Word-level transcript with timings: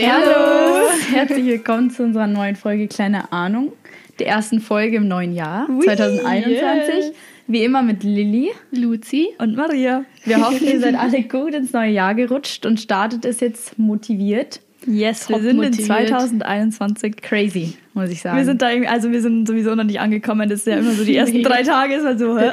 Servus. 0.00 1.12
Herzlich 1.12 1.44
willkommen 1.44 1.90
zu 1.90 2.02
unserer 2.02 2.26
neuen 2.26 2.56
Folge 2.56 2.88
Kleine 2.88 3.30
Ahnung, 3.32 3.72
der 4.18 4.28
ersten 4.28 4.60
Folge 4.60 4.96
im 4.96 5.08
neuen 5.08 5.34
Jahr 5.34 5.68
Ui, 5.68 5.84
2021. 5.84 6.94
yes. 6.94 7.12
Wie 7.46 7.64
immer 7.64 7.82
mit 7.82 8.02
Lilly. 8.02 8.50
Luzi. 8.70 9.28
Und 9.38 9.56
Maria. 9.56 10.04
Wir 10.24 10.40
hoffen, 10.40 10.66
ihr 10.66 10.80
seid 10.80 10.94
alle 10.94 11.22
gut 11.24 11.52
ins 11.52 11.74
neue 11.74 11.90
Jahr 11.90 12.14
gerutscht 12.14 12.64
und 12.64 12.80
startet 12.80 13.26
es 13.26 13.40
jetzt 13.40 13.78
motiviert. 13.78 14.60
Yes, 14.86 15.28
wir 15.28 15.36
Top 15.36 15.44
sind 15.44 15.56
motiviert. 15.56 15.80
in 15.80 15.84
2021. 16.08 17.16
Crazy, 17.20 17.74
muss 17.92 18.08
ich 18.08 18.22
sagen. 18.22 18.38
Wir 18.38 18.46
sind 18.46 18.62
da 18.62 18.70
irgendwie, 18.70 18.88
also 18.88 19.10
wir 19.10 19.20
sind 19.20 19.46
sowieso 19.46 19.74
noch 19.74 19.84
nicht 19.84 20.00
angekommen. 20.00 20.48
Das 20.48 20.60
ist 20.60 20.66
ja 20.66 20.78
immer 20.78 20.92
so 20.92 21.04
die 21.04 21.16
ersten 21.16 21.42
drei 21.42 21.62
Tage 21.62 21.96
ist 21.96 22.06
halt 22.06 22.18
so, 22.18 22.38
hä? 22.38 22.52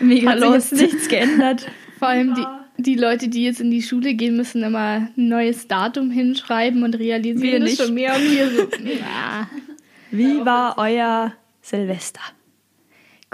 mega 0.00 0.30
hat 0.32 0.40
sich 0.40 0.48
lost. 0.48 0.72
jetzt 0.72 0.80
nichts 0.82 1.08
geändert. 1.08 1.68
Vor 2.00 2.08
allem 2.08 2.34
die, 2.34 2.42
die 2.82 2.94
Leute, 2.96 3.28
die 3.28 3.44
jetzt 3.44 3.60
in 3.60 3.70
die 3.70 3.82
Schule 3.82 4.14
gehen, 4.14 4.36
müssen 4.36 4.62
immer 4.62 5.08
ein 5.16 5.28
neues 5.28 5.68
Datum 5.68 6.10
hinschreiben 6.10 6.82
und 6.82 6.94
realisieren 6.98 7.42
Wir 7.42 7.60
das 7.60 7.70
nicht. 7.70 7.82
schon 7.82 7.94
mehr 7.94 8.14
und 8.14 8.22
hier 8.22 8.50
so. 8.50 8.68
Wie 10.10 10.44
war 10.44 10.76
euer 10.78 11.32
Silvester? 11.62 12.20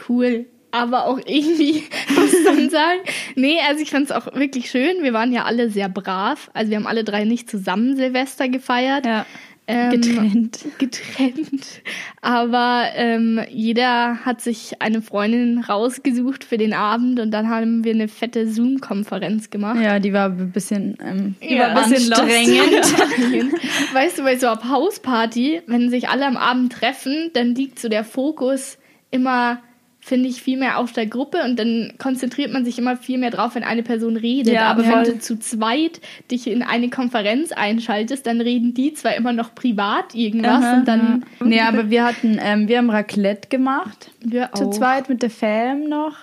cool. 0.08 0.46
Aber 0.70 1.06
auch 1.06 1.18
irgendwie, 1.24 1.84
muss 2.14 2.32
ich 2.32 2.44
dann 2.44 2.68
sagen. 2.68 3.00
Nee, 3.34 3.56
also 3.66 3.82
ich 3.82 3.90
fand 3.90 4.04
es 4.04 4.12
auch 4.12 4.34
wirklich 4.34 4.70
schön. 4.70 5.02
Wir 5.02 5.12
waren 5.14 5.32
ja 5.32 5.44
alle 5.44 5.70
sehr 5.70 5.88
brav. 5.88 6.50
Also 6.52 6.70
wir 6.70 6.76
haben 6.76 6.86
alle 6.86 7.04
drei 7.04 7.24
nicht 7.24 7.48
zusammen 7.50 7.96
Silvester 7.96 8.48
gefeiert. 8.48 9.06
Ja. 9.06 9.24
Ähm, 9.70 9.90
Getrennt. 9.90 10.64
getrennt. 10.78 11.82
Aber 12.22 12.86
ähm, 12.94 13.38
jeder 13.50 14.24
hat 14.24 14.40
sich 14.40 14.80
eine 14.80 15.02
Freundin 15.02 15.58
rausgesucht 15.58 16.42
für 16.42 16.56
den 16.56 16.72
Abend 16.72 17.20
und 17.20 17.30
dann 17.32 17.50
haben 17.50 17.84
wir 17.84 17.92
eine 17.92 18.08
fette 18.08 18.48
Zoom-Konferenz 18.48 19.50
gemacht. 19.50 19.78
Ja, 19.78 19.98
die 19.98 20.14
war 20.14 20.30
ein 20.30 20.52
bisschen, 20.52 20.96
ähm, 21.04 21.34
Die 21.46 21.58
war 21.58 21.76
ein 21.76 21.90
bisschen 21.90 22.10
anstrengend. 22.14 23.52
weißt 23.92 24.18
du, 24.18 24.22
bei 24.22 24.38
so 24.38 24.46
einer 24.46 24.70
Hausparty, 24.70 25.60
wenn 25.66 25.90
sich 25.90 26.08
alle 26.08 26.26
am 26.26 26.38
Abend 26.38 26.72
treffen, 26.72 27.30
dann 27.34 27.54
liegt 27.54 27.78
so 27.78 27.90
der 27.90 28.04
Fokus 28.04 28.78
immer, 29.10 29.60
finde 30.08 30.28
ich, 30.28 30.42
viel 30.42 30.58
mehr 30.58 30.78
auf 30.78 30.92
der 30.92 31.06
Gruppe 31.06 31.42
und 31.44 31.58
dann 31.58 31.92
konzentriert 31.98 32.52
man 32.52 32.64
sich 32.64 32.78
immer 32.78 32.96
viel 32.96 33.18
mehr 33.18 33.30
drauf, 33.30 33.54
wenn 33.54 33.62
eine 33.62 33.82
Person 33.82 34.16
redet. 34.16 34.52
Ja, 34.52 34.70
Aber 34.70 34.82
voll. 34.84 35.04
wenn 35.06 35.12
du 35.12 35.18
zu 35.20 35.38
zweit 35.38 36.00
dich 36.30 36.46
in 36.48 36.62
eine 36.62 36.88
Konferenz 36.90 37.52
einschaltest, 37.52 38.26
dann 38.26 38.40
reden 38.40 38.74
die 38.74 38.94
zwar 38.94 39.14
immer 39.14 39.32
noch 39.32 39.54
privat 39.54 40.14
irgendwas 40.14 40.64
Aha, 40.64 40.78
und 40.78 40.88
dann 40.88 41.24
Nee, 41.40 41.60
aber 41.60 41.90
wir 41.90 42.04
hatten, 42.04 42.38
ähm, 42.42 42.68
wir 42.68 42.78
haben 42.78 42.90
Raclette 42.90 43.48
gemacht. 43.48 44.10
wir 44.20 44.50
Zu 44.54 44.64
auch. 44.66 44.70
zweit 44.70 45.08
mit 45.08 45.22
der 45.22 45.30
Fam 45.30 45.88
noch. 45.88 46.16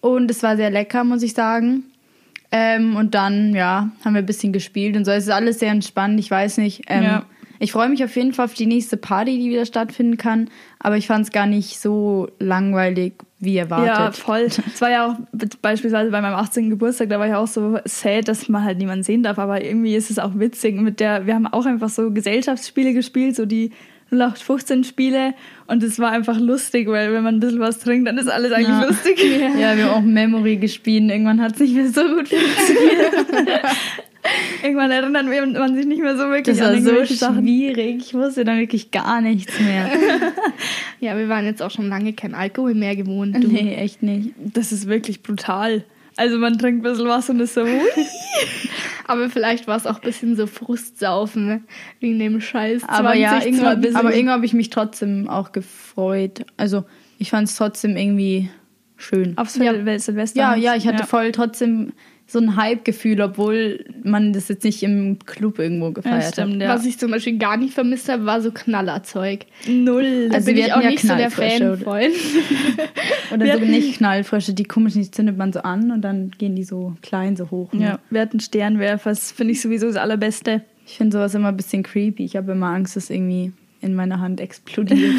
Und 0.00 0.30
es 0.30 0.42
war 0.42 0.56
sehr 0.56 0.70
lecker, 0.70 1.04
muss 1.04 1.22
ich 1.22 1.34
sagen. 1.34 1.84
Ähm, 2.52 2.96
und 2.96 3.14
dann, 3.14 3.54
ja, 3.54 3.90
haben 4.04 4.14
wir 4.14 4.22
ein 4.22 4.26
bisschen 4.26 4.52
gespielt 4.52 4.96
und 4.96 5.04
so. 5.04 5.10
Es 5.10 5.24
ist 5.24 5.30
alles 5.30 5.58
sehr 5.58 5.70
entspannt. 5.72 6.18
Ich 6.20 6.30
weiß 6.30 6.58
nicht. 6.58 6.82
Ähm, 6.88 7.02
Ja. 7.02 7.26
Ich 7.58 7.72
freue 7.72 7.88
mich 7.88 8.04
auf 8.04 8.14
jeden 8.16 8.34
Fall 8.34 8.44
auf 8.44 8.52
die 8.54 8.66
nächste 8.66 8.98
Party, 8.98 9.38
die 9.38 9.48
wieder 9.50 9.64
stattfinden 9.64 10.18
kann. 10.18 10.50
Aber 10.78 10.98
ich 10.98 11.06
fand 11.06 11.24
es 11.24 11.32
gar 11.32 11.46
nicht 11.46 11.80
so 11.80 12.28
langweilig, 12.38 13.14
wie 13.38 13.58
erwartet. 13.58 13.86
Ja, 13.88 14.12
voll. 14.12 14.42
Es 14.48 14.80
war 14.80 14.90
ja 14.90 15.06
auch 15.06 15.14
beispielsweise 15.60 16.10
bei 16.10 16.20
meinem 16.20 16.34
18. 16.36 16.70
Geburtstag, 16.70 17.10
da 17.10 17.18
war 17.18 17.26
ich 17.28 17.34
auch 17.34 17.46
so 17.46 17.78
sad, 17.84 18.28
dass 18.28 18.48
man 18.48 18.64
halt 18.64 18.78
niemanden 18.78 19.02
sehen 19.04 19.22
darf. 19.22 19.38
Aber 19.38 19.62
irgendwie 19.62 19.94
ist 19.94 20.10
es 20.10 20.18
auch 20.18 20.32
witzig. 20.38 20.80
Mit 20.80 21.00
der, 21.00 21.26
wir 21.26 21.34
haben 21.34 21.46
auch 21.46 21.66
einfach 21.66 21.90
so 21.90 22.10
Gesellschaftsspiele 22.10 22.94
gespielt, 22.94 23.36
so 23.36 23.44
die 23.44 23.72
0815 24.10 24.84
Spiele. 24.84 25.34
Und 25.66 25.82
es 25.82 25.98
war 25.98 26.12
einfach 26.12 26.38
lustig, 26.38 26.88
weil 26.88 27.12
wenn 27.12 27.24
man 27.24 27.34
ein 27.36 27.40
bisschen 27.40 27.60
was 27.60 27.78
trinkt, 27.80 28.08
dann 28.08 28.16
ist 28.18 28.28
alles 28.28 28.52
eigentlich 28.52 28.68
Ja. 28.68 28.84
lustig. 28.84 29.22
Ja, 29.60 29.76
wir 29.76 29.84
haben 29.86 29.90
auch 29.90 30.00
Memory 30.00 30.56
gespielt. 30.56 31.10
Irgendwann 31.10 31.42
hat 31.42 31.54
es 31.54 31.60
nicht 31.60 31.74
mehr 31.74 31.88
so 31.88 32.02
gut 32.02 32.28
funktioniert. 32.28 33.66
Irgendwann 34.62 34.90
erinnert 34.90 35.26
man 35.26 35.74
sich 35.74 35.86
nicht 35.86 36.00
mehr 36.00 36.16
so 36.16 36.24
wirklich 36.28 36.56
Das 36.56 36.60
war 36.60 36.74
an 36.74 36.82
so 36.82 36.90
irgendwelche 36.90 37.14
Sachen. 37.14 37.42
schwierig. 37.42 37.96
Ich 37.98 38.14
wusste 38.14 38.44
dann 38.44 38.58
wirklich 38.58 38.90
gar 38.90 39.20
nichts 39.20 39.58
mehr. 39.60 39.90
Ja, 40.98 41.16
wir 41.18 41.28
waren 41.28 41.44
jetzt 41.44 41.62
auch 41.62 41.70
schon 41.70 41.90
lange 41.90 42.14
kein 42.14 42.34
Alkohol 42.34 42.74
mehr 42.74 42.96
gewohnt. 42.96 43.36
Du. 43.36 43.48
nee, 43.48 43.74
echt 43.74 44.02
nicht. 44.02 44.30
Das 44.38 44.72
ist 44.72 44.88
wirklich 44.88 45.22
brutal. 45.22 45.84
Also 46.16 46.38
man 46.38 46.58
trinkt 46.58 46.80
ein 46.80 46.90
bisschen 46.90 47.06
was 47.06 47.28
und 47.28 47.38
ist 47.40 47.52
so, 47.54 47.62
ui. 47.62 47.68
Aber 49.06 49.28
vielleicht 49.28 49.68
war 49.68 49.76
es 49.76 49.86
auch 49.86 49.96
ein 49.96 50.00
bisschen 50.00 50.36
so 50.36 50.46
Frustsaufen 50.46 51.46
ne? 51.46 51.60
wegen 52.00 52.18
dem 52.18 52.40
Scheiß. 52.40 52.82
Aber 52.88 53.14
ja, 53.14 53.38
2020. 53.40 53.46
irgendwann, 53.46 53.96
aber 53.96 54.14
irgendwann 54.14 54.34
habe 54.34 54.46
ich 54.46 54.52
mich 54.52 54.70
trotzdem 54.70 55.28
auch 55.28 55.52
gefreut. 55.52 56.44
Also 56.56 56.84
ich 57.18 57.30
fand 57.30 57.48
es 57.48 57.54
trotzdem 57.56 57.96
irgendwie 57.96 58.50
schön. 58.96 59.36
Aufs 59.36 59.56
Ja. 59.56 59.72
Sil- 59.72 59.98
Silvester. 59.98 60.38
Ja, 60.40 60.54
ja, 60.56 60.74
ich 60.76 60.86
hatte 60.86 61.00
Ja. 61.00 61.06
voll 61.06 61.32
trotzdem 61.32 61.92
so 62.28 62.40
ein 62.40 62.56
Hype-Gefühl, 62.56 63.20
obwohl 63.20 63.84
man 64.02 64.32
das 64.32 64.48
jetzt 64.48 64.64
nicht 64.64 64.82
im 64.82 65.18
Club 65.26 65.60
irgendwo 65.60 65.86
Ja, 65.86 65.92
gefeiert 65.92 66.24
hat. 66.24 66.32
stimmt, 66.32 66.60
ja. 66.60 66.70
Was 66.74 66.84
ich 66.84 66.98
zum 66.98 67.12
Beispiel 67.12 67.38
gar 67.38 67.56
nicht 67.56 67.72
vermisst 67.72 68.08
habe, 68.08 68.26
war 68.26 68.40
so 68.40 68.50
Knallerzeug. 68.50 69.46
Null. 69.68 70.28
Da 70.30 70.34
Also 70.36 70.46
bin 70.46 70.56
wir 70.56 70.66
ich 70.66 70.72
auch 70.72 70.82
ja 70.82 70.90
nicht 70.90 71.02
so 71.06 71.14
der 71.14 71.30
Fan 71.30 71.62
oder? 71.62 71.76
von. 71.78 72.00
Oder 73.32 73.58
so 73.58 73.64
nicht 73.64 73.98
Knallfrische, 73.98 74.54
die 74.54 74.64
komischen, 74.64 75.02
die 75.02 75.10
zündet 75.10 75.36
man 75.36 75.52
so 75.52 75.60
an 75.60 75.90
und 75.90 76.02
dann 76.02 76.30
gehen 76.36 76.54
die 76.56 76.64
so 76.64 76.96
klein, 77.02 77.36
so 77.36 77.50
hoch. 77.50 77.72
ne? 77.72 77.82
Ja, 77.84 77.98
wir 78.10 78.20
hatten 78.20 78.40
Sternwerfer, 78.40 79.10
das 79.10 79.32
finde 79.32 79.52
ich 79.52 79.60
sowieso 79.60 79.86
das 79.86 79.96
Allerbeste. 79.96 80.62
Ich 80.86 80.96
finde 80.96 81.16
sowas 81.16 81.34
immer 81.34 81.48
ein 81.48 81.56
bisschen 81.56 81.82
creepy. 81.82 82.24
Ich 82.24 82.36
habe 82.36 82.52
immer 82.52 82.68
Angst, 82.68 82.96
dass 82.96 83.10
irgendwie 83.10 83.52
in 83.80 83.94
meiner 83.94 84.20
Hand 84.20 84.40
explodiert. 84.40 85.14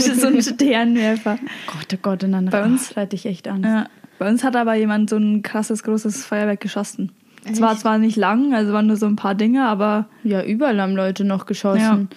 So 0.00 0.26
ein 0.28 0.42
Sternwerfer. 0.42 1.38
Gott, 1.66 1.86
oh 1.94 1.98
Gott, 2.02 2.24
und 2.24 2.32
dann 2.32 2.46
Bei 2.46 2.64
uns- 2.64 2.96
hatte 2.96 3.16
ich 3.16 3.26
echt 3.26 3.46
Angst. 3.48 3.64
Ja, 3.64 3.86
bei 4.18 4.28
uns 4.28 4.42
hat 4.44 4.56
aber 4.56 4.74
jemand 4.74 5.10
so 5.10 5.16
ein 5.16 5.42
krasses, 5.42 5.82
großes 5.82 6.24
Feuerwerk 6.24 6.60
geschossen. 6.60 7.12
Es 7.50 7.60
war 7.60 7.76
zwar 7.76 7.98
nicht 7.98 8.16
lang, 8.16 8.52
also 8.54 8.72
waren 8.74 8.86
nur 8.86 8.96
so 8.96 9.06
ein 9.06 9.16
paar 9.16 9.34
Dinge, 9.34 9.64
aber 9.66 10.06
Ja, 10.24 10.42
überall 10.42 10.80
haben 10.80 10.94
Leute 10.94 11.24
noch 11.24 11.46
geschossen. 11.46 12.08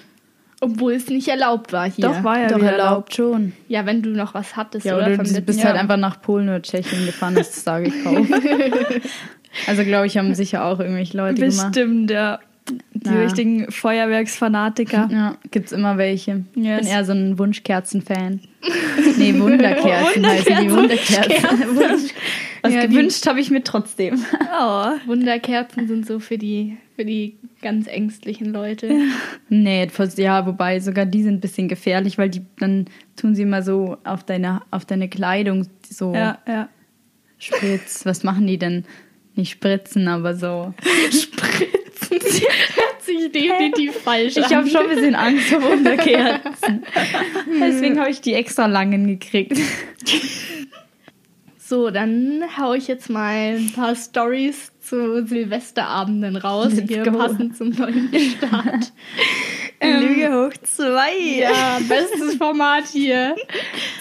Obwohl 0.59 0.93
es 0.93 1.07
nicht 1.09 1.27
erlaubt 1.27 1.73
war 1.73 1.89
hier. 1.89 2.05
doch 2.07 2.23
war 2.23 2.39
ja 2.39 2.47
Doch 2.47 2.61
erlaubt 2.61 3.15
schon. 3.15 3.51
Ja, 3.67 3.85
wenn 3.85 4.01
du 4.01 4.09
noch 4.11 4.33
was 4.33 4.55
hattest, 4.55 4.85
Ja, 4.85 4.95
oder? 4.95 5.07
oder 5.07 5.17
du 5.17 5.41
bist 5.41 5.59
Jahr. 5.59 5.69
halt 5.73 5.79
einfach 5.81 5.97
nach 5.97 6.21
Polen 6.21 6.47
oder 6.47 6.61
Tschechien 6.61 7.05
gefahren, 7.05 7.35
hast 7.37 7.55
es 7.57 7.63
da 7.65 7.79
gekauft. 7.79 8.29
also 9.67 9.83
glaube 9.83 10.07
ich, 10.07 10.17
haben 10.17 10.33
sicher 10.35 10.63
auch 10.65 10.79
irgendwelche 10.79 11.17
Leute 11.17 11.41
gemacht. 11.41 11.71
Bestimmt, 11.73 12.11
ja. 12.11 12.39
Die 12.69 13.09
Ja. 13.09 13.19
richtigen 13.21 13.69
Feuerwerksfanatiker. 13.71 15.09
Ja, 15.11 15.37
gibt's 15.51 15.71
immer 15.73 15.97
welche. 15.97 16.45
Ich 16.55 16.63
Yes. 16.63 16.79
bin 16.81 16.87
eher 16.87 17.03
so 17.05 17.11
ein 17.11 17.37
Wunschkerzen-Fan. 17.37 18.39
nee, 19.17 19.37
Wunderkerzen 19.37 20.25
heißen 20.25 20.57
die 20.61 20.71
Wunderkerzen. 20.71 21.59
Wunsch- 21.75 22.13
Was 22.61 22.73
Ja, 22.73 22.85
gewünscht 22.85 23.27
habe 23.27 23.41
ich 23.41 23.51
mir 23.51 23.61
trotzdem. 23.63 24.23
Oh. 24.57 24.85
Wunderkerzen 25.05 25.87
sind 25.89 26.05
so 26.07 26.19
für 26.19 26.37
die, 26.37 26.77
für 26.95 27.03
die 27.03 27.35
ganz 27.61 27.87
ängstlichen 27.87 28.53
Leute. 28.53 28.89
Nee, 29.49 29.89
ja, 30.15 30.45
wobei 30.45 30.79
sogar 30.79 31.05
die 31.05 31.23
sind 31.23 31.35
ein 31.35 31.41
bisschen 31.41 31.67
gefährlich, 31.67 32.17
weil 32.17 32.29
die 32.29 32.41
dann 32.59 32.85
tun 33.17 33.35
sie 33.35 33.41
immer 33.41 33.61
so 33.63 33.97
auf 34.05 34.23
deine, 34.23 34.61
auf 34.71 34.85
deine 34.85 35.09
Kleidung 35.09 35.67
so 35.89 36.13
Ja, 36.13 36.37
ja. 36.47 36.69
Spritz. 37.37 38.05
Was 38.05 38.23
machen 38.23 38.47
die 38.47 38.57
denn? 38.57 38.85
Nicht 39.35 39.51
spritzen, 39.51 40.07
aber 40.07 40.33
so. 40.35 40.73
Spritzen. 41.11 41.67
Hört 42.21 43.01
sich 43.01 43.31
definitiv 43.31 43.95
falsch 43.95 44.37
Ich 44.37 44.45
an. 44.45 44.55
habe 44.55 44.69
schon 44.69 44.81
ein 44.81 44.95
bisschen 44.95 45.15
Angst 45.15 45.45
vor 45.47 45.61
Wunderkerzen. 45.63 46.83
Deswegen 47.59 47.99
habe 47.99 48.09
ich 48.09 48.21
die 48.21 48.33
extra 48.33 48.65
langen 48.67 49.07
gekriegt. 49.07 49.57
So, 51.57 51.89
dann 51.89 52.43
hau 52.57 52.73
ich 52.73 52.87
jetzt 52.87 53.09
mal 53.09 53.55
ein 53.55 53.71
paar 53.73 53.95
Stories 53.95 54.71
zu 54.81 55.25
Silvesterabenden 55.25 56.35
raus, 56.35 56.73
Let's 56.73 56.87
hier 56.91 57.03
go. 57.03 57.17
passend 57.17 57.55
zum 57.57 57.69
neuen 57.69 58.09
Start. 58.37 58.91
Ähm, 59.79 59.99
Lüge 59.99 60.31
hoch 60.31 60.53
zwei. 60.63 61.17
Ja, 61.39 61.77
bestes 61.89 62.35
Format 62.35 62.85
hier. 62.87 63.35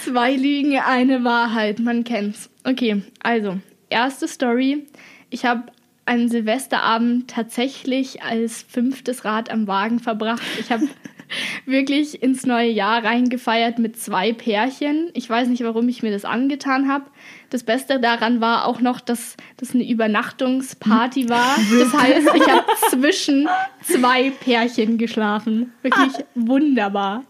Zwei 0.05 0.37
Lügen, 0.37 0.79
eine 0.79 1.25
Wahrheit, 1.25 1.81
man 1.81 2.05
kennt's. 2.05 2.49
Okay, 2.63 3.03
also, 3.21 3.59
erste 3.91 4.29
Story. 4.29 4.87
Ich 5.31 5.45
habe 5.45 5.65
einen 6.05 6.29
Silvesterabend 6.29 7.29
tatsächlich 7.29 8.23
als 8.23 8.63
fünftes 8.63 9.25
Rad 9.25 9.51
am 9.51 9.67
Wagen 9.67 10.01
verbracht. 10.01 10.43
Ich 10.59 10.73
habe 10.73 10.89
wirklich 11.67 12.23
ins 12.23 12.45
neue 12.45 12.71
Jahr 12.71 13.05
reingefeiert 13.05 13.79
mit 13.79 13.99
zwei 13.99 14.33
Pärchen. 14.33 15.11
Ich 15.15 15.29
weiß 15.29 15.49
nicht, 15.49 15.63
warum 15.63 15.89
ich 15.89 16.03
mir 16.03 16.11
das 16.11 16.25
angetan 16.25 16.89
habe. 16.89 17.05
Das 17.51 17.63
Beste 17.63 18.01
daran 18.01 18.41
war 18.41 18.67
auch 18.67 18.81
noch, 18.81 19.01
dass 19.01 19.37
das 19.57 19.75
eine 19.75 19.89
Übernachtungsparty 19.89 21.29
war. 21.29 21.57
Das 21.79 21.93
heißt, 21.93 22.29
ich 22.35 22.49
habe 22.49 22.67
zwischen 22.91 23.49
zwei 23.83 24.31
Pärchen 24.31 24.99
geschlafen. 24.99 25.73
Wirklich 25.83 26.25
wunderbar. 26.35 27.25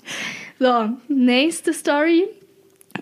So, 0.58 0.90
nächste 1.08 1.72
Story. 1.72 2.24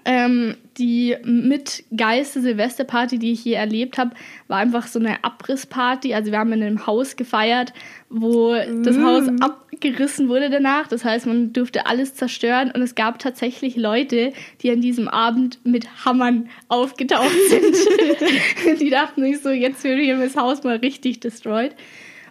Ähm, 0.04 0.56
die 0.80 1.14
mit 1.24 1.84
geilste 1.94 2.40
Silvesterparty, 2.40 3.18
die 3.18 3.32
ich 3.32 3.44
je 3.44 3.52
erlebt 3.52 3.98
habe, 3.98 4.12
war 4.48 4.58
einfach 4.58 4.86
so 4.86 4.98
eine 4.98 5.22
Abrissparty. 5.22 6.14
Also 6.14 6.32
wir 6.32 6.38
haben 6.38 6.52
in 6.54 6.62
einem 6.62 6.86
Haus 6.86 7.16
gefeiert, 7.16 7.74
wo 8.08 8.54
das 8.54 8.98
Haus 8.98 9.28
abgerissen 9.40 10.30
wurde 10.30 10.48
danach. 10.48 10.88
Das 10.88 11.04
heißt, 11.04 11.26
man 11.26 11.52
durfte 11.52 11.84
alles 11.84 12.14
zerstören 12.14 12.70
und 12.70 12.80
es 12.80 12.94
gab 12.94 13.18
tatsächlich 13.18 13.76
Leute, 13.76 14.32
die 14.62 14.70
an 14.70 14.80
diesem 14.80 15.06
Abend 15.06 15.58
mit 15.64 16.06
Hammern 16.06 16.48
aufgetaucht 16.68 17.30
sind. 17.50 18.80
die 18.80 18.88
dachten 18.88 19.22
sich 19.22 19.42
so, 19.42 19.50
jetzt 19.50 19.84
wird 19.84 20.00
hier 20.00 20.16
das 20.16 20.34
Haus 20.34 20.64
mal 20.64 20.76
richtig 20.76 21.20
destroyed. 21.20 21.72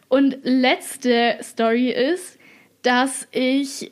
Und 0.07 0.39
letzte 0.41 1.37
Story 1.43 1.91
ist, 1.91 2.39
dass 2.81 3.27
ich 3.31 3.91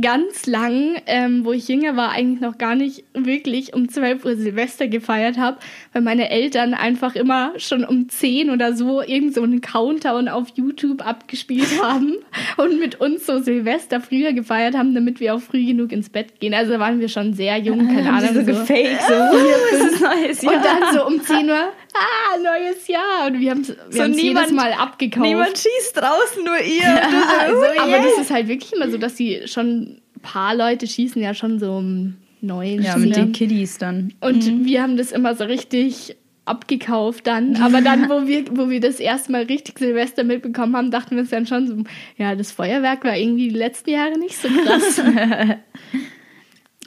ganz 0.00 0.46
lang, 0.46 0.96
ähm, 1.06 1.44
wo 1.44 1.52
ich 1.52 1.68
jünger 1.68 1.96
war, 1.96 2.10
eigentlich 2.10 2.40
noch 2.40 2.58
gar 2.58 2.74
nicht 2.74 3.04
wirklich 3.14 3.74
um 3.74 3.88
12 3.88 4.24
Uhr 4.24 4.36
Silvester 4.36 4.88
gefeiert 4.88 5.38
habe, 5.38 5.58
weil 5.92 6.02
meine 6.02 6.30
Eltern 6.30 6.74
einfach 6.74 7.14
immer 7.14 7.52
schon 7.58 7.84
um 7.84 8.08
10 8.08 8.50
oder 8.50 8.74
so 8.74 9.02
irgend 9.02 9.34
so 9.34 9.42
einen 9.42 9.60
Countdown 9.60 10.28
auf 10.28 10.48
YouTube 10.54 11.06
abgespielt 11.06 11.68
haben 11.82 12.14
und 12.56 12.78
mit 12.78 13.00
uns 13.00 13.26
so 13.26 13.38
Silvester 13.40 14.00
früher 14.00 14.32
gefeiert 14.32 14.76
haben, 14.76 14.94
damit 14.94 15.20
wir 15.20 15.34
auch 15.34 15.40
früh 15.40 15.64
genug 15.64 15.92
ins 15.92 16.08
Bett 16.10 16.40
gehen. 16.40 16.54
Also 16.54 16.78
waren 16.78 17.00
wir 17.00 17.08
schon 17.08 17.34
sehr 17.34 17.56
jung, 17.58 17.86
keine 17.86 18.12
Haben 18.12 18.20
sie 18.20 18.28
Ahnung. 18.28 18.44
so 18.46 18.52
So. 18.52 18.60
gefaked, 18.60 19.02
so, 19.06 19.14
es 19.76 19.92
ist 19.92 20.00
neues 20.00 20.42
Jahr. 20.42 20.54
Und 20.54 20.64
dann 20.64 20.94
so 20.94 21.06
um 21.06 21.20
10 21.20 21.48
Uhr, 21.48 21.72
ah, 21.98 22.38
neues 22.42 22.86
Jahr. 22.88 23.26
Und 23.26 23.40
wir 23.40 23.50
haben 23.50 23.60
es 23.62 23.68
So 23.90 24.02
jedes 24.04 24.16
niemand- 24.16 24.52
Mal 24.52 24.72
abgekauft. 24.72 25.26
Niemand 25.26 25.56
schießt 25.58 25.96
draußen, 25.96 26.44
nur 26.44 26.58
ihr. 26.58 26.82
So, 27.48 27.56
oh 27.56 27.80
aber 27.80 27.90
yeah. 27.90 28.02
das 28.02 28.18
ist 28.22 28.30
halt 28.30 28.48
wirklich 28.48 28.72
immer 28.72 28.90
so, 28.90 28.98
dass 28.98 29.14
die 29.14 29.42
schon, 29.46 30.00
ein 30.16 30.20
paar 30.22 30.54
Leute 30.54 30.86
schießen 30.86 31.22
ja 31.22 31.34
schon 31.34 31.58
so 31.58 31.72
um 31.72 32.16
neun. 32.40 32.82
Ja, 32.82 32.96
mit 32.96 33.16
den 33.16 33.32
Kiddies 33.32 33.78
dann. 33.78 34.14
Und 34.20 34.64
wir 34.64 34.82
haben 34.82 34.96
das 34.96 35.12
immer 35.12 35.34
so 35.34 35.44
richtig 35.44 36.16
abgekauft 36.44 37.26
dann. 37.26 37.56
Aber 37.56 37.80
dann, 37.80 38.08
wo 38.08 38.26
wir, 38.26 38.44
wo 38.52 38.70
wir 38.70 38.80
das 38.80 39.00
erste 39.00 39.32
Mal 39.32 39.42
richtig 39.42 39.78
Silvester 39.78 40.22
mitbekommen 40.24 40.76
haben, 40.76 40.90
dachten 40.90 41.16
wir 41.16 41.22
uns 41.22 41.30
dann 41.30 41.46
schon 41.46 41.66
so, 41.66 41.76
ja, 42.16 42.34
das 42.36 42.52
Feuerwerk 42.52 43.04
war 43.04 43.16
irgendwie 43.16 43.48
die 43.48 43.56
letzten 43.56 43.90
Jahre 43.90 44.18
nicht 44.18 44.36
so 44.36 44.48
krass. 44.48 45.02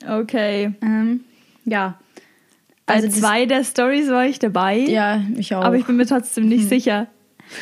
Okay. 0.08 0.72
Ähm, 0.82 1.22
ja. 1.66 2.00
Also 2.90 3.10
zwei 3.10 3.46
der 3.46 3.64
Stories 3.64 4.10
war 4.10 4.26
ich 4.26 4.40
dabei. 4.40 4.78
Ja, 4.78 5.22
ich 5.38 5.54
auch. 5.56 5.64
Aber 5.64 5.76
ich 5.76 5.86
bin 5.86 5.96
mir 5.96 6.06
trotzdem 6.06 6.48
nicht 6.48 6.68
sicher. 6.68 7.08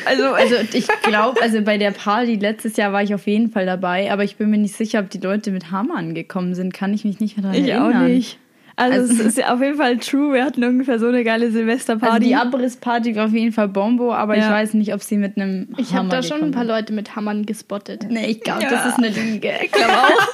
Also, 0.04 0.24
also 0.34 0.54
ich 0.72 0.86
glaube, 1.02 1.40
also 1.40 1.62
bei 1.62 1.78
der 1.78 1.90
Party 1.90 2.36
letztes 2.36 2.76
Jahr 2.76 2.92
war 2.92 3.02
ich 3.02 3.14
auf 3.14 3.26
jeden 3.26 3.50
Fall 3.50 3.66
dabei, 3.66 4.12
aber 4.12 4.24
ich 4.24 4.36
bin 4.36 4.50
mir 4.50 4.58
nicht 4.58 4.74
sicher, 4.74 5.00
ob 5.00 5.10
die 5.10 5.18
Leute 5.18 5.50
mit 5.50 5.70
Hammern 5.70 6.14
gekommen 6.14 6.54
sind. 6.54 6.74
Kann 6.74 6.92
ich 6.92 7.04
mich 7.04 7.20
nicht 7.20 7.36
mehr 7.36 7.44
daran 7.44 7.62
ich 7.62 7.70
erinnern. 7.70 8.02
auch 8.04 8.08
nicht. 8.08 8.38
Also, 8.78 9.00
Also- 9.00 9.12
es 9.14 9.20
ist 9.30 9.38
ja 9.38 9.52
auf 9.52 9.60
jeden 9.60 9.76
Fall 9.76 9.96
true. 9.98 10.32
Wir 10.34 10.44
hatten 10.44 10.62
ungefähr 10.62 10.98
so 11.00 11.08
eine 11.08 11.24
geile 11.24 11.50
Silvesterparty. 11.50 12.12
Also 12.14 12.26
die 12.28 12.34
Abrissparty 12.36 13.16
war 13.16 13.26
auf 13.26 13.32
jeden 13.32 13.52
Fall 13.52 13.66
Bombo, 13.68 14.12
aber 14.14 14.36
ich 14.36 14.44
Ja. 14.44 14.50
weiß 14.52 14.74
nicht, 14.74 14.94
ob 14.94 15.02
sie 15.02 15.16
mit 15.16 15.36
einem 15.36 15.74
Ich 15.78 15.94
habe 15.94 16.08
da 16.08 16.22
schon 16.22 16.42
ein 16.42 16.50
paar. 16.52 16.64
Leute 16.64 16.92
mit 16.92 17.16
Hammern 17.16 17.44
gespottet. 17.44 18.06
Nee, 18.08 18.26
ich 18.26 18.40
glaube, 18.42 18.62
Ja. 18.62 18.70
das 18.70 18.86
ist 18.86 18.98
eine 18.98 19.08
Lüge. 19.08 19.52
ich 19.64 19.72
glaube 19.72 19.92
auch. 19.92 20.28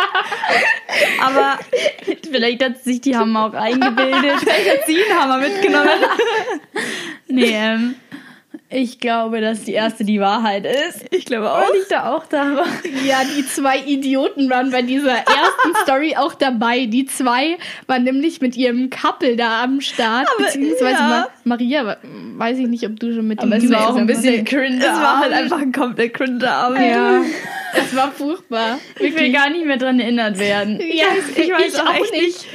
Aber 1.27 1.59
Vielleicht 2.31 2.63
hat 2.65 2.83
sich 2.83 3.01
die 3.01 3.17
Hammer 3.17 3.47
auch 3.47 3.55
eingebildet. 3.55 4.33
vielleicht 4.41 4.71
hat 4.71 4.87
sie 4.87 4.97
einen 5.03 5.21
Hammer 5.21 5.39
mitgenommen. 5.39 5.89
nee, 7.29 7.51
ähm, 7.53 7.95
ich 8.75 8.99
glaube, 8.99 9.41
dass 9.41 9.63
die 9.63 9.73
erste 9.73 10.05
die 10.05 10.21
Wahrheit 10.21 10.67
ist. 10.67 11.05
Ich 11.13 11.25
glaube 11.25 11.51
auch. 11.51 11.59
Weil 11.59 11.81
ich 11.81 11.89
da 11.89 12.13
auch 12.13 12.27
da 12.27 12.57
war. 12.57 12.67
Ja, 13.07 13.23
die 13.25 13.47
zwei 13.47 13.79
Idioten 13.79 14.49
waren 14.51 14.71
bei 14.71 14.83
dieser 14.83 15.13
ersten 15.13 15.75
Story 15.83 16.17
auch 16.17 16.35
dabei. 16.35 16.87
Die 16.87 17.07
zwei 17.07 17.57
waren 17.87 18.05
nämlich 18.05 18.41
mit 18.41 18.57
ihrem 18.57 18.91
Couple 18.91 19.37
da 19.37 19.63
am 19.63 19.81
Start. 19.81 20.27
Aber, 20.35 20.45
beziehungsweise 20.45 20.99
ja. 20.99 21.09
Ma 21.09 21.29
Maria, 21.45 21.97
weiß 22.37 22.59
ich 22.59 22.67
nicht, 22.67 22.85
ob 22.87 22.99
du 22.99 23.15
schon 23.15 23.29
mit 23.29 23.41
Aber 23.41 23.59
dem 23.59 23.65
es 23.65 23.71
war 23.71 23.91
auch 23.91 23.97
ein 23.97 24.07
bisschen 24.07 24.45
cringe. 24.45 24.79
Es 24.79 24.87
war 24.87 25.21
halt 25.21 25.33
einfach 25.33 25.61
ein 25.61 25.73
komplett 25.73 26.15
cringe 26.15 26.51
Abend. 26.51 26.81
Ja, 26.81 27.23
es 27.77 27.95
war 27.95 28.11
furchtbar. 28.11 28.79
Ich 28.99 29.15
will 29.17 29.33
gar 29.33 29.51
nicht 29.51 29.67
mehr 29.67 29.77
dran 29.77 30.01
erinnert 30.01 30.39
werden. 30.39 30.81
Ja, 30.81 31.07
ich 31.37 31.51
weiß 31.51 31.81
auch 31.81 31.95
echt 31.95 32.13
nicht. 32.13 32.47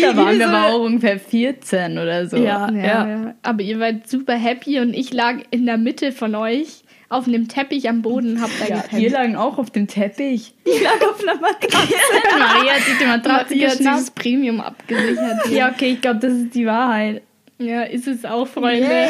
Da 0.00 0.16
waren 0.16 0.38
wir 0.38 0.48
aber 0.48 0.72
auch 0.74 0.80
ungefähr 0.84 1.18
14 1.18 1.98
oder 1.98 2.26
so. 2.28 2.36
Ja, 2.36 2.70
Ja, 2.70 2.76
ja. 2.84 3.08
ja. 3.08 3.34
Aber 3.42 3.62
ihr 3.62 3.78
wart 3.80 4.08
super 4.08 4.34
happy 4.34 4.80
und 4.80 4.94
ich 4.94 5.12
lag 5.12 5.36
in 5.50 5.66
der 5.66 5.76
Mitte 5.78 6.12
von 6.12 6.34
euch 6.34 6.82
auf 7.08 7.26
einem 7.26 7.46
Teppich 7.46 7.88
am 7.90 8.00
Boden, 8.00 8.40
hab 8.40 8.48
da 8.58 8.66
Ja, 8.74 8.80
gepennt. 8.80 9.02
wir 9.02 9.10
lagen 9.10 9.36
auch 9.36 9.58
auf 9.58 9.70
dem 9.70 9.86
Teppich. 9.86 10.54
Ich 10.64 10.82
lag 10.82 10.94
auf 11.02 11.20
einer 11.22 11.34
Matratze. 11.40 11.94
Maria 12.38 12.72
hat 12.72 12.82
sich 12.82 12.98
die 12.98 13.04
Matratze 13.04 13.54
Maria 13.54 13.68
hat 13.68 13.76
sich 13.76 13.86
das 13.86 14.10
Premium 14.12 14.60
abgesichert. 14.60 15.38
Ja, 15.50 15.70
okay, 15.70 15.90
ich 15.92 16.00
glaube, 16.00 16.20
das 16.20 16.32
ist 16.32 16.54
die 16.54 16.64
Wahrheit. 16.66 17.22
Ja, 17.58 17.82
ist 17.82 18.08
es 18.08 18.24
auch, 18.24 18.48
Freunde. 18.48 18.86
Yay. 18.88 19.08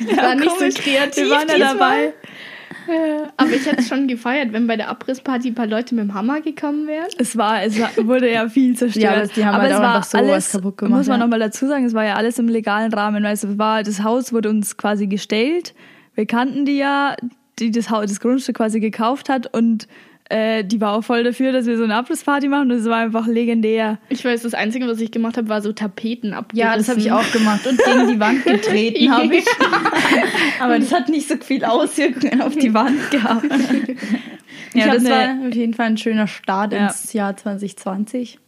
Ich 0.10 0.16
war 0.16 0.34
nicht 0.34 0.50
so 0.50 0.82
kreativ 0.82 1.24
Wir 1.24 1.30
waren 1.30 1.48
ja 1.48 1.58
dabei. 1.58 2.14
Aber 3.36 3.50
ich 3.50 3.66
hätte 3.66 3.80
es 3.80 3.88
schon 3.88 4.08
gefeiert, 4.08 4.52
wenn 4.52 4.66
bei 4.66 4.76
der 4.76 4.88
Abrissparty 4.88 5.48
ein 5.48 5.54
paar 5.54 5.66
Leute 5.66 5.94
mit 5.94 6.04
dem 6.04 6.14
Hammer 6.14 6.40
gekommen 6.40 6.86
wären. 6.86 7.06
Es 7.18 7.36
war, 7.36 7.62
es 7.62 7.78
war, 7.80 7.90
wurde 8.06 8.32
ja 8.32 8.48
viel 8.48 8.76
zerstört. 8.76 9.02
Ja, 9.04 9.20
das- 9.20 9.32
die 9.32 9.44
haben 9.44 9.54
aber 9.54 9.62
halt 9.64 9.72
es 9.72 9.78
auch 9.78 9.82
war 10.18 10.24
so 10.24 10.30
was 10.30 10.52
kaputt 10.52 10.76
gemacht, 10.78 10.98
Muss 10.98 11.06
man 11.08 11.20
ja. 11.20 11.24
nochmal 11.26 11.38
dazu 11.38 11.66
sagen, 11.66 11.84
es 11.84 11.94
war 11.94 12.04
ja 12.04 12.14
alles 12.14 12.38
im 12.38 12.48
legalen 12.48 12.92
Rahmen. 12.92 13.22
Weil 13.24 13.34
es 13.34 13.58
war, 13.58 13.82
das 13.82 14.02
Haus 14.02 14.32
wurde 14.32 14.48
uns 14.50 14.76
quasi 14.76 15.06
gestellt. 15.06 15.74
Wir 16.14 16.26
kannten 16.26 16.64
die 16.64 16.76
ja, 16.76 17.16
die 17.58 17.70
das, 17.70 17.90
Haus, 17.90 18.06
das 18.06 18.20
Grundstück 18.20 18.56
quasi 18.56 18.80
gekauft 18.80 19.28
hat 19.28 19.52
und 19.54 19.86
äh, 20.32 20.64
die 20.64 20.80
war 20.80 20.94
auch 20.94 21.02
voll 21.04 21.22
dafür, 21.24 21.52
dass 21.52 21.66
wir 21.66 21.76
so 21.76 21.84
eine 21.84 21.94
Abrissparty 21.96 22.48
machen. 22.48 22.70
Und 22.70 22.78
es 22.78 22.86
war 22.86 22.98
einfach 22.98 23.26
legendär. 23.26 23.98
Ich 24.08 24.24
weiß, 24.24 24.42
das 24.42 24.54
Einzige, 24.54 24.86
was 24.88 25.00
ich 25.00 25.10
gemacht 25.10 25.36
habe, 25.36 25.48
war 25.48 25.60
so 25.62 25.72
Tapeten 25.72 26.32
abgerissen. 26.32 26.70
Ja, 26.70 26.76
das 26.76 26.88
habe 26.88 27.00
ich 27.00 27.12
auch 27.12 27.30
gemacht 27.32 27.66
und 27.66 27.78
gegen 27.78 28.08
die 28.08 28.18
Wand 28.20 28.44
getreten 28.44 29.10
habe 29.12 29.36
ich. 29.36 29.44
Aber 30.60 30.78
das 30.78 30.92
hat 30.92 31.08
nicht 31.08 31.28
so 31.28 31.36
viel 31.36 31.64
Auswirkungen 31.64 32.40
auf 32.42 32.54
die 32.56 32.72
Wand 32.74 33.10
gehabt. 33.10 33.46
Ja, 34.74 34.86
das 34.94 35.02
ne- 35.02 35.10
war 35.10 35.48
auf 35.48 35.54
jeden 35.54 35.74
Fall 35.74 35.86
ein 35.86 35.96
schöner 35.98 36.26
Start 36.26 36.72
Ja. 36.72 36.86
ins 36.86 37.12
Jahr 37.12 37.36
2020. 37.36 38.38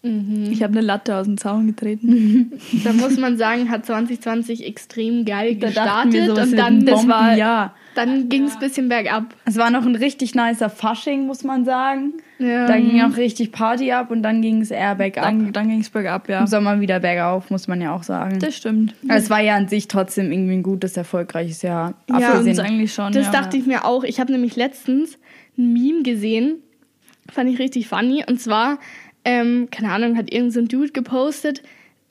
Ich 0.51 0.63
habe 0.63 0.73
eine 0.73 0.81
Latte 0.81 1.17
aus 1.17 1.27
dem 1.27 1.37
Zaun 1.37 1.67
getreten. 1.67 2.51
Da 2.83 2.95
muss 2.95 3.19
man 3.19 3.37
sagen, 3.37 3.71
hat 3.71 3.85
2020 3.85 4.65
extrem 4.65 5.27
geil 5.27 5.57
Da 5.57 5.67
gestartet 5.67 6.31
und 6.31 6.57
dann, 6.57 6.87
das 6.87 7.07
war- 7.07 7.25
Bombenjahr. 7.25 7.75
Dann 7.95 8.29
ging 8.29 8.45
es 8.45 8.55
ein 8.55 8.61
bisschen 8.61 8.89
bergab. 8.89 9.35
Es 9.45 9.57
war 9.57 9.71
noch 9.71 9.85
ein 9.87 9.97
richtig 9.97 10.35
nicer 10.35 10.69
Fasching, 10.71 11.27
muss 11.27 11.45
man 11.45 11.65
sagen. 11.65 12.15
Ja. 12.39 12.67
Da 12.67 12.77
ging 12.77 13.01
auch 13.03 13.17
richtig 13.17 13.53
Party 13.53 13.93
ab 13.93 14.11
und 14.11 14.23
dann 14.23 14.43
ging 14.43 14.61
es 14.61 14.71
eher 14.71 14.95
bergab. 14.97 15.25
Dann, 15.25 15.53
dann 15.53 15.69
ging 15.69 15.81
es 15.81 15.91
bergab, 15.91 16.29
ja. 16.29 16.41
Im 16.41 16.47
Sommer 16.47 16.81
wieder 16.81 17.01
bergauf, 17.01 17.51
muss 17.51 17.69
man 17.69 17.81
ja 17.81 17.95
auch 17.95 18.03
sagen. 18.03 18.39
Das 18.41 18.57
stimmt. 18.57 18.95
Es 19.09 19.31
war 19.31 19.41
ja 19.41 19.55
an 19.57 19.69
sich 19.69 19.89
trotzdem 19.89 20.33
irgendwie 20.33 20.55
ein 20.55 20.63
gutes, 20.63 20.97
erfolgreiches 20.97 21.63
Jahr. 21.63 21.95
Ja, 22.09 22.19
Für 22.19 22.27
Abgesehen- 22.27 22.51
uns 22.51 22.59
eigentlich 22.59 22.93
schon. 22.95 23.13
Das 23.13 23.27
ja. 23.27 23.33
dachte 23.33 23.57
ich 23.57 23.67
mir 23.67 23.85
auch. 23.85 24.05
Ich 24.05 24.19
habe 24.21 24.33
nämlich 24.33 24.57
letztens 24.57 25.19
ein 25.57 25.73
Meme 25.73 26.03
gesehen, 26.03 26.57
fand 27.31 27.49
ich 27.51 27.59
richtig 27.59 27.89
funny. 27.89 28.25
Und 28.29 28.41
zwar, 28.41 28.79
ähm, 29.25 29.69
keine 29.71 29.93
Ahnung, 29.93 30.17
hat 30.17 30.33
irgend 30.33 30.53
so 30.53 30.61
ein 30.61 30.69
Dude 30.69 30.91
gepostet, 30.93 31.63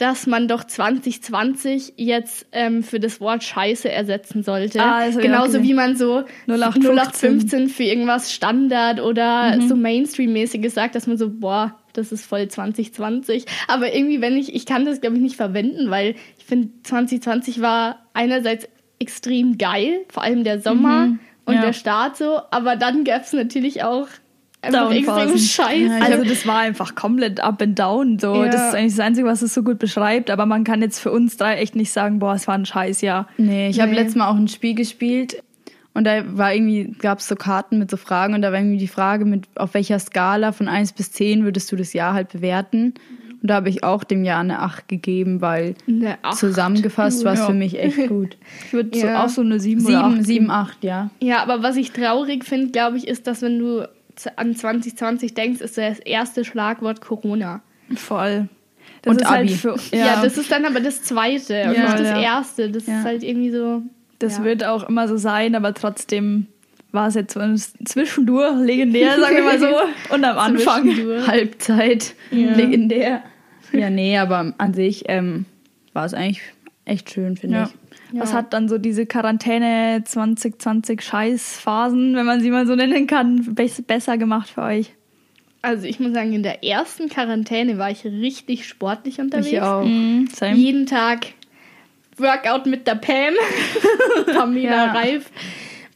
dass 0.04 0.28
man 0.28 0.48
doch 0.50 0.66
2020 0.66 1.94
jetzt 1.96 2.46
ähm, 2.52 2.84
für 2.84 3.00
das 3.00 3.22
Wort 3.22 3.44
Scheiße 3.44 3.90
ersetzen 3.90 4.44
sollte. 4.44 4.82
Ah, 4.82 5.08
auch 5.08 5.18
Genauso 5.18 5.46
gesehen. 5.60 5.64
wie 5.64 5.74
man 5.74 5.96
so 5.96 6.24
0815. 6.48 6.92
0815 6.92 7.70
für 7.70 7.84
irgendwas 7.84 8.34
Standard 8.34 9.00
oder 9.00 9.56
Mhm. 9.56 9.68
so 9.70 9.76
Mainstream-mäßiges 9.78 10.74
sagt, 10.74 10.96
dass 10.96 11.08
man 11.08 11.18
so, 11.18 11.30
boah, 11.30 11.80
das 11.94 12.12
ist 12.12 12.26
voll 12.26 12.48
2020. 12.50 13.46
Aber 13.68 13.94
irgendwie, 13.96 14.20
wenn 14.20 14.36
ich, 14.36 14.54
ich 14.54 14.66
kann 14.66 14.84
das, 14.86 15.00
glaube 15.00 15.16
ich, 15.16 15.22
nicht 15.22 15.36
verwenden, 15.38 15.90
weil 15.90 16.16
ich 16.38 16.46
finde, 16.46 16.70
2020 16.84 17.62
war 17.62 18.00
einerseits 18.14 18.68
extrem 19.00 19.58
geil, 19.58 20.02
vor 20.10 20.24
allem 20.24 20.44
der 20.44 20.60
Sommer 20.60 21.04
und 21.46 21.54
Mhm. 21.54 21.54
ja. 21.56 21.62
der 21.68 21.74
Start 21.74 22.18
so, 22.18 22.40
aber 22.52 22.76
dann 22.76 23.04
gab 23.04 23.24
es 23.24 23.34
natürlich 23.34 23.84
auch 23.84 24.08
einfach 24.64 24.92
extrem 24.92 25.38
Scheiße. 25.38 26.00
Also 26.02 26.24
das 26.24 26.48
war 26.48 26.60
einfach 26.60 26.96
komplett 26.96 27.40
up 27.42 27.62
and 27.62 27.78
down. 27.78 28.20
So. 28.20 28.36
Ja. 28.44 28.50
Das 28.50 28.68
ist 28.70 28.76
eigentlich 28.76 28.96
das 28.96 29.00
Einzige, 29.06 29.28
was 29.28 29.42
es 29.42 29.54
so 29.54 29.64
gut 29.64 29.80
beschreibt. 29.80 30.30
Aber 30.32 30.46
man 30.46 30.64
kann 30.64 30.82
jetzt 30.82 31.00
für 31.00 31.12
uns 31.12 31.38
drei 31.38 31.56
echt 31.58 31.76
nicht 31.76 31.92
sagen, 31.92 32.20
boah, 32.20 32.34
es 32.34 32.48
war 32.48 32.56
ein 32.56 32.66
Scheißjahr. 32.66 33.28
Nee, 33.38 33.70
ich 33.70 33.80
habe 33.80 33.92
Nee. 33.92 33.98
letztes 33.98 34.16
Mal 34.16 34.28
auch 34.30 34.36
ein 34.36 34.48
Spiel 34.48 34.76
gespielt 34.76 35.44
und 35.94 36.06
da 36.06 36.24
war 36.38 36.54
irgendwie, 36.54 36.96
gab 37.00 37.20
es 37.20 37.28
so 37.28 37.36
Karten 37.36 37.78
mit 37.80 37.92
so 37.92 37.98
Fragen 37.98 38.34
und 38.34 38.42
da 38.42 38.52
war 38.52 38.60
irgendwie 38.60 38.78
die 38.78 38.88
Frage, 38.88 39.26
mit 39.26 39.46
auf 39.56 39.74
welcher 39.74 40.00
Skala 40.00 40.52
von 40.52 40.68
1 40.68 40.94
bis 40.94 41.12
10 41.12 41.44
würdest 41.44 41.72
du 41.72 41.76
das 41.76 41.94
Jahr 41.94 42.14
halt 42.14 42.30
bewerten? 42.34 42.94
Und 43.42 43.50
da 43.50 43.56
habe 43.56 43.68
ich 43.68 43.84
auch 43.84 44.06
dem 44.06 44.24
Jahr 44.24 44.40
eine 44.40 44.60
8 44.60 44.88
gegeben, 44.88 45.42
weil 45.42 45.76
Eine 45.86 46.18
Acht. 46.24 46.38
zusammengefasst 46.38 47.26
war 47.26 47.34
es 47.34 47.40
Ja. 47.40 47.48
für 47.48 47.54
mich 47.54 47.78
echt 47.78 48.08
gut. 48.08 48.38
Ich 48.68 48.72
würde 48.74 48.98
Ja. 48.98 49.18
so 49.20 49.24
auch 49.26 49.30
so 49.30 49.42
eine 49.42 49.60
7 49.60 49.86
oder 49.86 50.10
7, 50.10 50.20
8 50.20 50.26
7, 50.26 50.50
8, 50.52 50.84
ja. 50.86 51.10
Ja, 51.20 51.44
aber 51.44 51.62
was 51.62 51.76
ich 51.76 51.92
traurig 51.92 52.46
finde, 52.46 52.72
glaube 52.72 52.96
ich, 52.98 53.06
ist, 53.08 53.28
dass 53.28 53.42
wenn 53.42 53.60
du 53.60 53.88
an 54.36 54.56
2020 54.56 55.34
denkst, 55.34 55.62
ist 55.62 55.78
das 55.78 56.00
erste 56.00 56.46
Schlagwort 56.46 57.02
Corona. 57.02 57.62
Voll. 57.96 58.48
Das 59.02 59.12
Und 59.12 59.22
ist 59.22 59.30
halt 59.30 59.50
Abi. 59.50 59.56
für, 59.56 59.76
Ja, 59.92 60.06
ja, 60.06 60.22
das 60.24 60.38
ist 60.38 60.52
dann 60.52 60.66
aber 60.66 60.80
das 60.80 61.04
zweite 61.04 61.64
und 61.68 61.76
Ja, 61.76 61.84
nicht 61.84 62.00
das 62.00 62.10
ja. 62.10 62.22
erste. 62.22 62.70
Das 62.70 62.84
ist 62.84 63.04
halt 63.04 63.24
irgendwie 63.24 63.52
so. 63.52 63.82
das 64.20 64.44
wird 64.44 64.64
auch 64.64 64.88
immer 64.88 65.08
so 65.08 65.18
sein, 65.18 65.56
aber 65.56 65.74
trotzdem 65.74 66.48
war 66.94 67.08
es 67.08 67.16
jetzt 67.16 67.38
zwischendurch 67.86 68.56
legendär, 68.60 69.20
sagen 69.20 69.36
wir 69.36 69.44
mal 69.44 69.60
so. 69.60 69.68
Und 70.14 70.24
am 70.24 70.38
Anfang. 70.38 70.90
Halbzeit, 71.28 72.14
legendär. 72.32 73.24
Ja, 73.74 73.90
nee, 73.90 74.18
aber 74.18 74.54
an 74.58 74.74
sich 74.74 75.06
ähm, 75.08 75.46
war 75.94 76.06
es 76.06 76.14
eigentlich 76.14 76.42
echt 76.86 77.12
schön, 77.12 77.36
finde 77.36 77.68
ich. 77.68 77.83
Was 78.16 78.32
Ja. 78.32 78.38
hat 78.38 78.54
dann 78.54 78.70
so 78.70 78.78
diese 78.78 79.06
Quarantäne 79.06 80.04
2020 80.06 81.02
Scheißphasen, 81.02 82.16
wenn 82.16 82.26
man 82.26 82.42
sie 82.42 82.52
mal 82.52 82.68
so 82.68 82.76
nennen 82.76 83.08
kann, 83.08 83.56
be 83.56 83.70
besser 83.88 84.18
gemacht 84.18 84.50
für 84.50 84.62
euch? 84.62 84.94
Also 85.62 85.88
ich 85.88 86.00
muss 86.00 86.14
sagen, 86.14 86.34
in 86.34 86.44
der 86.44 86.64
ersten 86.64 87.10
Quarantäne 87.10 87.78
war 87.78 87.90
ich 87.90 88.04
richtig 88.06 88.68
sportlich 88.68 89.20
unterwegs. 89.20 89.48
Ich 89.52 89.62
auch. 89.62 89.86
Mhm, 89.86 90.28
same. 90.34 90.56
Jeden 90.56 90.86
Tag 90.86 91.28
Workout 92.18 92.66
mit 92.68 92.86
der 92.86 92.96
Pam, 92.96 93.34
Pamela 94.36 94.86
Ja. 94.88 94.92
Reif. 94.92 95.32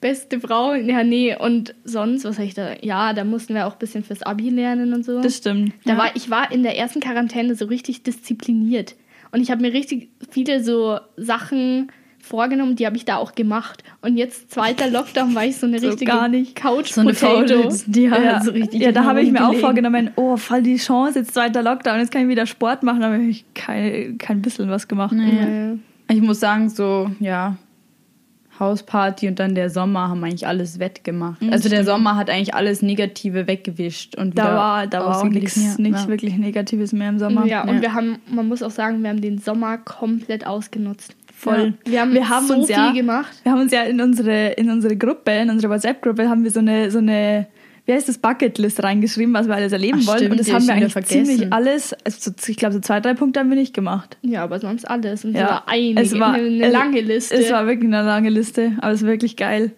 beste 0.01 0.39
Frau. 0.39 0.73
Ja, 0.73 1.03
nee, 1.03 1.35
und 1.37 1.75
sonst, 1.83 2.23
was 2.23 2.37
habe 2.37 2.47
ich 2.47 2.53
da? 2.53 2.75
Ja, 2.81 3.13
da 3.13 3.23
mussten 3.23 3.53
wir 3.55 3.67
auch 3.67 3.73
ein 3.73 3.79
bisschen 3.79 4.03
fürs 4.03 4.23
Abi 4.23 4.49
lernen 4.49 4.93
und 4.93 5.03
so. 5.03 5.21
Das 5.21 5.37
stimmt. 5.37 5.73
Da 5.85 5.91
ja. 5.93 5.97
war, 5.97 6.15
ich 6.15 6.29
war 6.29 6.51
in 6.51 6.63
der 6.63 6.77
ersten 6.77 6.99
Quarantäne 6.99 7.55
so 7.55 7.65
richtig 7.65 8.03
diszipliniert. 8.03 8.95
Und 9.31 9.41
ich 9.41 9.51
habe 9.51 9.61
mir 9.61 9.73
richtig 9.73 10.09
viele 10.31 10.63
so 10.63 10.99
Sachen 11.17 11.91
vorgenommen, 12.27 12.75
die 12.75 12.85
habe 12.85 12.95
ich 12.97 13.05
da 13.05 13.17
auch 13.17 13.33
gemacht. 13.33 13.83
Und 14.01 14.17
jetzt 14.17 14.51
zweiter 14.51 14.89
Lockdown 14.89 15.33
war 15.33 15.45
ich 15.45 15.57
so 15.57 15.65
eine 15.65 15.79
So 15.79 15.87
richtige 15.87 16.11
gar 16.11 16.27
nicht. 16.27 16.55
Couch 16.55 16.91
So 16.91 17.01
eine. 17.01 17.13
Faulitz, 17.13 17.85
die 17.87 18.03
ja, 18.03 18.41
so 18.41 18.51
richtig 18.51 18.81
ja, 18.81 18.91
da 18.91 19.05
habe 19.05 19.21
ich 19.21 19.31
mir 19.31 19.41
auch 19.43 19.47
gelegen. 19.49 19.61
vorgenommen, 19.65 20.11
oh, 20.15 20.37
voll 20.37 20.61
die 20.61 20.77
Chance, 20.77 21.19
jetzt 21.19 21.33
zweiter 21.33 21.63
Lockdown, 21.63 21.99
jetzt 21.99 22.11
kann 22.11 22.21
ich 22.23 22.27
wieder 22.27 22.45
Sport 22.45 22.83
machen, 22.83 23.03
aber 23.03 23.17
ich 23.17 23.45
kein, 23.55 24.17
kein 24.17 24.41
bisschen 24.41 24.69
was 24.69 24.87
gemacht. 24.87 25.15
Ja. 25.15 25.75
Ich 26.13 26.21
muss 26.21 26.39
sagen, 26.39 26.69
so, 26.69 27.09
ja, 27.19 27.57
Hausparty 28.59 29.27
und 29.27 29.37
dann 29.39 29.53
der 29.53 29.69
Sommer 29.69 30.09
haben 30.09 30.23
eigentlich 30.23 30.47
alles 30.47 30.79
wettgemacht. 30.79 31.41
also 31.51 31.69
der 31.69 31.83
Sommer 31.83 32.15
hat 32.15 32.29
eigentlich 32.29 32.55
alles 32.55 32.81
Negative 32.81 33.45
weggewischt. 33.45 34.15
Und 34.15 34.37
Da 34.37 34.55
war, 34.55 34.87
da 34.87 35.01
war 35.05 35.19
auch 35.19 35.23
nichts, 35.25 35.55
Ja. 35.77 36.07
wirklich 36.07 36.37
Negatives 36.37 36.91
mehr 36.91 37.09
im 37.09 37.19
Sommer. 37.19 37.45
Ja, 37.45 37.63
und 37.63 37.75
Ja. 37.75 37.81
wir 37.81 37.93
haben, 37.93 38.17
man 38.27 38.47
muss 38.47 38.63
auch 38.63 38.71
sagen, 38.71 39.03
wir 39.03 39.09
haben 39.09 39.21
den 39.21 39.37
Sommer 39.37 39.77
komplett 39.77 40.47
ausgenutzt. 40.47 41.15
Voll. 41.39 41.73
Ja. 41.85 41.91
Wir 41.91 42.01
haben, 42.01 42.13
Wir 42.13 42.29
haben 42.29 42.47
so 42.47 42.55
uns 42.55 42.67
ja- 42.69 42.91
gemacht. 42.91 43.31
Wir 43.43 43.51
haben 43.51 43.61
uns 43.61 43.71
ja 43.71 43.83
in 43.83 44.01
unsere, 44.01 44.53
in 44.53 44.71
unsere 44.71 44.95
Gruppe, 44.97 45.31
in 45.31 45.49
unsere 45.51 45.71
WhatsApp-Gruppe, 45.71 46.27
haben 46.27 46.43
wir 46.43 46.49
so 46.49 46.59
eine, 46.61 46.89
so 46.89 46.97
eine, 46.97 47.45
wie 47.85 47.93
heißt 47.93 48.09
das, 48.09 48.17
Bucketlist 48.17 48.81
reingeschrieben, 48.83 49.33
was 49.35 49.47
wir 49.47 49.53
alles 49.55 49.71
erleben 49.71 49.99
Ach, 50.01 50.07
wollen. 50.07 50.17
stimmt, 50.17 50.31
und 50.31 50.39
das 50.39 50.47
haben 50.51 50.55
hab 50.55 50.61
wir 50.63 50.67
ich 50.67 50.71
eigentlich 50.81 50.93
vergessen. 50.93 51.25
ziemlich 51.25 51.53
alles, 51.53 51.93
also 52.03 52.31
so, 52.35 52.51
ich 52.51 52.57
glaube, 52.57 52.73
so 52.73 52.79
zwei, 52.79 52.99
drei 53.01 53.13
Punkte 53.13 53.39
haben 53.39 53.49
wir 53.49 53.55
nicht 53.55 53.73
gemacht. 53.75 54.17
Ja, 54.23 54.43
aber 54.43 54.59
sonst 54.59 54.85
alles. 54.89 55.23
Und 55.25 55.33
Ja. 55.35 55.39
ja. 55.41 55.49
war 55.49 55.63
einige, 55.67 56.01
Es 56.01 56.19
war- 56.19 56.33
eine, 56.33 56.47
eine 56.47 56.69
lange 56.71 57.01
Liste. 57.01 57.35
Es 57.35 57.51
war 57.51 57.67
wirklich 57.67 57.93
eine 57.93 58.01
lange 58.03 58.29
Liste, 58.31 58.73
aber 58.81 58.91
es 58.93 59.01
ist 59.03 59.07
wirklich 59.07 59.35
geil. 59.37 59.71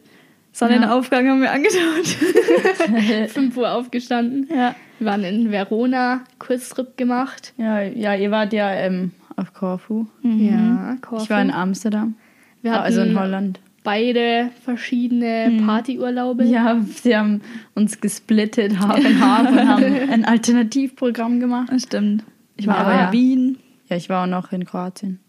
Sonnenaufgang 0.54 1.28
haben 1.28 1.42
wir 1.42 1.52
angeschaut. 1.52 2.08
5 3.30 3.58
Uhr 3.58 3.72
aufgestanden. 3.74 4.48
ja. 4.54 4.76
Wir 5.00 5.06
waren 5.08 5.24
in 5.24 5.50
Verona, 5.52 6.26
Kurztrip 6.40 6.98
gemacht. 6.98 7.54
Ja, 7.58 7.82
ja, 7.82 8.16
ihr 8.16 8.32
wart 8.32 8.52
ja 8.52 8.70
ähm, 8.74 9.12
auf 9.40 9.54
Korfu. 9.54 10.06
Ja, 10.24 10.96
Korfu. 11.02 11.24
Ich 11.24 11.30
war 11.30 11.42
in 11.42 11.52
Amsterdam. 11.52 12.16
Wir 12.62 12.74
hatten 12.74 12.84
also 12.84 13.02
in 13.02 13.18
Holland. 13.18 13.60
beide 13.84 14.50
verschiedene 14.64 15.62
Partyurlaube. 15.66 16.44
Ja, 16.44 16.80
sie 16.82 17.16
haben 17.16 17.42
uns 17.76 18.02
gesplittet, 18.02 18.80
Half 18.80 19.06
and 19.06 19.22
Half, 19.22 19.52
und 19.52 19.68
haben 19.68 19.84
ein 20.12 20.26
Alternativprogramm 20.26 21.40
gemacht. 21.40 21.70
Das 21.72 21.84
stimmt. 21.84 22.24
Ich 22.58 22.68
war 22.68 22.76
Ja, 22.76 22.82
aber 22.82 23.08
in 23.08 23.12
Wien. 23.14 23.58
Ja, 23.90 23.96
ich 23.96 24.10
war 24.10 24.24
auch 24.24 24.28
noch 24.28 24.52
in 24.52 24.66
Kroatien. 24.66 25.20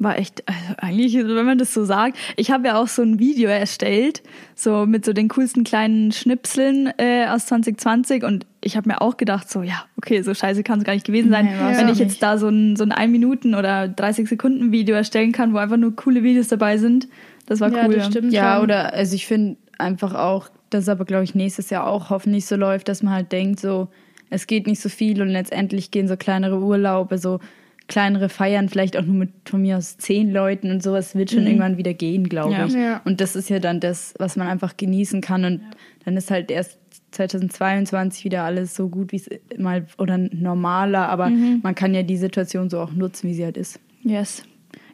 War 0.00 0.18
echt, 0.18 0.42
also 0.48 0.74
eigentlich, 0.78 1.14
wenn 1.14 1.46
man 1.46 1.56
das 1.56 1.72
so 1.72 1.84
sagt, 1.84 2.18
ich 2.36 2.50
habe 2.50 2.66
ja 2.66 2.76
auch 2.76 2.88
so 2.88 3.02
ein 3.02 3.20
Video 3.20 3.48
erstellt, 3.48 4.22
so 4.56 4.86
mit 4.86 5.04
so 5.04 5.12
den 5.12 5.28
coolsten 5.28 5.62
kleinen 5.62 6.10
Schnipseln 6.10 6.92
äh, 6.98 7.26
aus 7.28 7.46
2020 7.46 8.24
und 8.24 8.44
ich 8.60 8.76
habe 8.76 8.88
mir 8.88 9.00
auch 9.00 9.16
gedacht, 9.16 9.48
so, 9.48 9.62
ja, 9.62 9.84
okay, 9.96 10.22
so 10.22 10.34
scheiße 10.34 10.64
kann 10.64 10.80
es 10.80 10.84
gar 10.84 10.94
nicht 10.94 11.06
gewesen 11.06 11.30
sein, 11.30 11.44
Nee, 11.46 11.76
wenn 11.76 11.88
ich 11.88 11.98
jetzt 12.00 12.10
nicht. 12.10 12.22
da 12.24 12.38
so 12.38 12.48
ein, 12.48 12.74
so 12.74 12.82
ein 12.82 12.90
1 12.90 13.12
Minuten 13.12 13.54
oder 13.54 13.86
30 13.86 14.28
Sekunden 14.28 14.72
Video 14.72 14.96
erstellen 14.96 15.30
kann, 15.30 15.52
wo 15.54 15.58
einfach 15.58 15.76
nur 15.76 15.94
coole 15.94 16.24
Videos 16.24 16.48
dabei 16.48 16.76
sind. 16.76 17.06
Das 17.46 17.60
war 17.60 17.70
Ja, 17.72 17.86
cool. 17.86 17.94
das 17.94 18.06
stimmt 18.06 18.32
Ja, 18.32 18.54
schon. 18.56 18.64
oder 18.64 18.92
also 18.94 19.14
ich 19.14 19.26
finde 19.28 19.58
einfach 19.78 20.14
auch, 20.14 20.48
dass 20.70 20.82
es 20.84 20.88
aber, 20.88 21.04
glaube 21.04 21.22
ich, 21.22 21.36
nächstes 21.36 21.70
Jahr 21.70 21.86
auch 21.86 22.10
hoffentlich 22.10 22.46
so 22.46 22.56
läuft, 22.56 22.88
dass 22.88 23.02
man 23.04 23.12
halt 23.14 23.30
denkt, 23.30 23.60
so, 23.60 23.86
es 24.30 24.48
geht 24.48 24.66
nicht 24.66 24.80
so 24.80 24.88
viel 24.88 25.22
und 25.22 25.28
letztendlich 25.28 25.92
gehen 25.92 26.08
so 26.08 26.16
kleinere 26.16 26.58
Urlaube, 26.58 27.18
so 27.18 27.38
kleinere 27.88 28.28
Feiern, 28.28 28.68
vielleicht 28.68 28.96
auch 28.96 29.02
nur 29.04 29.14
mit 29.14 29.30
von 29.44 29.60
mir 29.62 29.76
aus 29.76 29.98
zehn 29.98 30.32
Leuten 30.32 30.70
und 30.70 30.82
sowas 30.82 31.14
wird 31.14 31.30
schon 31.30 31.46
irgendwann 31.46 31.76
wieder 31.76 31.92
gehen, 31.94 32.28
glaube 32.28 32.54
Ja. 32.54 32.66
ich. 32.66 32.72
Ja. 32.74 33.00
Und 33.04 33.20
das 33.20 33.36
ist 33.36 33.50
ja 33.50 33.58
dann 33.58 33.80
das, 33.80 34.14
was 34.18 34.36
man 34.36 34.48
einfach 34.48 34.76
genießen 34.76 35.20
kann 35.20 35.44
und 35.44 35.60
dann 36.04 36.16
ist 36.16 36.30
halt 36.30 36.50
erst 36.50 36.78
2022 37.12 38.24
wieder 38.24 38.42
alles 38.42 38.74
so 38.74 38.88
gut, 38.88 39.12
wie 39.12 39.16
es 39.16 39.28
mal 39.58 39.86
oder 39.98 40.18
normaler, 40.18 41.08
aber 41.08 41.28
man 41.28 41.74
kann 41.74 41.94
ja 41.94 42.02
die 42.02 42.16
Situation 42.16 42.70
so 42.70 42.80
auch 42.80 42.92
nutzen, 42.92 43.28
wie 43.28 43.34
sie 43.34 43.44
halt 43.44 43.56
ist. 43.56 43.78
Yes. 44.02 44.42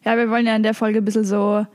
Ja, 0.05 0.17
wir 0.17 0.31
wollen 0.31 0.47
ja 0.47 0.57
in 0.57 0.63
der 0.63 0.75
Folge 0.75 0.99
ein 0.99 1.05
bisschen 1.05 1.25
so 1.25 1.67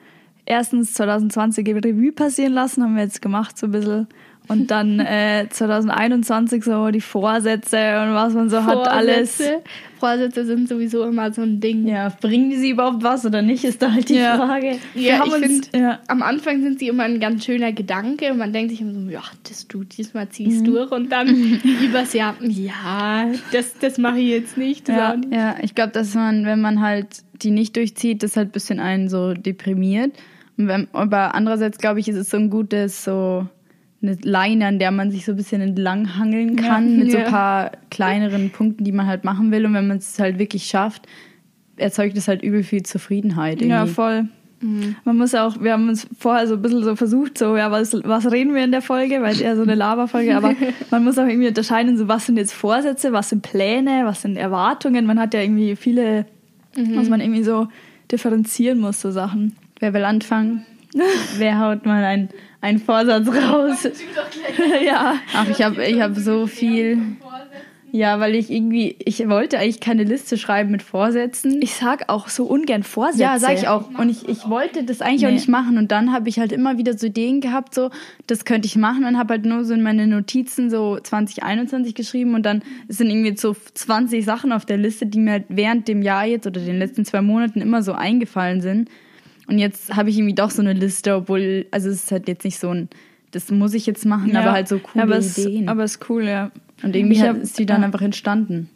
erstens 0.46 0.94
2020 0.94 1.68
Revue 1.68 2.12
passieren 2.12 2.54
lassen, 2.54 2.84
haben 2.84 2.96
wir 2.96 3.04
jetzt 3.04 3.22
gemacht 3.22 3.58
so 3.58 3.68
ein 3.68 3.72
bisschen. 3.72 4.08
Und 4.48 4.70
dann 4.70 5.00
äh, 5.00 5.48
2021 5.50 6.64
so 6.64 6.90
die 6.92 7.02
Vorsätze 7.02 7.78
und 8.02 8.14
was 8.14 8.34
man 8.34 8.50
so 8.50 8.64
hat, 8.64 8.88
alles. 8.88 9.42
Vorsätze. 10.06 10.46
Sind 10.46 10.70
sowieso 10.70 11.04
immer 11.04 11.32
so 11.34 11.42
ein 11.42 11.60
Ding. 11.60 11.88
Ja, 11.88 12.10
bringen 12.22 12.50
die 12.50 12.58
sie 12.58 12.70
überhaupt 12.72 13.04
was 13.04 13.26
oder 13.26 13.42
nicht, 13.42 13.64
ist 13.64 13.82
da 13.82 13.92
halt 13.92 14.10
die 14.10 14.16
Ja. 14.16 14.38
Frage. 14.38 14.78
Ja, 14.94 15.24
ich 15.26 15.34
finde, 15.34 15.68
ja. 15.76 16.00
am 16.08 16.22
Anfang 16.22 16.62
sind 16.62 16.80
sie 16.80 16.88
immer 16.88 17.04
ein 17.04 17.20
ganz 17.20 17.46
schöner 17.46 17.72
Gedanke 17.74 18.32
und 18.32 18.38
man 18.38 18.54
denkt 18.54 18.72
sich 18.72 18.82
immer 18.82 18.94
so, 18.94 19.10
ja, 19.10 19.24
das 19.48 19.68
du 19.68 19.84
diesmal 19.84 20.30
ziehst 20.30 20.62
Mhm. 20.62 20.66
durch 20.66 20.92
und 20.92 21.12
dann 21.12 21.28
übers 21.84 22.14
Jahr, 22.14 22.36
ja, 22.42 23.28
das, 23.52 23.74
das 23.80 23.98
mache 23.98 24.20
ich 24.20 24.30
jetzt 24.30 24.58
nicht. 24.58 24.88
Ja. 24.90 25.16
nicht. 25.16 25.34
Ja, 25.34 25.56
ich 25.62 25.74
glaube, 25.76 25.92
dass 25.92 26.14
man, 26.16 26.46
wenn 26.46 26.62
man 26.62 26.82
halt 26.82 27.08
die 27.42 27.52
nicht 27.52 27.76
durchzieht, 27.76 28.24
das 28.24 28.38
halt 28.38 28.50
ein 28.50 28.52
bisschen 28.52 28.80
einen 28.80 29.10
so 29.10 29.34
deprimiert. 29.34 30.12
Und 30.58 30.68
wenn, 30.70 30.88
aber 30.94 31.36
andererseits, 31.36 31.78
glaube 31.80 32.00
ich, 32.00 32.08
ist 32.08 32.16
es 32.16 32.30
so 32.30 32.38
ein 32.38 32.50
gutes, 32.50 33.04
so 33.04 33.48
eine 34.08 34.18
Leine, 34.24 34.68
an 34.68 34.80
der 34.80 34.92
man 34.92 35.12
sich 35.12 35.26
so 35.26 35.32
ein 35.34 35.36
bisschen 35.38 35.62
entlanghangeln 35.62 36.56
kann, 36.56 36.92
Ja. 36.98 37.04
mit 37.04 37.12
so 37.12 37.18
Ja. 37.18 37.26
ein 37.26 37.32
paar 37.32 37.72
kleineren 37.90 38.50
Punkten, 38.52 38.84
die 38.84 38.92
man 38.92 39.08
halt 39.08 39.24
machen 39.24 39.52
will. 39.52 39.66
Und 39.66 39.74
wenn 39.74 39.88
man 39.88 39.98
es 39.98 40.20
halt 40.20 40.40
wirklich 40.40 40.66
schafft, 40.66 41.08
erzeugt 41.78 42.16
es 42.18 42.28
halt 42.28 42.42
übel 42.44 42.64
viel 42.64 42.84
Zufriedenheit. 42.84 43.56
Irgendwie. 43.62 43.70
Ja, 43.70 43.86
voll. 43.86 44.26
Man 45.04 45.18
muss 45.18 45.36
auch, 45.36 45.62
wir 45.62 45.74
haben 45.74 45.90
uns 45.90 46.08
vorher 46.18 46.48
so 46.48 46.56
ein 46.56 46.62
bisschen 46.62 46.84
so 46.84 46.96
versucht, 46.96 47.38
so, 47.38 47.56
ja, 47.56 47.70
was, 47.70 47.94
was 48.04 48.32
reden 48.32 48.56
wir 48.56 48.64
in 48.64 48.72
der 48.72 48.82
Folge, 48.82 49.22
weil 49.22 49.34
es 49.34 49.42
eher 49.42 49.56
so 49.56 49.62
eine 49.62 49.76
Laberfolge, 49.76 50.36
aber 50.36 50.56
man 50.90 51.04
muss 51.04 51.20
auch 51.20 51.28
irgendwie 51.28 51.50
unterscheiden, 51.50 51.98
so, 51.98 52.08
was 52.08 52.26
sind 52.26 52.38
jetzt 52.38 52.54
Vorsätze, 52.54 53.14
was 53.14 53.30
sind 53.30 53.44
Pläne, 53.44 54.04
was 54.06 54.24
sind 54.24 54.38
Erwartungen. 54.38 55.06
Man 55.06 55.20
hat 55.20 55.36
ja 55.36 55.42
irgendwie 55.42 55.76
viele, 55.76 56.26
was 56.96 57.10
man 57.10 57.20
irgendwie 57.22 57.44
so 57.44 57.68
differenzieren 58.12 58.80
muss, 58.80 59.02
so 59.02 59.12
Sachen. 59.12 59.56
Wer 59.80 59.94
will 59.94 60.06
anfangen? 60.06 60.66
Wer 61.38 61.60
haut 61.60 61.86
mal 61.86 62.04
einen, 62.04 62.30
einen 62.66 62.80
Vorsatz 62.80 63.28
raus? 63.28 63.88
ja. 64.86 65.16
Ach, 65.34 65.48
ich 65.50 65.62
habe 65.62 65.86
ich 65.86 66.02
hab 66.02 66.16
so 66.16 66.48
viel. 66.48 67.00
Ja, 67.92 68.20
weil 68.20 68.36
ich 68.36 68.52
irgendwie, 68.52 68.98
ich 69.00 69.26
wollte 69.30 69.58
eigentlich 69.58 69.80
keine 69.80 70.04
Liste 70.04 70.38
schreiben 70.38 70.70
mit 70.70 70.84
Vorsätzen. 70.84 71.62
Ich 71.62 71.76
sag 71.76 72.10
auch 72.10 72.28
so 72.28 72.44
ungern 72.44 72.84
Vorsätze. 72.84 73.22
ja, 73.24 73.40
sag 73.40 73.54
ich 73.54 73.70
auch. 73.70 73.88
Und 73.98 74.10
ich, 74.10 74.28
ich 74.28 74.50
wollte 74.50 74.84
das 74.84 75.00
eigentlich 75.00 75.26
auch 75.26 75.30
Nee. 75.30 75.36
nicht 75.36 75.48
machen. 75.48 75.78
Und 75.78 75.94
dann 75.94 76.12
habe 76.12 76.28
ich 76.28 76.38
halt 76.38 76.52
immer 76.52 76.78
wieder 76.78 76.98
so 76.98 77.08
Ideen 77.08 77.40
gehabt, 77.40 77.74
so, 77.74 77.92
das 78.28 78.44
könnte 78.44 78.66
ich 78.66 78.76
machen. 78.76 79.06
Und 79.06 79.18
habe 79.18 79.36
halt 79.36 79.46
nur 79.46 79.64
so 79.64 79.74
in 79.74 79.82
meine 79.82 80.08
Notizen 80.08 80.70
so 80.70 80.98
2021 81.02 81.96
geschrieben. 81.96 82.36
Und 82.36 82.46
dann 82.46 82.64
sind 82.90 83.10
irgendwie 83.10 83.38
so 83.38 83.56
20 83.76 84.26
Sachen 84.26 84.52
auf 84.52 84.66
der 84.66 84.76
Liste, 84.78 85.06
die 85.06 85.20
mir 85.20 85.32
halt 85.32 85.46
während 85.48 85.88
dem 85.88 86.02
Jahr 86.02 86.26
jetzt 86.26 86.46
oder 86.48 86.60
den 86.60 86.80
letzten 86.80 87.06
zwei 87.06 87.22
Monaten 87.22 87.62
immer 87.62 87.82
so 87.82 87.94
eingefallen 87.94 88.60
sind. 88.60 88.90
Und 89.48 89.60
jetzt 89.60 89.96
habe 89.96 90.10
ich 90.10 90.18
irgendwie 90.18 90.34
doch 90.36 90.50
so 90.52 90.62
eine 90.62 90.74
Liste, 90.74 91.16
obwohl, 91.16 91.66
also 91.72 91.90
es 91.90 92.04
ist 92.04 92.12
halt 92.12 92.28
jetzt 92.28 92.44
nicht 92.44 92.60
so 92.60 92.70
ein, 92.70 92.90
das 93.32 93.52
muss 93.52 93.74
ich 93.74 93.86
jetzt 93.86 94.06
machen, 94.06 94.32
Ja. 94.34 94.42
aber 94.42 94.52
halt 94.54 94.68
so 94.68 94.80
coole 94.80 95.04
aber 95.04 95.18
es, 95.18 95.38
Ideen. 95.38 95.70
Aber 95.70 95.84
es 95.84 95.96
ist 95.98 96.10
cool, 96.10 96.24
ja. 96.24 96.52
Und 96.84 96.96
irgendwie 96.96 97.22
hab- 97.22 97.42
ist 97.42 97.58
die 97.60 97.66
dann 97.66 97.82
ja. 97.82 97.88
einfach 97.88 98.02
entstanden. 98.02 98.70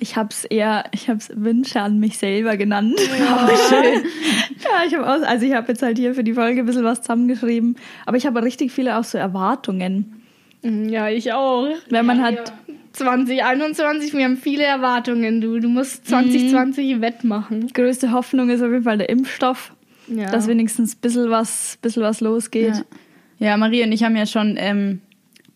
Ich 0.00 0.16
hab's 0.16 0.44
eher, 0.44 0.84
ich 0.92 1.08
hab's 1.10 1.30
Wünsche 1.34 1.80
an 1.80 1.98
mich 1.98 2.16
selber 2.18 2.56
genannt. 2.56 2.98
schön. 3.68 4.02
ja, 4.62 4.86
ich 4.86 4.94
habe 4.94 5.06
auch, 5.06 5.26
also 5.26 5.44
ich 5.46 5.52
habe 5.52 5.68
jetzt 5.68 5.82
halt 5.82 5.98
hier 5.98 6.14
für 6.14 6.24
die 6.24 6.32
Folge 6.34 6.60
ein 6.60 6.66
bisschen 6.66 6.84
was 6.84 7.02
zusammengeschrieben, 7.02 7.76
aber 8.06 8.16
ich 8.16 8.26
habe 8.26 8.42
richtig 8.42 8.72
viele 8.72 8.96
auch 8.98 9.04
so 9.04 9.18
Erwartungen. 9.18 10.22
Mhm, 10.62 10.88
Ja, 10.88 11.08
ich 11.08 11.32
auch. 11.32 11.68
Wenn 11.90 12.06
man 12.06 12.22
hat, 12.22 12.52
2021, 12.92 14.12
wir 14.14 14.24
haben 14.24 14.36
viele 14.36 14.64
Erwartungen, 14.64 15.40
du. 15.40 15.58
Du 15.60 15.68
musst 15.68 16.06
2020 16.08 17.00
wettmachen. 17.00 17.68
größte 17.68 18.12
Hoffnung 18.12 18.50
ist 18.50 18.62
auf 18.62 18.70
jeden 18.70 18.84
Fall 18.84 18.98
der 18.98 19.08
Impfstoff, 19.08 19.72
Ja. 20.08 20.30
dass 20.30 20.46
wenigstens 20.48 20.94
ein 20.96 21.00
bisschen 21.00 21.30
was, 21.30 21.78
bisschen 21.82 22.02
was 22.02 22.20
losgeht. 22.20 22.74
Ja. 23.38 23.48
ja, 23.48 23.56
Marie 23.56 23.82
und 23.84 23.92
ich 23.92 24.04
haben 24.04 24.16
ja 24.16 24.26
schon 24.26 24.56
ähm, 24.58 25.00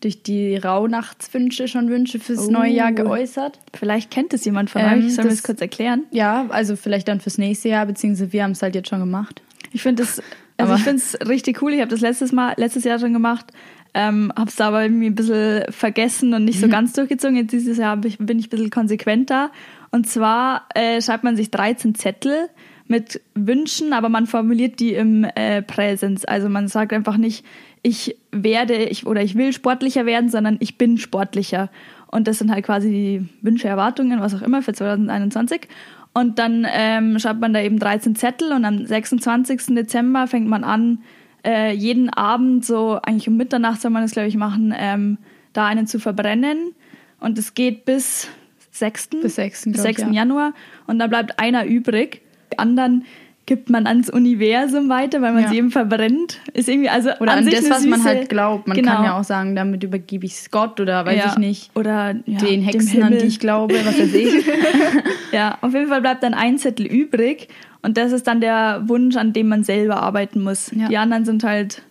durch 0.01 0.21
die 0.23 0.55
Rauhnachtswünsche 0.57 1.67
schon 1.67 1.89
Wünsche 1.89 2.19
fürs 2.19 2.47
Oh. 2.47 2.51
neue 2.51 2.71
Jahr 2.71 2.91
geäußert. 2.91 3.59
Vielleicht 3.73 4.11
kennt 4.11 4.33
es 4.33 4.45
jemand 4.45 4.69
von 4.69 4.81
Ähm, 4.81 4.87
euch, 5.05 5.15
sollen 5.15 5.25
wir 5.27 5.31
das- 5.31 5.33
es 5.39 5.43
kurz 5.43 5.61
erklären? 5.61 6.03
Ja, 6.11 6.45
also 6.49 6.75
vielleicht 6.75 7.07
dann 7.07 7.19
fürs 7.19 7.37
nächste 7.37 7.69
Jahr, 7.69 7.85
beziehungsweise 7.85 8.31
wir 8.33 8.43
haben 8.43 8.51
es 8.51 8.61
halt 8.61 8.75
jetzt 8.75 8.89
schon 8.89 8.99
gemacht. 8.99 9.41
Ich 9.73 9.81
finde 9.81 10.03
das, 10.03 10.21
also 10.57 10.71
Aber- 10.71 10.75
ich 10.79 10.83
finde 10.85 10.97
es 11.03 11.27
richtig 11.27 11.61
cool. 11.61 11.73
Ich 11.73 11.79
habe 11.81 11.89
das 11.89 12.01
letztes 12.01 12.31
Mal, 12.31 12.53
letztes 12.57 12.83
Jahr 12.83 12.99
schon 12.99 13.13
gemacht, 13.13 13.47
ähm, 13.93 14.31
habe 14.35 14.49
es 14.49 14.55
da 14.55 14.67
aber 14.67 14.83
irgendwie 14.83 15.07
ein 15.07 15.15
bisschen 15.15 15.63
vergessen 15.71 16.33
und 16.33 16.45
nicht 16.45 16.59
so 16.59 16.67
ganz 16.67 16.93
durchgezogen. 16.93 17.37
Jetzt 17.37 17.51
dieses 17.51 17.77
Jahr 17.77 18.03
ich, 18.05 18.17
bin 18.17 18.39
ich 18.39 18.47
ein 18.47 18.49
bisschen 18.49 18.69
konsequenter. 18.69 19.51
Und 19.91 20.07
zwar 20.07 20.67
äh, 20.75 21.01
schreibt 21.01 21.23
man 21.23 21.35
sich 21.35 21.51
13 21.51 21.95
Zettel 21.95 22.49
mit 22.87 23.21
Wünschen, 23.35 23.93
aber 23.93 24.09
man 24.09 24.27
formuliert 24.27 24.79
die 24.79 24.93
im 24.93 25.25
äh, 25.35 25.61
Präsens. 25.61 26.25
Also 26.25 26.49
man 26.49 26.67
sagt 26.67 26.93
einfach 26.93 27.17
nicht, 27.17 27.45
ich 27.81 28.17
werde 28.31 28.75
ich, 28.75 29.05
oder 29.05 29.21
ich 29.21 29.35
will 29.35 29.53
sportlicher 29.53 30.05
werden, 30.05 30.29
sondern 30.29 30.57
ich 30.59 30.77
bin 30.77 30.97
sportlicher. 30.97 31.69
Und 32.09 32.27
das 32.27 32.39
sind 32.39 32.51
halt 32.51 32.65
quasi 32.65 32.89
die 32.89 33.29
Wünsche, 33.41 33.67
Erwartungen, 33.67 34.21
was 34.21 34.33
auch 34.35 34.41
immer 34.41 34.61
für 34.61 34.73
2021. 34.73 35.67
Und 36.13 36.39
dann 36.39 36.65
ähm, 36.69 37.19
schreibt 37.19 37.41
man 37.41 37.53
da 37.53 37.61
eben 37.61 37.77
13 37.77 38.15
Zettel 38.15 38.51
und 38.51 38.65
am 38.65 38.85
26. 38.85 39.75
Dezember 39.75 40.27
fängt 40.27 40.47
man 40.47 40.63
an, 40.63 40.99
äh, 41.47 41.71
jeden 41.71 42.09
Abend, 42.09 42.65
so 42.65 42.99
eigentlich 43.01 43.27
um 43.29 43.37
Mitternacht 43.37 43.81
soll 43.81 43.91
man 43.91 44.01
das, 44.01 44.11
glaube 44.11 44.27
ich, 44.27 44.35
machen, 44.35 44.73
ähm, 44.77 45.17
da 45.53 45.65
einen 45.65 45.87
zu 45.87 45.99
verbrennen. 45.99 46.73
Und 47.19 47.39
es 47.39 47.53
geht 47.53 47.85
bis 47.85 48.27
6. 48.71 49.09
Bis 49.21 49.35
6. 49.35 49.63
bis 49.65 49.73
glaub 49.73 49.85
6. 49.87 50.01
ich, 50.01 50.07
ja. 50.07 50.13
Januar. 50.13 50.53
Und 50.87 50.99
da 50.99 51.07
bleibt 51.07 51.39
einer 51.39 51.65
übrig. 51.65 52.21
Die 52.53 52.59
anderen 52.59 53.05
gibt 53.47 53.69
man 53.69 53.87
ans 53.87 54.09
Universum 54.09 54.89
weiter, 54.89 55.21
weil 55.21 55.31
man 55.31 55.43
Ja. 55.43 55.49
sie 55.49 55.57
eben 55.57 55.71
verbrennt. 55.71 56.41
Ist 56.53 56.67
irgendwie, 56.67 56.89
also 56.89 57.11
Oder 57.21 57.31
an 57.31 57.45
sich 57.45 57.55
das, 57.55 57.69
was 57.69 57.85
man 57.85 58.01
süße- 58.01 58.03
halt 58.05 58.29
glaubt. 58.29 58.67
Man 58.67 58.75
Genau. 58.75 58.91
kann 58.95 59.05
ja 59.05 59.17
auch 59.17 59.23
sagen, 59.23 59.55
damit 59.55 59.83
übergebe 59.83 60.25
ich 60.25 60.33
es 60.33 60.51
Gott 60.51 60.81
oder 60.81 61.05
weiß 61.05 61.17
Ja. 61.17 61.31
ich 61.31 61.37
nicht. 61.37 61.71
Oder 61.73 62.15
ja, 62.25 62.39
den 62.39 62.61
Hexen, 62.61 63.01
an 63.03 63.13
die 63.17 63.25
ich 63.25 63.39
glaube, 63.39 63.73
was 63.85 63.97
weiß 63.97 64.13
ich. 64.13 64.45
Ja, 65.31 65.57
auf 65.61 65.73
jeden 65.73 65.87
Fall 65.87 66.01
bleibt 66.01 66.23
dann 66.23 66.33
ein 66.33 66.57
Zettel 66.57 66.85
übrig 66.85 67.47
und 67.81 67.97
das 67.97 68.11
ist 68.11 68.27
dann 68.27 68.41
der 68.41 68.83
Wunsch, 68.87 69.15
an 69.15 69.33
dem 69.33 69.47
man 69.47 69.63
selber 69.63 69.97
arbeiten 70.01 70.41
muss. 70.43 70.71
Ja. 70.75 70.87
Die 70.87 70.97
anderen 70.97 71.25
sind 71.25 71.43
halt 71.43 71.81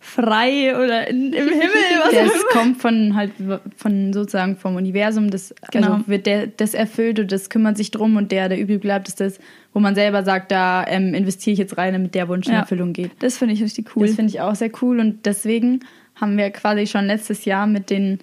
frei 0.00 0.76
oder 0.76 1.08
in, 1.08 1.32
im 1.32 1.48
Himmel, 1.48 1.60
was 2.04 2.12
Das 2.12 2.46
kommt 2.52 2.80
von 2.80 3.14
halt 3.16 3.32
von 3.76 4.12
sozusagen 4.12 4.56
vom 4.56 4.76
Universum, 4.76 5.30
das 5.30 5.52
Genau. 5.72 5.94
also 5.94 6.06
wird 6.08 6.26
der 6.26 6.46
das 6.46 6.72
erfüllt 6.74 7.18
und 7.18 7.32
das 7.32 7.50
kümmert 7.50 7.76
sich 7.76 7.90
drum 7.90 8.16
und 8.16 8.30
der, 8.30 8.48
der 8.48 8.60
übrig 8.60 8.80
bleibt, 8.80 9.08
ist 9.08 9.20
das, 9.20 9.38
wo 9.72 9.80
man 9.80 9.94
selber 9.96 10.22
sagt, 10.22 10.52
da 10.52 10.84
ähm, 10.86 11.14
investiere 11.14 11.52
ich 11.54 11.58
jetzt 11.58 11.76
rein, 11.78 11.92
damit 11.94 12.14
der 12.14 12.28
Wunsch 12.28 12.46
in 12.46 12.52
Ja. 12.52 12.60
Erfüllung 12.60 12.92
geht. 12.92 13.10
Das 13.20 13.38
finde 13.38 13.54
ich 13.54 13.62
richtig 13.62 13.96
cool. 13.96 14.06
Das 14.06 14.14
finde 14.16 14.30
ich 14.30 14.40
auch 14.40 14.54
sehr 14.54 14.70
cool 14.82 15.00
und 15.00 15.26
deswegen 15.26 15.80
haben 16.14 16.36
wir 16.36 16.50
quasi 16.50 16.86
schon 16.86 17.06
letztes 17.06 17.44
Jahr 17.44 17.66
mit 17.66 17.90
den 17.90 18.20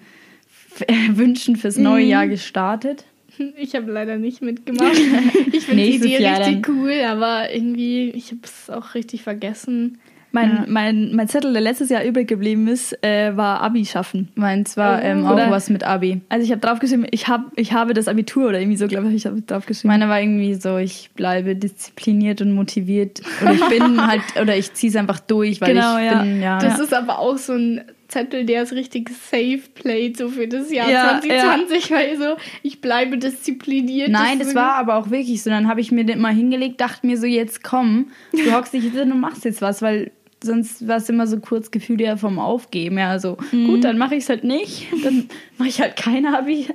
Wünschen 1.10 1.56
fürs 1.56 1.78
neue 1.78 2.04
Mhm. 2.06 2.10
Jahr 2.10 2.28
gestartet. 2.28 3.06
Ich 3.58 3.76
habe 3.76 3.92
leider 3.92 4.18
nicht 4.18 4.42
mitgemacht. 4.42 4.96
Ich 5.52 5.66
finde 5.66 5.84
die 5.84 5.96
Idee 5.96 6.22
Jahr 6.22 6.40
richtig 6.40 6.68
cool, 6.70 6.94
aber 7.08 7.54
irgendwie, 7.54 8.10
ich 8.10 8.28
habe 8.32 8.42
es 8.44 8.70
auch 8.70 8.94
richtig 8.94 9.24
vergessen. 9.24 9.98
mein, 10.32 10.50
Ja. 10.50 10.66
mein, 10.68 11.16
mein 11.16 11.30
Zettel, 11.30 11.54
der 11.54 11.62
letztes 11.62 11.88
Jahr 11.90 12.04
übrig 12.04 12.28
geblieben 12.28 12.68
ist, 12.68 12.92
äh, 13.06 13.36
war 13.38 13.62
Abi 13.62 13.86
schaffen. 13.86 14.28
Meins 14.36 14.76
war 14.76 15.00
Oh. 15.00 15.06
ähm, 15.06 15.26
auch 15.26 15.34
Oder- 15.34 15.50
was 15.50 15.70
mit 15.70 15.86
Abi. 15.86 16.20
Also 16.28 16.44
ich 16.44 16.52
habe 16.52 16.60
draufgeschrieben, 16.60 17.08
ich, 17.12 17.30
hab, 17.30 17.52
ich 17.56 17.72
habe 17.72 17.94
das 17.94 18.10
Abitur 18.10 18.50
oder 18.50 18.60
irgendwie 18.60 18.76
so, 18.78 18.88
glaube 18.88 19.08
ich, 19.08 19.16
ich 19.16 19.26
habe 19.28 19.42
draufgeschrieben. 19.42 19.88
Meine 19.98 20.10
war 20.10 20.20
irgendwie 20.20 20.56
so, 20.56 20.78
ich 20.78 21.12
bleibe 21.16 21.56
diszipliniert 21.56 22.42
und 22.42 22.52
motiviert. 22.54 23.22
Oder 23.42 23.54
ich 23.54 23.66
bin 23.70 24.06
halt, 24.08 24.24
oder 24.42 24.58
ich 24.58 24.74
ziehe 24.74 24.90
es 24.90 24.98
einfach 24.98 25.22
durch, 25.22 25.62
weil 25.62 25.74
Genau, 25.74 25.98
ich 26.00 26.06
ja. 26.06 26.22
bin, 26.22 26.42
ja. 26.42 26.60
Das 26.60 26.80
ist 26.80 26.94
aber 26.94 27.20
auch 27.20 27.38
so 27.38 27.54
ein 27.54 27.82
Zettel, 28.08 28.46
der 28.46 28.64
ist 28.64 28.74
richtig 28.74 29.10
safe 29.10 29.62
played, 29.74 30.18
so 30.18 30.30
für 30.30 30.48
das 30.48 30.72
Jahr 30.72 30.90
Ja, 30.90 31.20
2020, 31.22 31.92
weil 31.92 32.18
so, 32.18 32.38
ich 32.64 32.82
bleibe 32.82 33.18
diszipliniert. 33.18 34.10
Nein, 34.10 34.40
das 34.40 34.54
war 34.56 34.76
aber 34.76 34.96
auch 34.96 35.10
wirklich 35.10 35.42
so. 35.42 35.50
Dann 35.50 35.68
habe 35.68 35.82
ich 35.82 35.92
mir 35.92 36.06
den 36.06 36.20
mal 36.20 36.34
hingelegt, 36.34 36.82
dachte 36.82 37.06
mir 37.08 37.18
so, 37.18 37.26
jetzt 37.26 37.64
komm, 37.64 38.08
du 38.32 38.52
hockst 38.54 38.74
dich 38.74 38.84
jetzt 38.84 38.98
hin 38.98 39.12
und 39.12 39.20
machst 39.20 39.46
jetzt 39.46 39.62
was, 39.62 39.82
weil 39.82 40.12
sonst 40.44 40.88
war 40.88 40.98
es 40.98 41.10
immer 41.10 41.28
so 41.28 41.40
kurz 41.40 41.72
Gefühl 41.72 42.00
ja 42.02 42.18
vom 42.18 42.40
Aufgeben. 42.40 42.98
Ja, 42.98 43.10
also 43.10 43.38
gut, 43.52 43.84
dann 43.84 43.98
mache 43.98 44.16
ich 44.16 44.24
es 44.24 44.30
halt 44.30 44.44
nicht. 44.44 44.88
Dann 45.04 45.28
mache 45.58 45.70
ich 45.70 45.82
halt 45.82 45.96
kein 45.96 46.26
Abi. 46.26 46.68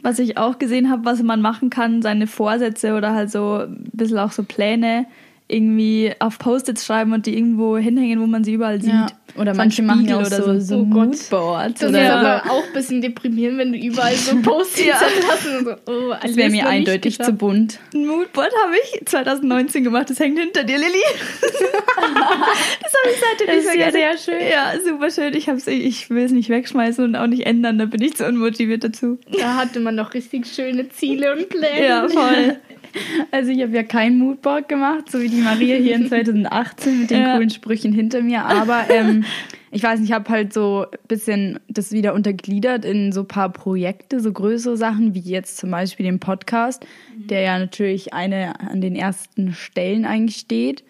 Was 0.00 0.20
ich 0.20 0.38
auch 0.38 0.60
gesehen 0.60 0.90
habe, 0.90 1.04
was 1.04 1.22
man 1.24 1.40
machen 1.40 1.70
kann, 1.70 2.02
seine 2.02 2.28
Vorsätze 2.28 2.94
oder 2.94 3.14
halt 3.14 3.32
so 3.32 3.66
ein 3.66 3.90
bisschen 3.92 4.18
auch 4.18 4.30
so 4.30 4.44
Pläne 4.44 5.06
irgendwie 5.50 6.12
auf 6.18 6.38
Post-its 6.38 6.84
schreiben 6.84 7.12
und 7.14 7.24
die 7.26 7.34
irgendwo 7.36 7.78
hinhängen, 7.78 8.20
wo 8.20 8.26
man 8.26 8.44
sie 8.44 8.52
überall 8.52 8.80
sieht. 8.82 8.92
Ja. 8.92 9.06
Oder 9.36 9.52
ein 9.52 9.56
manche 9.56 9.82
machen 9.82 10.06
ja 10.06 10.16
auch 10.18 10.24
Spiegel 10.26 10.42
so, 10.44 10.50
oder 10.50 10.60
so, 10.60 10.76
Oh. 10.76 10.84
Moodboards. 10.84 11.80
Das 11.80 11.88
oder 11.90 12.02
Ja. 12.02 12.16
aber 12.20 12.50
auch 12.50 12.64
ein 12.66 12.72
bisschen 12.74 13.00
deprimierend, 13.00 13.58
wenn 13.58 13.72
du 13.72 13.78
überall 13.78 14.14
so 14.14 14.36
Post-its 14.42 14.86
Ja. 14.86 15.00
hast 15.00 15.44
so, 15.44 15.70
oh, 15.92 16.14
das 16.20 16.36
wäre 16.36 16.50
mir 16.50 16.66
eindeutig 16.66 17.18
zu 17.18 17.32
bunt. 17.32 17.78
Ein 17.94 18.06
Moodboard 18.06 18.50
habe 18.64 18.74
ich 18.82 19.06
2019 19.06 19.84
gemacht, 19.84 20.10
das 20.10 20.18
hängt 20.20 20.38
hinter 20.38 20.64
dir, 20.64 20.76
Lilly. 20.78 21.02
das 21.40 22.92
habe 22.94 23.12
ich 23.12 23.20
seitdem 23.20 23.46
Das 23.46 23.56
nicht 23.56 23.66
ist 23.66 23.74
ja 23.74 23.90
vergessen. 23.90 23.92
sehr 23.92 24.18
schön. 24.38 24.48
Ja, 24.50 24.72
super 24.84 25.10
schön. 25.10 25.34
Ich, 25.34 25.48
hab's, 25.48 25.66
ich 25.66 26.10
will 26.10 26.24
es 26.24 26.32
nicht 26.32 26.48
wegschmeißen 26.48 27.04
und 27.04 27.16
auch 27.16 27.26
nicht 27.26 27.46
ändern, 27.46 27.78
da 27.78 27.84
bin 27.86 28.02
ich 28.02 28.14
zu 28.16 28.26
unmotiviert 28.26 28.84
dazu. 28.84 29.18
Da 29.38 29.54
hatte 29.56 29.80
man 29.80 29.94
noch 29.94 30.14
richtig 30.14 30.46
schöne 30.46 30.88
Ziele 30.90 31.32
und 31.36 31.48
Pläne. 31.48 31.86
Ja, 31.86 32.08
voll. 32.08 32.56
Also 33.30 33.50
ich 33.50 33.60
habe 33.62 33.72
ja 33.72 33.82
kein 33.82 34.18
Moodboard 34.18 34.68
gemacht, 34.68 35.10
so 35.10 35.20
wie 35.20 35.28
die 35.28 35.40
Maria 35.40 35.76
hier 35.76 35.96
in 35.96 36.08
2018 36.08 37.00
mit 37.00 37.10
den 37.10 37.20
Ja. 37.22 37.34
coolen 37.34 37.50
Sprüchen 37.50 37.92
hinter 37.92 38.22
mir. 38.22 38.44
Aber 38.44 38.84
ähm, 38.90 39.24
ich 39.70 39.82
weiß 39.82 40.00
nicht, 40.00 40.10
ich 40.10 40.14
habe 40.14 40.28
halt 40.30 40.52
so 40.52 40.86
ein 40.90 40.98
bisschen 41.08 41.60
das 41.68 41.92
wieder 41.92 42.14
untergliedert 42.14 42.84
in 42.84 43.12
so 43.12 43.20
ein 43.20 43.28
paar 43.28 43.50
Projekte, 43.52 44.20
so 44.20 44.32
größere 44.32 44.76
Sachen, 44.76 45.14
wie 45.14 45.20
jetzt 45.20 45.58
zum 45.58 45.70
Beispiel 45.70 46.04
den 46.06 46.20
Podcast, 46.20 46.86
der 47.16 47.42
ja 47.42 47.58
natürlich 47.58 48.14
eine 48.14 48.58
an 48.60 48.80
den 48.80 48.96
ersten 48.96 49.52
Stellen 49.52 50.04
eigentlich 50.04 50.36
steht. 50.36 50.84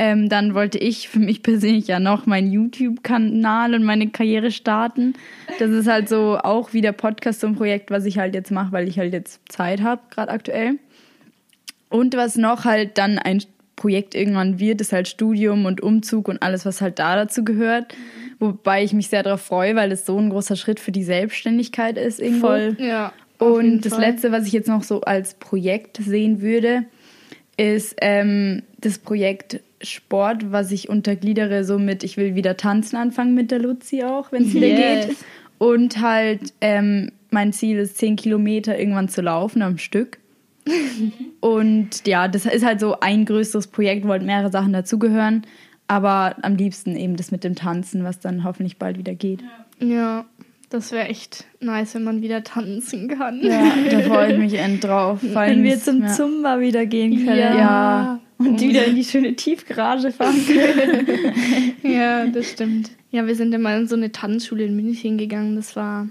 Ähm, 0.00 0.28
dann 0.28 0.54
wollte 0.54 0.78
ich 0.78 1.08
für 1.08 1.18
mich 1.18 1.42
persönlich 1.42 1.88
ja 1.88 1.98
noch 1.98 2.24
meinen 2.24 2.52
YouTube-Kanal 2.52 3.74
und 3.74 3.82
meine 3.82 4.08
Karriere 4.10 4.52
starten. 4.52 5.14
Das 5.58 5.70
ist 5.70 5.88
halt 5.88 6.08
so 6.08 6.38
auch 6.38 6.72
wieder 6.72 6.92
Podcast 6.92 7.40
so 7.40 7.48
ein 7.48 7.56
Projekt, 7.56 7.90
was 7.90 8.04
ich 8.04 8.16
halt 8.18 8.34
jetzt 8.34 8.52
mache, 8.52 8.70
weil 8.72 8.86
ich 8.86 8.98
halt 8.98 9.12
jetzt 9.12 9.40
Zeit 9.50 9.82
habe, 9.82 10.00
gerade 10.10 10.30
aktuell. 10.30 10.78
Und 11.88 12.16
was 12.16 12.36
noch 12.36 12.64
halt 12.64 12.98
dann 12.98 13.18
ein 13.18 13.42
Projekt 13.76 14.14
irgendwann 14.14 14.58
wird, 14.58 14.80
ist 14.80 14.92
halt 14.92 15.08
Studium 15.08 15.64
und 15.64 15.80
Umzug 15.80 16.28
und 16.28 16.42
alles, 16.42 16.66
was 16.66 16.80
halt 16.80 16.98
da 16.98 17.16
dazu 17.16 17.44
gehört. 17.44 17.94
Wobei 18.38 18.82
ich 18.82 18.92
mich 18.92 19.08
sehr 19.08 19.22
darauf 19.22 19.42
freue, 19.42 19.76
weil 19.76 19.92
es 19.92 20.04
so 20.04 20.18
ein 20.18 20.30
großer 20.30 20.56
Schritt 20.56 20.80
für 20.80 20.92
die 20.92 21.04
Selbstständigkeit 21.04 21.96
ist 21.96 22.20
irgendwo. 22.20 22.48
Voll. 22.48 22.76
Ja. 22.78 23.12
Und 23.38 23.82
das 23.82 23.94
Fall. 23.94 24.02
letzte, 24.02 24.32
was 24.32 24.46
ich 24.46 24.52
jetzt 24.52 24.68
noch 24.68 24.82
so 24.82 25.00
als 25.02 25.34
Projekt 25.34 25.98
sehen 25.98 26.42
würde, 26.42 26.84
ist 27.56 27.96
ähm, 28.00 28.62
das 28.80 28.98
Projekt 28.98 29.60
Sport, 29.80 30.50
was 30.50 30.72
ich 30.72 30.88
untergliedere, 30.88 31.64
so 31.64 31.78
mit, 31.78 32.02
ich 32.02 32.16
will 32.16 32.34
wieder 32.34 32.56
tanzen 32.56 32.96
anfangen 32.96 33.34
mit 33.34 33.52
der 33.52 33.60
Luzi 33.60 34.02
auch, 34.02 34.32
wenn 34.32 34.44
es 34.44 34.54
wieder 34.54 34.66
Yes. 34.66 35.06
geht. 35.06 35.16
Und 35.58 36.00
halt, 36.00 36.52
ähm, 36.60 37.12
mein 37.30 37.52
Ziel 37.52 37.78
ist, 37.78 37.98
10 37.98 38.16
Kilometer 38.16 38.78
irgendwann 38.78 39.08
zu 39.08 39.22
laufen 39.22 39.62
am 39.62 39.78
Stück. 39.78 40.18
Und 41.40 42.06
ja, 42.06 42.28
das 42.28 42.46
ist 42.46 42.64
halt 42.64 42.80
so 42.80 43.00
ein 43.00 43.24
größeres 43.24 43.68
Projekt, 43.68 44.06
wo 44.06 44.10
halt 44.10 44.22
mehrere 44.22 44.50
Sachen 44.50 44.72
dazugehören. 44.72 45.42
Aber 45.86 46.36
am 46.42 46.56
liebsten 46.56 46.96
eben 46.96 47.16
das 47.16 47.30
mit 47.30 47.44
dem 47.44 47.54
Tanzen, 47.54 48.04
was 48.04 48.20
dann 48.20 48.44
hoffentlich 48.44 48.76
bald 48.76 48.98
wieder 48.98 49.14
geht. 49.14 49.42
Ja, 49.80 50.26
das 50.70 50.92
wäre 50.92 51.08
echt 51.08 51.46
nice, 51.60 51.94
wenn 51.94 52.04
man 52.04 52.20
wieder 52.20 52.44
tanzen 52.44 53.08
kann. 53.08 53.40
Ja, 53.42 53.72
da 53.90 54.00
freue 54.06 54.32
ich 54.32 54.38
mich 54.38 54.54
end 54.54 54.84
drauf. 54.84 55.20
Wenn 55.22 55.62
wir 55.62 55.78
zum 55.78 56.02
ja. 56.02 56.08
Zumba 56.08 56.60
wieder 56.60 56.84
gehen 56.84 57.24
können. 57.24 57.38
Ja. 57.38 57.56
Ja, 57.56 58.20
und 58.36 58.60
wieder 58.60 58.84
in 58.84 58.96
die 58.96 59.04
schöne 59.04 59.34
Tiefgarage 59.34 60.12
fahren 60.12 60.36
können. 60.46 61.06
Ja, 61.82 62.26
das 62.26 62.50
stimmt. 62.50 62.90
Ja, 63.10 63.26
wir 63.26 63.34
sind 63.34 63.54
immer 63.54 63.74
in 63.76 63.88
so 63.88 63.96
eine 63.96 64.12
Tanzschule 64.12 64.64
in 64.64 64.76
München 64.76 65.16
gegangen. 65.16 65.56
Das 65.56 65.74
war 65.74 66.08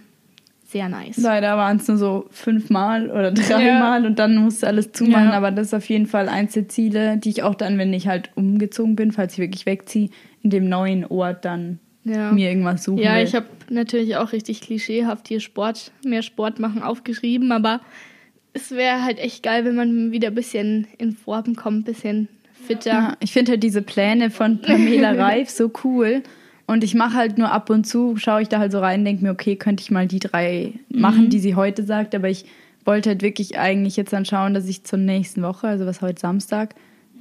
sehr 0.67 0.89
nice. 0.89 1.17
Leider 1.17 1.55
waren 1.57 1.77
es 1.77 1.87
nur 1.87 1.97
so 1.97 2.25
fünfmal 2.29 3.09
oder 3.09 3.31
dreimal 3.31 4.05
und 4.05 4.19
dann 4.19 4.35
musste 4.35 4.67
alles 4.67 4.91
zumachen. 4.91 5.29
Ja. 5.29 5.33
Aber 5.33 5.49
das 5.51 5.67
ist 5.67 5.73
auf 5.73 5.87
jeden 5.89 6.05
Fall 6.07 6.27
eins 6.29 6.53
der 6.53 6.67
Ziele, 6.67 7.17
die 7.17 7.29
ich 7.29 7.43
auch 7.43 7.55
dann, 7.55 7.77
wenn 7.77 7.93
ich 7.93 8.07
halt 8.07 8.31
umgezogen 8.35 8.95
bin, 8.97 9.11
falls 9.13 9.33
ich 9.33 9.39
wirklich 9.39 9.65
wegziehe, 9.65 10.09
in 10.43 10.49
dem 10.49 10.67
neuen 10.67 11.05
Ort 11.05 11.45
dann 11.45 11.79
Ja. 12.03 12.31
mir 12.33 12.49
irgendwas 12.49 12.83
suchen 12.83 12.99
Ja, 13.01 13.15
will. 13.15 13.23
ich 13.23 13.33
habe 13.33 13.45
natürlich 13.69 14.17
auch 14.17 14.33
richtig 14.33 14.59
klischeehaft 14.61 15.27
hier 15.29 15.39
Sport, 15.39 15.91
mehr 16.05 16.21
Sport 16.21 16.59
machen 16.59 16.81
aufgeschrieben, 16.83 17.51
aber 17.53 17.79
es 18.53 18.71
wäre 18.71 19.03
halt 19.03 19.19
echt 19.19 19.43
geil, 19.43 19.63
wenn 19.65 19.75
man 19.75 20.11
wieder 20.11 20.27
ein 20.29 20.35
bisschen 20.35 20.87
in 20.97 21.13
Form 21.13 21.55
kommt, 21.55 21.79
ein 21.79 21.83
bisschen 21.83 22.27
fitter. 22.65 22.89
Ja, 22.91 23.17
ich 23.21 23.31
finde 23.31 23.51
halt 23.53 23.63
diese 23.63 23.81
Pläne 23.81 24.31
von 24.31 24.61
Pamela 24.61 25.11
Reif 25.17 25.49
so 25.49 25.71
cool. 25.85 26.23
Und 26.67 26.83
ich 26.83 26.93
mache 26.93 27.15
halt 27.15 27.37
nur 27.37 27.51
ab 27.51 27.69
und 27.69 27.85
zu, 27.85 28.17
schaue 28.17 28.41
ich 28.41 28.49
da 28.49 28.59
halt 28.59 28.73
so 28.73 28.79
rein, 28.79 29.05
denke 29.05 29.23
mir, 29.23 29.31
okay, 29.31 29.55
könnte 29.55 29.81
ich 29.81 29.89
mal 29.89 30.05
die 30.05 30.19
drei 30.19 30.73
machen, 30.89 31.29
die 31.29 31.39
sie 31.39 31.55
heute 31.55 31.83
sagt. 31.83 32.13
Aber 32.13 32.29
ich 32.29 32.45
wollte 32.83 33.09
halt 33.09 33.21
wirklich 33.21 33.57
eigentlich 33.57 33.95
jetzt 33.95 34.11
dann 34.11 34.25
schauen, 34.25 34.53
dass 34.53 34.67
ich 34.67 34.83
zur 34.83 34.99
nächsten 34.99 35.41
Woche, 35.41 35.67
also 35.67 35.85
was 35.85 36.01
heute 36.01 36.19
Samstag, 36.19 36.75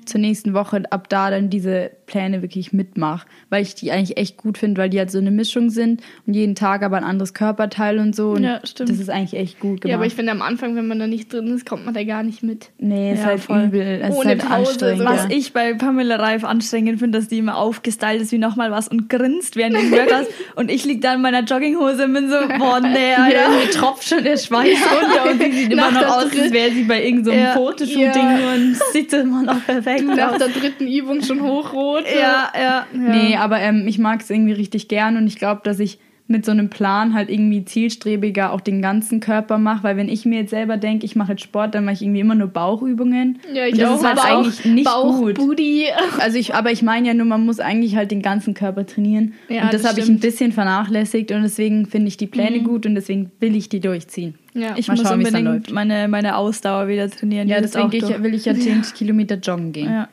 zur 0.06 0.20
nächsten 0.20 0.54
Woche 0.54 0.82
ab 0.90 1.08
da 1.08 1.30
dann 1.30 1.50
diese 1.50 1.90
Pläne 2.06 2.42
wirklich 2.42 2.72
mitmache. 2.72 3.26
Weil 3.50 3.62
ich 3.62 3.74
die 3.74 3.90
eigentlich 3.90 4.16
echt 4.16 4.36
gut 4.36 4.58
finde, 4.58 4.80
weil 4.80 4.88
die 4.90 4.98
halt 4.98 5.10
so 5.10 5.18
eine 5.18 5.30
Mischung 5.30 5.70
sind 5.70 6.02
und 6.26 6.34
jeden 6.34 6.54
Tag 6.54 6.82
aber 6.82 6.96
ein 6.96 7.04
anderes 7.04 7.34
Körperteil 7.34 7.98
und 7.98 8.14
so. 8.14 8.30
Und 8.30 8.44
Ja, 8.44 8.60
stimmt. 8.64 8.90
das 8.90 8.98
ist 8.98 9.10
eigentlich 9.10 9.38
echt 9.40 9.60
gut 9.60 9.80
gemacht. 9.80 9.88
Ja, 9.90 9.96
aber 9.96 10.06
ich 10.06 10.14
finde 10.14 10.32
am 10.32 10.42
Anfang, 10.42 10.76
wenn 10.76 10.86
man 10.86 10.98
da 10.98 11.06
nicht 11.06 11.32
drin 11.32 11.48
ist, 11.48 11.66
kommt 11.66 11.84
man 11.84 11.94
da 11.94 12.04
gar 12.04 12.22
nicht 12.22 12.42
mit. 12.42 12.70
nee, 12.78 13.12
ist 13.12 13.20
Ja, 13.20 13.26
halt 13.26 13.40
voll. 13.40 13.64
übel. 13.64 14.00
Es 14.02 14.14
Ohne 14.14 14.34
ist 14.34 14.48
halt 14.48 14.64
Pause, 14.64 14.96
so. 14.96 15.02
ja. 15.02 15.10
Was 15.10 15.26
ich 15.30 15.52
bei 15.52 15.74
Pamela 15.74 16.16
Reif 16.16 16.44
anstrengend 16.44 16.98
finde, 17.00 17.18
dass 17.18 17.28
die 17.28 17.38
immer 17.38 17.56
aufgestylt 17.56 18.22
ist 18.22 18.32
wie 18.32 18.38
nochmal 18.38 18.70
was 18.70 18.88
und 18.88 19.08
grinst 19.08 19.56
während 19.56 19.76
den 19.76 19.90
Workouts 19.90 20.28
und 20.56 20.70
ich 20.70 20.84
lieg 20.84 21.00
da 21.00 21.14
in 21.14 21.22
meiner 21.22 21.42
Jogginghose 21.42 22.04
und 22.04 22.12
bin 22.12 22.28
so, 22.30 22.36
boah, 22.58 22.80
nee, 22.80 23.10
Ja, 23.10 23.24
Alter. 23.24 23.50
mir 23.50 23.70
tropft 23.70 24.08
schon 24.08 24.22
der 24.24 24.36
Schweiß 24.36 24.78
runter 24.92 25.30
und 25.32 25.42
sie 25.42 25.52
sieht 25.52 25.72
immer 25.72 25.90
noch 25.90 26.06
aus, 26.06 26.24
als 26.38 26.52
wäre 26.52 26.70
sie 26.70 26.84
bei 26.84 27.04
irgendeinem 27.04 27.40
Ja. 27.40 27.52
Fotoshooting 27.54 28.00
Ja. 28.02 28.54
und 28.54 28.76
sieht 28.92 29.12
immer 29.12 29.42
noch 29.42 29.64
perfekt 29.64 29.95
Nach 30.02 30.32
aus. 30.32 30.38
der 30.38 30.48
dritten 30.48 30.86
Übung 30.86 31.22
schon 31.22 31.42
hochrot. 31.42 32.04
so. 32.06 32.18
Ja, 32.18 32.52
ja. 32.58 32.86
Nee, 32.92 33.36
aber 33.36 33.60
ähm, 33.60 33.86
ich 33.86 33.98
mag 33.98 34.20
es 34.20 34.30
irgendwie 34.30 34.52
richtig 34.52 34.88
gern 34.88 35.16
und 35.16 35.26
ich 35.26 35.36
glaube, 35.36 35.60
dass 35.64 35.78
ich 35.78 35.98
mit 36.28 36.44
so 36.44 36.50
einem 36.50 36.70
Plan 36.70 37.14
halt 37.14 37.30
irgendwie 37.30 37.64
zielstrebiger 37.64 38.52
auch 38.52 38.60
den 38.60 38.82
ganzen 38.82 39.20
Körper 39.20 39.58
mache, 39.58 39.84
weil 39.84 39.96
wenn 39.96 40.08
ich 40.08 40.24
mir 40.24 40.40
jetzt 40.40 40.50
selber 40.50 40.76
denke, 40.76 41.06
ich 41.06 41.14
mache 41.14 41.32
jetzt 41.32 41.44
Sport, 41.44 41.74
dann 41.74 41.84
mache 41.84 41.94
ich 41.94 42.02
irgendwie 42.02 42.20
immer 42.20 42.34
nur 42.34 42.48
Bauchübungen. 42.48 43.38
Ja, 43.54 43.66
ich 43.66 43.74
und 43.74 43.80
das 43.80 43.90
auch. 43.90 43.96
ist 43.96 44.04
halt 44.04 44.16
Bauch, 44.16 44.24
eigentlich 44.24 44.64
nicht 44.64 44.84
Bauch, 44.84 45.18
gut. 45.18 45.34
Booty. 45.34 45.84
Also 46.18 46.38
ich, 46.38 46.54
aber 46.54 46.72
ich 46.72 46.82
meine 46.82 47.08
ja 47.08 47.14
nur, 47.14 47.26
man 47.26 47.44
muss 47.44 47.60
eigentlich 47.60 47.94
halt 47.94 48.10
den 48.10 48.22
ganzen 48.22 48.54
Körper 48.54 48.86
trainieren. 48.86 49.34
Ja, 49.48 49.64
und 49.64 49.72
das, 49.72 49.82
das 49.82 49.90
habe 49.92 50.00
ich 50.00 50.08
ein 50.08 50.18
bisschen 50.18 50.50
vernachlässigt 50.50 51.30
und 51.30 51.42
deswegen 51.42 51.86
finde 51.86 52.08
ich 52.08 52.16
die 52.16 52.26
Pläne 52.26 52.60
gut 52.60 52.86
und 52.86 52.96
deswegen 52.96 53.30
will 53.38 53.54
ich 53.54 53.68
die 53.68 53.80
durchziehen. 53.80 54.34
Ja. 54.54 54.74
Ich 54.76 54.88
Mal 54.88 54.96
muss 54.96 55.06
schauen, 55.06 55.18
unbedingt 55.18 55.44
läuft. 55.44 55.70
meine, 55.70 56.08
meine 56.08 56.36
Ausdauer 56.36 56.88
wieder 56.88 57.10
trainieren. 57.10 57.46
Ja, 57.46 57.60
deswegen 57.60 57.92
ich, 57.92 58.22
will 58.22 58.34
ich 58.34 58.46
ja 58.46 58.54
10 58.58 58.82
Kilometer 58.94 59.36
joggen 59.36 59.72
gehen. 59.72 59.90
Ja. 59.90 60.08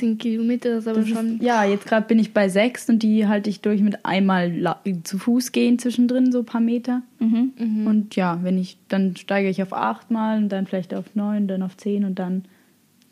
10 0.00 0.18
Kilometer 0.18 0.78
ist 0.78 0.88
aber 0.88 1.00
Das 1.00 1.08
schon. 1.08 1.36
ist, 1.36 1.42
ja, 1.42 1.64
jetzt 1.64 1.86
gerade 1.86 2.06
bin 2.06 2.18
ich 2.18 2.32
bei 2.32 2.48
sechs 2.48 2.88
und 2.88 3.02
die 3.02 3.26
halte 3.26 3.48
ich 3.50 3.60
durch 3.60 3.80
mit 3.80 4.04
einmal 4.04 4.76
zu 5.04 5.18
Fuß 5.18 5.52
gehen 5.52 5.78
zwischendrin, 5.78 6.32
so 6.32 6.40
ein 6.40 6.44
paar 6.46 6.60
Meter. 6.60 7.02
Mhm. 7.18 7.86
Und 7.86 8.16
ja, 8.16 8.38
wenn 8.42 8.58
ich, 8.58 8.78
dann 8.88 9.16
steige 9.16 9.48
ich 9.48 9.62
auf 9.62 9.72
acht 9.72 10.10
mal 10.10 10.38
und 10.38 10.48
dann 10.48 10.66
vielleicht 10.66 10.94
auf 10.94 11.14
neun, 11.14 11.46
dann 11.48 11.62
auf 11.62 11.76
zehn 11.76 12.04
und 12.04 12.18
dann. 12.18 12.44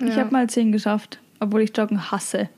Ich 0.01 0.09
Ja. 0.09 0.16
habe 0.16 0.31
mal 0.33 0.48
10 0.48 0.72
geschafft, 0.72 1.18
obwohl 1.40 1.61
ich 1.62 1.77
Joggen 1.77 2.11
hasse. 2.11 2.48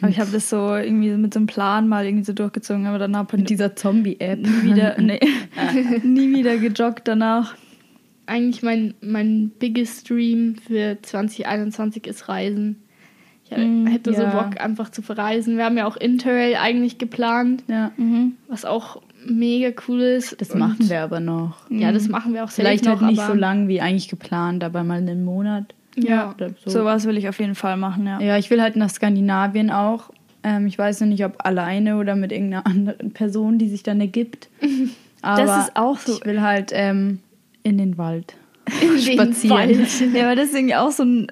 Aber 0.00 0.10
ich 0.10 0.18
habe 0.18 0.30
das 0.32 0.48
so 0.48 0.74
irgendwie 0.74 1.10
mit 1.10 1.34
so 1.34 1.40
einem 1.40 1.46
Plan 1.46 1.86
mal 1.86 2.06
irgendwie 2.06 2.24
so 2.24 2.32
durchgezogen, 2.32 2.86
aber 2.86 2.98
dann 2.98 3.14
habe 3.16 3.36
ich 3.36 3.40
Mit 3.40 3.50
dieser 3.50 3.76
Zombie-App. 3.76 4.38
nie 4.40 4.62
wieder, 4.72 4.96
nee, 5.00 5.20
nie 6.02 6.34
wieder 6.34 6.56
gejoggt 6.56 7.06
danach. 7.06 7.54
Eigentlich 8.24 8.62
mein, 8.62 8.94
mein 9.02 9.50
biggest 9.58 10.08
Dream 10.08 10.54
für 10.56 10.96
2021 11.02 12.06
ist 12.06 12.28
Reisen. 12.28 12.76
Ich 13.50 13.58
Mm, 13.58 13.86
hätte 13.86 14.12
so 14.14 14.22
ja. 14.22 14.30
Bock, 14.30 14.60
einfach 14.60 14.90
zu 14.90 15.02
verreisen. 15.02 15.56
Wir 15.56 15.64
haben 15.64 15.76
ja 15.76 15.86
auch 15.86 15.96
Interrail 15.96 16.54
eigentlich 16.56 16.98
geplant, 16.98 17.64
Ja, 17.68 17.90
was 18.48 18.64
auch 18.64 19.02
mega 19.26 19.70
cool 19.88 20.00
ist. 20.00 20.40
das 20.40 20.54
machen 20.54 20.88
wir 20.88 21.00
aber 21.02 21.20
noch. 21.20 21.56
Ja, 21.68 21.92
das 21.92 22.08
machen 22.08 22.32
wir 22.32 22.44
auch 22.44 22.48
safe 22.48 22.62
Vielleicht 22.62 22.84
noch, 22.84 23.00
halt 23.00 23.10
nicht 23.10 23.22
so 23.26 23.34
lang 23.34 23.68
wie 23.68 23.80
eigentlich 23.80 24.08
geplant, 24.08 24.62
aber 24.64 24.84
mal 24.84 24.98
einen 24.98 25.24
Monat. 25.24 25.74
Ja. 25.96 26.32
Oder 26.34 26.50
so. 26.64 26.70
Sowas 26.70 27.04
will 27.06 27.18
ich 27.18 27.28
auf 27.28 27.38
jeden 27.40 27.54
Fall 27.56 27.76
machen, 27.76 28.06
ja. 28.06 28.20
Ja, 28.20 28.38
ich 28.38 28.50
will 28.50 28.62
halt 28.62 28.76
nach 28.76 28.88
Skandinavien 28.90 29.70
auch. 29.70 30.10
Ähm, 30.42 30.66
ich 30.66 30.78
weiß 30.78 31.00
noch 31.00 31.08
nicht, 31.08 31.24
ob 31.24 31.44
alleine 31.44 31.96
oder 31.98 32.14
mit 32.16 32.32
irgendeiner 32.32 32.66
anderen 32.66 33.10
Person, 33.12 33.58
die 33.58 33.68
sich 33.68 33.82
dann 33.82 34.00
ergibt. 34.00 34.48
Aber 35.22 35.42
Das 35.44 35.66
ist 35.66 35.76
auch 35.76 35.98
so. 35.98 36.14
Ich 36.14 36.24
will 36.24 36.40
halt 36.40 36.70
ähm, 36.72 37.18
in 37.62 37.76
den 37.76 37.98
Wald 37.98 38.36
In 38.80 38.94
den 38.94 39.00
spazieren. 39.34 39.56
Wald. 39.56 39.78
Ja, 40.14 40.26
aber 40.26 40.36
das 40.36 40.46
ist 40.50 40.54
irgendwie 40.54 40.76
auch 40.76 40.92
so 40.92 41.02
ein 41.02 41.26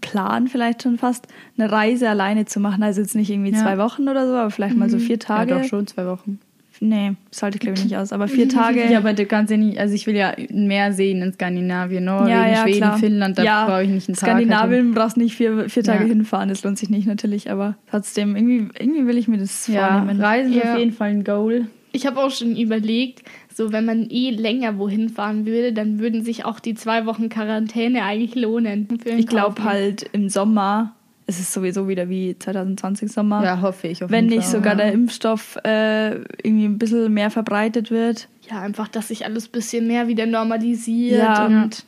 Plan, 0.00 0.48
vielleicht 0.48 0.82
schon 0.82 0.98
fast, 0.98 1.26
eine 1.58 1.70
Reise 1.70 2.08
alleine 2.08 2.44
zu 2.46 2.60
machen. 2.60 2.82
Also 2.82 3.00
jetzt 3.00 3.14
nicht 3.14 3.30
irgendwie 3.30 3.52
Ja. 3.52 3.62
zwei 3.62 3.78
Wochen 3.78 4.08
oder 4.08 4.26
so, 4.26 4.34
aber 4.34 4.50
vielleicht 4.50 4.76
mal 4.76 4.90
so 4.90 4.98
vier 4.98 5.18
Tage. 5.18 5.50
Ja, 5.54 5.58
doch 5.60 5.64
schon 5.68 5.86
zwei 5.86 6.06
Wochen. 6.06 6.38
Nee, 6.78 7.12
das 7.30 7.42
halte 7.42 7.56
ich 7.56 7.60
glaube 7.60 7.78
ich 7.78 7.84
nicht 7.84 7.96
aus. 7.96 8.12
Aber 8.12 8.28
vier 8.28 8.48
Tage. 8.50 8.84
Ja, 8.90 8.98
aber 8.98 9.14
du 9.14 9.24
kannst 9.24 9.50
ja 9.50 9.56
nicht, 9.56 9.78
also 9.78 9.94
ich 9.94 10.06
will 10.06 10.14
ja 10.14 10.34
mehr 10.50 10.92
sehen 10.92 11.22
in 11.22 11.32
Skandinavien, 11.32 12.04
Norwegen, 12.04 12.28
Ja, 12.28 12.46
ja, 12.46 12.56
Schweden, 12.62 12.76
klar. 12.78 12.98
Finnland, 12.98 13.38
da 13.38 13.44
Ja, 13.44 13.64
brauche 13.66 13.82
ich 13.84 13.88
nicht 13.88 14.08
einen 14.08 14.16
Tag. 14.16 14.28
Skandinavien 14.28 14.92
brauchst 14.92 15.16
nicht 15.16 15.34
vier, 15.36 15.70
vier 15.70 15.82
Tage 15.84 16.02
Ja. 16.02 16.08
hinfahren, 16.08 16.50
das 16.50 16.62
lohnt 16.64 16.76
sich 16.78 16.90
nicht 16.90 17.06
natürlich, 17.06 17.50
aber 17.50 17.76
trotzdem, 17.90 18.36
irgendwie, 18.36 18.68
irgendwie 18.78 19.06
will 19.06 19.16
ich 19.16 19.26
mir 19.26 19.38
das 19.38 19.66
Ja, 19.68 19.92
vornehmen. 19.96 20.20
Reisen 20.20 20.52
ist 20.52 20.68
auf 20.68 20.78
jeden 20.78 20.92
Fall 20.92 21.08
ein 21.10 21.24
Goal. 21.24 21.66
Ich 21.96 22.06
habe 22.06 22.20
auch 22.20 22.30
schon 22.30 22.56
überlegt, 22.56 23.22
so 23.54 23.72
wenn 23.72 23.86
man 23.86 24.08
eh 24.10 24.30
länger 24.30 24.78
wohin 24.78 25.08
fahren 25.08 25.46
würde, 25.46 25.72
dann 25.72 25.98
würden 25.98 26.24
sich 26.24 26.44
auch 26.44 26.60
die 26.60 26.74
zwei 26.74 27.06
Wochen 27.06 27.28
Quarantäne 27.28 28.02
eigentlich 28.02 28.34
lohnen. 28.34 28.88
Ich 29.04 29.26
glaube 29.26 29.64
halt 29.64 30.02
im 30.12 30.28
Sommer, 30.28 30.94
es 31.26 31.40
ist 31.40 31.52
sowieso 31.52 31.88
wieder 31.88 32.08
wie 32.08 32.38
2020 32.38 33.10
Sommer, 33.10 33.42
Ja, 33.42 33.60
hoffe 33.60 33.88
ich. 33.88 34.00
Wenn 34.08 34.26
nicht 34.26 34.44
Fall. 34.44 34.52
sogar 34.52 34.72
ja. 34.74 34.84
der 34.84 34.92
Impfstoff 34.92 35.56
äh, 35.64 36.16
irgendwie 36.42 36.66
ein 36.66 36.78
bisschen 36.78 37.12
mehr 37.12 37.30
verbreitet 37.30 37.90
wird. 37.90 38.28
Ja, 38.48 38.60
einfach, 38.60 38.88
dass 38.88 39.08
sich 39.08 39.24
alles 39.24 39.48
ein 39.48 39.52
bisschen 39.52 39.86
mehr 39.88 40.06
wieder 40.06 40.26
normalisiert. 40.26 41.18
Ja, 41.18 41.46
und 41.46 41.84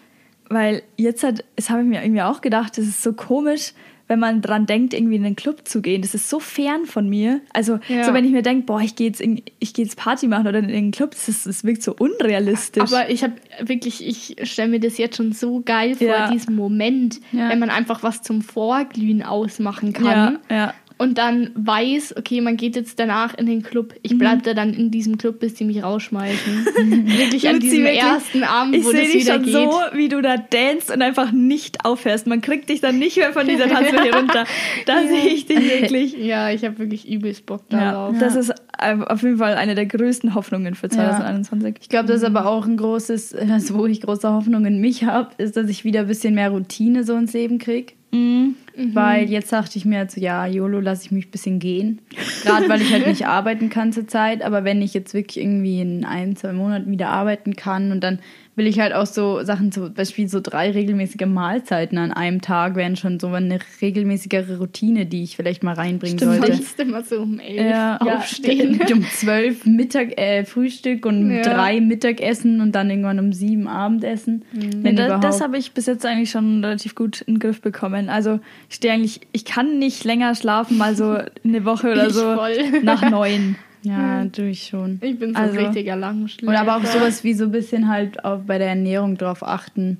Weil 0.48 0.82
jetzt 0.96 1.22
hat, 1.22 1.44
das 1.54 1.70
habe 1.70 1.82
ich 1.82 1.86
mir 1.86 2.02
irgendwie 2.02 2.22
auch 2.22 2.40
gedacht, 2.40 2.78
das 2.78 2.86
ist 2.86 3.02
so 3.02 3.12
komisch, 3.12 3.74
wenn 4.08 4.18
man 4.18 4.40
dran 4.42 4.66
denkt, 4.66 4.94
irgendwie 4.94 5.16
in 5.16 5.24
einen 5.24 5.36
Club 5.36 5.68
zu 5.68 5.82
gehen. 5.82 6.02
Das 6.02 6.14
ist 6.14 6.28
so 6.28 6.40
fern 6.40 6.86
von 6.86 7.08
mir. 7.08 7.40
Also, 7.52 7.78
Ja. 7.88 8.04
so 8.04 8.14
wenn 8.14 8.24
ich 8.24 8.32
mir 8.32 8.42
denke, 8.42 8.64
boah, 8.66 8.80
ich 8.80 8.96
gehe 8.96 9.06
jetzt, 9.06 9.20
in- 9.20 9.42
ich 9.58 9.74
gehe 9.74 9.84
jetzt 9.84 9.96
Party 9.96 10.26
machen 10.26 10.46
oder 10.46 10.58
in 10.58 10.64
einen 10.70 10.90
Club, 10.90 11.10
das, 11.12 11.28
ist, 11.28 11.46
das 11.46 11.62
wirkt 11.64 11.82
so 11.82 11.94
unrealistisch. 11.96 12.82
Aber 12.92 13.10
ich 13.10 13.22
habe 13.22 13.34
wirklich, 13.60 14.04
ich 14.06 14.36
stelle 14.50 14.68
mir 14.70 14.80
das 14.80 14.98
jetzt 14.98 15.16
schon 15.16 15.32
so 15.32 15.62
geil 15.64 15.94
vor, 15.94 16.06
Ja. 16.06 16.30
diesen 16.30 16.56
Moment, 16.56 17.20
Ja. 17.32 17.50
wenn 17.50 17.58
man 17.58 17.70
einfach 17.70 18.02
was 18.02 18.22
zum 18.22 18.42
Vorglühen 18.42 19.22
ausmachen 19.22 19.92
ja, 19.92 20.00
kann. 20.00 20.38
ja. 20.50 20.74
Und 20.98 21.16
dann 21.16 21.50
weiß, 21.54 22.16
okay, 22.16 22.40
man 22.40 22.56
geht 22.56 22.74
jetzt 22.74 22.98
danach 22.98 23.32
in 23.38 23.46
den 23.46 23.62
Club. 23.62 23.94
Ich 24.02 24.12
Mhm. 24.14 24.18
bleib 24.18 24.42
da 24.42 24.52
dann 24.54 24.74
in 24.74 24.90
diesem 24.90 25.16
Club, 25.16 25.38
bis 25.38 25.54
die 25.54 25.64
mich 25.64 25.82
rausschmeißen. 25.82 26.66
wirklich 27.06 27.48
an 27.48 27.60
diesem 27.60 27.84
wirklich, 27.84 28.00
ersten 28.02 28.42
Abend, 28.42 28.74
Ich 28.74 28.84
wo 28.84 28.90
sehe 28.90 29.02
das 29.02 29.12
dich 29.12 29.22
wieder 29.24 29.34
schon 29.34 29.42
geht. 29.44 29.52
so, 29.54 29.70
wie 29.92 30.08
du 30.08 30.20
da 30.20 30.36
danst 30.36 30.90
und 30.90 31.00
einfach 31.00 31.30
nicht 31.32 31.84
aufhörst. 31.84 32.26
Man 32.26 32.40
kriegt 32.40 32.68
dich 32.68 32.80
dann 32.80 32.98
nicht 32.98 33.16
mehr 33.16 33.32
von 33.32 33.46
dieser 33.46 33.68
Tanzfläche 33.68 34.12
runter. 34.14 34.44
Da 34.86 35.06
sehe 35.06 35.28
ich 35.32 35.46
dich 35.46 35.60
wirklich. 35.60 36.16
Ja, 36.18 36.50
ich 36.50 36.64
habe 36.64 36.78
wirklich 36.80 37.08
übelst 37.08 37.46
Bock 37.46 37.62
Ja, 37.70 37.92
darauf. 37.92 38.18
das 38.18 38.34
ist 38.34 38.52
auf 38.80 39.22
jeden 39.22 39.38
Fall 39.38 39.54
eine 39.54 39.74
der 39.74 39.86
größten 39.86 40.34
Hoffnungen 40.34 40.74
für 40.74 40.88
2021. 40.88 41.76
Ich 41.82 41.88
glaube, 41.88 42.06
das 42.08 42.18
ist 42.18 42.24
aber 42.24 42.46
auch 42.46 42.66
ein 42.66 42.76
großes, 42.76 43.34
also 43.34 43.74
wo 43.78 43.86
ich 43.86 44.00
große 44.00 44.28
Hoffnung 44.32 44.66
in 44.66 44.80
mich 44.80 45.04
habe, 45.04 45.30
ist, 45.38 45.56
dass 45.56 45.68
ich 45.68 45.84
wieder 45.84 46.00
ein 46.00 46.06
bisschen 46.06 46.34
mehr 46.34 46.50
Routine 46.50 47.04
so 47.04 47.14
ins 47.16 47.32
Leben 47.32 47.58
kriege. 47.58 47.92
Mhm. 48.12 48.54
Weil 48.94 49.28
jetzt 49.30 49.52
dachte 49.52 49.76
ich 49.78 49.84
mir 49.84 49.98
halt 49.98 50.10
so, 50.10 50.20
ja, 50.20 50.46
YOLO, 50.46 50.80
lasse 50.80 51.04
ich 51.04 51.10
mich 51.10 51.26
ein 51.26 51.30
bisschen 51.30 51.58
gehen. 51.58 52.00
Gerade 52.44 52.68
weil 52.68 52.80
ich 52.80 52.92
halt 52.92 53.06
nicht 53.06 53.26
arbeiten 53.26 53.70
kann 53.70 53.92
zurzeit. 53.92 54.42
Aber 54.42 54.64
wenn 54.64 54.80
ich 54.82 54.94
jetzt 54.94 55.14
wirklich 55.14 55.42
irgendwie 55.44 55.80
in 55.80 56.04
ein, 56.04 56.36
zwei 56.36 56.52
Monaten 56.52 56.90
wieder 56.90 57.08
arbeiten 57.08 57.56
kann 57.56 57.90
und 57.92 58.02
dann 58.02 58.18
will 58.54 58.66
ich 58.66 58.80
halt 58.80 58.92
auch 58.92 59.06
so 59.06 59.44
Sachen, 59.44 59.70
zum 59.70 59.94
Beispiel 59.94 60.28
so 60.28 60.40
drei 60.40 60.72
regelmäßige 60.72 61.26
Mahlzeiten 61.28 61.96
an 61.96 62.12
einem 62.12 62.40
Tag 62.40 62.74
wären 62.74 62.96
schon 62.96 63.20
so 63.20 63.28
eine 63.28 63.60
regelmäßigere 63.80 64.58
Routine, 64.58 65.06
die 65.06 65.22
ich 65.22 65.36
vielleicht 65.36 65.62
mal 65.62 65.74
reinbringen 65.74 66.18
Stimmt, 66.18 66.38
sollte. 66.38 66.54
Sonst 66.54 66.80
immer 66.80 67.02
so 67.04 67.20
um 67.20 67.38
elf 67.38 67.70
Ja. 67.70 68.00
Ja, 68.04 68.16
aufstehen. 68.18 68.80
um 68.92 69.04
zwölf 69.04 69.64
Mittag, 69.64 70.18
äh, 70.20 70.44
Frühstück 70.44 71.06
und 71.06 71.22
um 71.22 71.30
Ja. 71.30 71.42
drei 71.42 71.80
Mittagessen 71.80 72.60
und 72.60 72.72
dann 72.72 72.90
irgendwann 72.90 73.20
um 73.20 73.32
sieben 73.32 73.68
Abendessen. 73.68 74.44
Ja, 74.52 74.60
Wenn 74.82 74.96
da, 74.96 75.04
überhaupt. 75.06 75.22
das 75.24 75.40
habe 75.40 75.56
ich 75.56 75.70
bis 75.70 75.86
jetzt 75.86 76.04
eigentlich 76.04 76.30
schon 76.30 76.64
relativ 76.64 76.96
gut 76.96 77.20
in 77.20 77.34
den 77.34 77.38
Griff 77.38 77.60
bekommen. 77.60 78.08
Also 78.08 78.40
ich 78.68 78.76
stehe 78.76 78.92
eigentlich, 78.94 79.20
ich 79.32 79.44
kann 79.44 79.78
nicht 79.78 80.04
länger 80.04 80.34
schlafen, 80.34 80.76
mal 80.78 80.94
so 80.94 81.18
eine 81.44 81.64
Woche 81.64 81.92
oder 81.92 82.06
Ich 82.08 82.12
so 82.14 82.36
nach 82.82 83.08
neun. 83.10 83.56
ja, 83.82 84.24
durch 84.24 84.64
schon. 84.66 84.98
Ich 85.02 85.18
bin 85.18 85.34
so 85.34 85.40
Also- 85.40 85.58
ein 85.58 85.66
richtiger 85.66 85.96
Langschläfer. 85.96 86.50
Und 86.50 86.56
aber 86.58 86.76
auch 86.76 86.84
sowas 86.84 87.24
wie 87.24 87.34
so 87.34 87.44
ein 87.44 87.52
bisschen 87.52 87.88
halt 87.88 88.24
auch 88.24 88.40
bei 88.40 88.58
der 88.58 88.68
Ernährung 88.68 89.16
drauf 89.16 89.42
achten. 89.42 89.98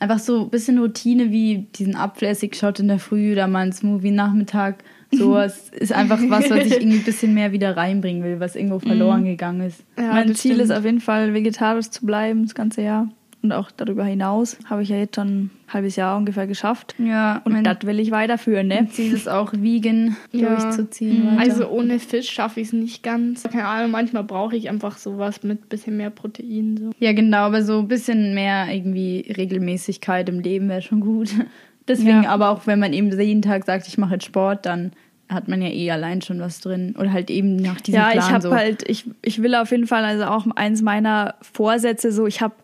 Einfach 0.00 0.20
so 0.20 0.42
ein 0.44 0.50
bisschen 0.50 0.78
Routine 0.78 1.30
wie 1.32 1.66
diesen 1.74 1.96
Abflässig-Shot 1.96 2.78
in 2.80 2.86
der 2.88 3.00
Früh 3.00 3.32
oder 3.32 3.48
mal 3.48 3.66
ein 3.66 3.72
Smoothie 3.72 4.12
Nachmittag. 4.12 4.76
Sowas 5.10 5.70
ist 5.70 5.92
einfach 5.92 6.20
was, 6.28 6.50
was 6.50 6.66
ich 6.66 6.72
irgendwie 6.72 6.98
ein 6.98 7.04
bisschen 7.04 7.34
mehr 7.34 7.50
wieder 7.50 7.76
reinbringen 7.76 8.22
will, 8.22 8.40
was 8.40 8.54
irgendwo 8.56 8.78
verloren 8.78 9.24
gegangen 9.24 9.62
ist. 9.62 9.82
Ja, 9.96 10.12
mein 10.12 10.34
Ziel 10.34 10.52
stimmt. 10.52 10.64
ist 10.64 10.70
auf 10.70 10.84
jeden 10.84 11.00
Fall, 11.00 11.32
vegetarisch 11.34 11.88
zu 11.90 12.04
bleiben 12.06 12.42
das 12.44 12.54
ganze 12.54 12.82
Jahr. 12.82 13.08
Und 13.40 13.52
auch 13.52 13.70
darüber 13.70 14.04
hinaus 14.04 14.58
habe 14.68 14.82
ich 14.82 14.88
ja 14.88 14.96
jetzt 14.96 15.14
schon 15.14 15.28
ein 15.44 15.50
halbes 15.68 15.94
Jahr 15.94 16.16
ungefähr 16.16 16.48
geschafft. 16.48 16.96
Ja, 16.98 17.40
Und 17.44 17.62
das 17.62 17.78
will 17.82 18.00
ich 18.00 18.10
weiterführen, 18.10 18.66
ne? 18.66 18.88
Ziel 18.90 19.12
ist 19.12 19.28
auch, 19.28 19.52
vegan 19.52 20.16
Ja. 20.32 20.48
durchzuziehen. 20.56 21.24
Weiter. 21.36 21.40
Also 21.52 21.68
ohne 21.68 22.00
Fisch 22.00 22.28
schaffe 22.30 22.58
ich 22.60 22.66
es 22.68 22.72
nicht 22.72 23.04
ganz. 23.04 23.44
Keine 23.44 23.66
Ahnung, 23.66 23.92
manchmal 23.92 24.24
brauche 24.24 24.56
ich 24.56 24.68
einfach 24.68 24.98
sowas 24.98 25.44
mit 25.44 25.68
bisschen 25.68 25.96
mehr 25.96 26.10
Protein. 26.10 26.76
So. 26.78 26.90
Ja, 26.98 27.12
genau, 27.12 27.38
aber 27.44 27.62
so 27.62 27.78
ein 27.78 27.86
bisschen 27.88 28.34
mehr 28.34 28.66
irgendwie 28.74 29.32
Regelmäßigkeit 29.36 30.28
im 30.28 30.40
Leben 30.40 30.68
wäre 30.68 30.82
schon 30.82 30.98
gut. 31.00 31.30
Deswegen, 31.86 32.24
Ja. 32.24 32.30
aber 32.30 32.50
auch 32.50 32.66
wenn 32.66 32.80
man 32.80 32.92
eben 32.92 33.10
jeden 33.20 33.42
Tag 33.42 33.64
sagt, 33.64 33.86
ich 33.86 33.98
mache 33.98 34.14
jetzt 34.14 34.24
Sport, 34.26 34.66
dann 34.66 34.92
hat 35.28 35.46
man 35.46 35.60
ja 35.62 35.68
eh 35.68 35.90
allein 35.90 36.22
schon 36.22 36.40
was 36.40 36.60
drin. 36.60 36.94
Oder 36.98 37.12
halt 37.12 37.30
eben 37.30 37.56
nach 37.56 37.80
diesem 37.82 38.00
Ja, 38.00 38.10
Plan 38.10 38.24
ich 38.24 38.30
habe 38.32 38.42
so. 38.42 38.54
halt, 38.54 38.88
ich, 38.88 39.04
ich 39.22 39.42
will 39.42 39.54
auf 39.54 39.70
jeden 39.70 39.86
Fall, 39.86 40.02
also 40.04 40.24
auch 40.24 40.46
eins 40.56 40.82
meiner 40.82 41.34
Vorsätze, 41.40 42.10
so 42.12 42.26
ich 42.26 42.40
habe 42.40 42.54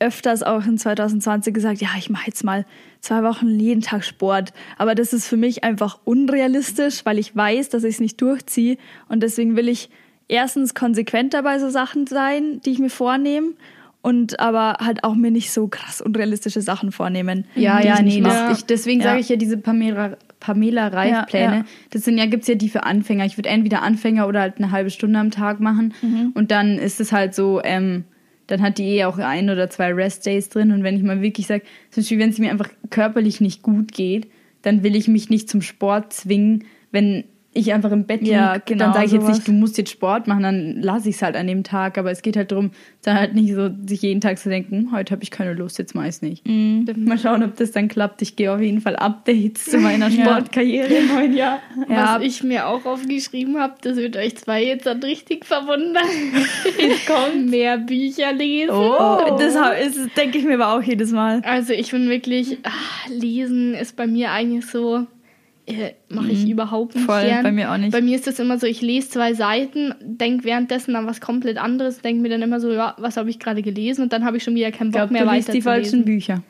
öfters 0.00 0.42
auch 0.42 0.64
in 0.66 0.78
2020 0.78 1.52
gesagt, 1.52 1.80
ja, 1.80 1.88
ich 1.98 2.08
mache 2.10 2.26
jetzt 2.26 2.44
mal 2.44 2.64
zwei 3.00 3.22
Wochen 3.22 3.58
jeden 3.58 3.80
Tag 3.80 4.04
Sport. 4.04 4.52
Aber 4.76 4.94
das 4.94 5.12
ist 5.12 5.26
für 5.28 5.36
mich 5.36 5.64
einfach 5.64 5.98
unrealistisch, 6.04 7.04
weil 7.04 7.18
ich 7.18 7.34
weiß, 7.34 7.68
dass 7.70 7.84
ich 7.84 7.94
es 7.96 8.00
nicht 8.00 8.20
durchziehe. 8.20 8.76
Und 9.08 9.22
deswegen 9.22 9.56
will 9.56 9.68
ich 9.68 9.90
erstens 10.28 10.74
konsequenter 10.74 11.42
bei 11.42 11.58
so 11.58 11.68
Sachen 11.70 12.06
sein, 12.06 12.60
die 12.64 12.70
ich 12.70 12.78
mir 12.78 12.90
vornehme. 12.90 13.54
Und 14.00 14.38
aber 14.38 14.76
halt 14.80 15.02
auch 15.02 15.16
mir 15.16 15.32
nicht 15.32 15.50
so 15.50 15.66
krass 15.66 16.00
unrealistische 16.00 16.60
Sachen 16.62 16.92
vornehmen. 16.92 17.46
ja, 17.56 17.80
ja, 17.80 18.00
nee, 18.00 18.20
das, 18.20 18.58
ich, 18.60 18.64
deswegen 18.64 19.00
Ja. 19.00 19.08
sage 19.08 19.20
ich 19.20 19.28
ja 19.28 19.34
diese 19.36 19.56
Pamela, 19.58 20.16
Pamela 20.38 20.86
Reif-Pläne. 20.86 21.44
Ja, 21.44 21.56
ja. 21.58 21.64
Das 21.90 22.04
sind 22.04 22.16
ja, 22.16 22.26
gibt's 22.26 22.46
ja 22.46 22.54
die 22.54 22.68
für 22.68 22.84
Anfänger. 22.84 23.24
Ich 23.26 23.36
würde 23.36 23.48
entweder 23.48 23.82
Anfänger 23.82 24.28
oder 24.28 24.40
halt 24.40 24.58
eine 24.58 24.70
halbe 24.70 24.90
Stunde 24.90 25.18
am 25.18 25.32
Tag 25.32 25.58
machen. 25.58 25.92
Mhm. 26.00 26.30
Und 26.34 26.52
dann 26.52 26.78
ist 26.78 27.00
es 27.00 27.10
halt 27.10 27.34
so, 27.34 27.60
ähm, 27.64 28.04
dann 28.48 28.62
hat 28.62 28.78
die 28.78 28.96
eh 28.96 29.04
auch 29.04 29.18
ein 29.18 29.50
oder 29.50 29.70
zwei 29.70 29.92
Rest-Days 29.92 30.48
drin. 30.48 30.72
Und 30.72 30.82
wenn 30.82 30.96
ich 30.96 31.02
mal 31.02 31.22
wirklich 31.22 31.46
sage, 31.46 31.64
zum 31.90 32.02
Beispiel, 32.02 32.18
wenn 32.18 32.30
es 32.30 32.38
mir 32.38 32.50
einfach 32.50 32.70
körperlich 32.90 33.40
nicht 33.40 33.62
gut 33.62 33.92
geht, 33.92 34.26
dann 34.62 34.82
will 34.82 34.96
ich 34.96 35.06
mich 35.06 35.30
nicht 35.30 35.48
zum 35.48 35.62
Sport 35.62 36.12
zwingen, 36.12 36.64
wenn 36.90 37.24
ich 37.58 37.72
einfach 37.72 37.92
im 37.92 38.04
Bett 38.04 38.20
liege, 38.20 38.32
Ja, 38.32 38.56
genau, 38.58 38.84
dann 38.86 38.94
sage 38.94 39.06
ich 39.06 39.12
jetzt 39.12 39.22
sowas. 39.22 39.36
nicht, 39.38 39.48
du 39.48 39.52
musst 39.52 39.76
jetzt 39.78 39.90
Sport 39.90 40.26
machen, 40.26 40.42
dann 40.42 40.82
lasse 40.82 41.08
ich 41.08 41.16
es 41.16 41.22
halt 41.22 41.36
an 41.36 41.46
dem 41.46 41.64
Tag. 41.64 41.98
Aber 41.98 42.10
es 42.10 42.22
geht 42.22 42.36
halt 42.36 42.52
darum, 42.52 42.70
dann 43.02 43.16
halt 43.18 43.34
nicht 43.34 43.52
so, 43.54 43.70
sich 43.86 44.02
jeden 44.02 44.20
Tag 44.20 44.38
zu 44.38 44.48
denken, 44.48 44.90
heute 44.92 45.12
habe 45.12 45.22
ich 45.22 45.30
keine 45.30 45.52
Lust, 45.54 45.78
jetzt 45.78 45.94
meist 45.94 46.22
nicht. 46.22 46.46
Mal 46.46 47.18
schauen, 47.18 47.42
ob 47.42 47.56
das 47.56 47.70
dann 47.72 47.88
klappt. 47.88 48.22
Ich 48.22 48.36
gehe 48.36 48.52
auf 48.52 48.60
jeden 48.60 48.80
Fall 48.80 48.96
Updates 48.96 49.64
zu 49.66 49.78
meiner 49.78 50.08
Ja. 50.08 50.24
Sportkarriere 50.24 50.92
im 50.94 51.08
neuen 51.08 51.34
Jahr. 51.36 51.58
Ja. 51.88 52.16
Was 52.18 52.22
ich 52.24 52.42
mir 52.42 52.66
auch 52.66 52.84
aufgeschrieben 52.86 53.58
habe, 53.58 53.74
das 53.82 53.96
wird 53.96 54.16
euch 54.16 54.36
zwei 54.36 54.64
jetzt 54.64 54.86
dann 54.86 55.02
richtig 55.02 55.44
verwundern. 55.44 56.04
Ich 56.78 57.06
komme 57.06 57.42
mehr 57.48 57.78
Bücher 57.78 58.32
lesen. 58.32 58.70
Oh, 58.70 59.36
das 59.38 59.56
hab- 59.56 59.78
ist, 59.80 59.98
denke 60.16 60.38
ich 60.38 60.44
mir 60.44 60.54
aber 60.54 60.74
auch 60.76 60.82
jedes 60.82 61.12
Mal. 61.12 61.40
Also 61.44 61.72
ich 61.72 61.90
bin 61.90 62.08
wirklich, 62.08 62.58
ah, 62.62 62.70
lesen 63.10 63.74
ist 63.74 63.96
bei 63.96 64.06
mir 64.06 64.30
eigentlich 64.30 64.66
so, 64.66 65.06
äh, 65.68 65.94
mache 66.08 66.30
ich 66.32 66.48
überhaupt 66.48 66.94
nicht 66.94 67.04
Mhm. 67.04 67.10
Voll, 67.10 67.22
gern. 67.24 67.42
bei 67.42 67.52
mir 67.52 67.70
auch 67.72 67.76
nicht. 67.76 67.92
Bei 67.92 68.00
mir 68.00 68.16
ist 68.16 68.26
das 68.26 68.38
immer 68.38 68.58
so, 68.58 68.66
ich 68.66 68.80
lese 68.80 69.10
zwei 69.10 69.34
Seiten, 69.34 69.94
denke 70.00 70.44
währenddessen 70.44 70.96
an 70.96 71.06
was 71.06 71.20
komplett 71.20 71.58
anderes, 71.58 72.00
denke 72.00 72.22
mir 72.22 72.28
dann 72.30 72.42
immer 72.42 72.60
so, 72.60 72.72
ja, 72.72 72.94
was 72.98 73.16
habe 73.16 73.30
ich 73.30 73.38
gerade 73.38 73.62
gelesen 73.62 74.02
und 74.02 74.12
dann 74.12 74.24
habe 74.24 74.36
ich 74.38 74.42
schon 74.44 74.54
wieder 74.54 74.70
keinen 74.72 74.90
Bock 74.90 75.00
glaube, 75.08 75.12
mehr 75.12 75.24
du 75.24 75.30
liest 75.32 75.48
weiter 75.48 75.56
die 75.56 75.62
falschen. 75.62 76.04
Bücher. 76.04 76.42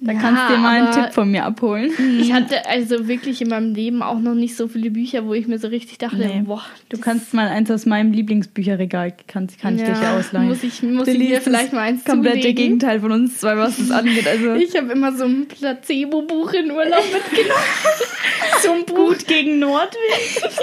Da 0.00 0.12
Ja, 0.12 0.18
kannst 0.20 0.42
du 0.48 0.54
dir 0.54 0.58
mal 0.60 0.82
einen 0.82 0.92
Tipp 0.92 1.12
von 1.14 1.30
mir 1.30 1.44
abholen. 1.44 1.90
Ich 2.20 2.32
hatte 2.32 2.66
also 2.66 3.08
wirklich 3.08 3.40
in 3.40 3.48
meinem 3.48 3.74
Leben 3.74 4.02
auch 4.02 4.18
noch 4.18 4.34
nicht 4.34 4.56
so 4.56 4.68
viele 4.68 4.90
Bücher, 4.90 5.24
wo 5.26 5.32
ich 5.34 5.46
mir 5.46 5.58
so 5.58 5.68
richtig 5.68 5.98
dachte, 5.98 6.16
Nee. 6.16 6.42
boah, 6.44 6.62
Du 6.90 6.98
kannst 6.98 7.32
mal 7.34 7.48
eins 7.48 7.70
aus 7.70 7.86
meinem 7.86 8.12
Lieblingsbücherregal, 8.12 9.14
kann, 9.26 9.48
kann 9.60 9.76
ich 9.76 9.82
ja, 9.82 9.94
dir 9.98 10.18
ausleihen. 10.18 10.48
Muss 10.48 10.62
ich, 10.62 10.82
muss 10.82 11.08
ich 11.08 11.18
mir 11.18 11.30
liest 11.30 11.42
vielleicht 11.44 11.72
mal 11.72 11.80
eins 11.80 12.04
komplette 12.04 12.40
zulegen. 12.40 12.56
Gegenteil 12.56 13.00
von 13.00 13.12
uns 13.12 13.38
zwei, 13.38 13.56
was 13.56 13.76
das 13.78 13.90
angeht. 13.90 14.26
Also 14.26 14.54
Ich 14.54 14.76
habe 14.76 14.92
immer 14.92 15.12
so 15.12 15.24
ein 15.24 15.46
Placebo-Buch 15.48 16.52
in 16.52 16.70
Urlaub 16.70 17.04
mitgenommen. 17.12 17.62
so 18.62 18.72
ein 18.72 18.84
Buch. 18.84 18.94
gut 19.08 19.26
gegen 19.26 19.58
Nordwind. 19.58 19.96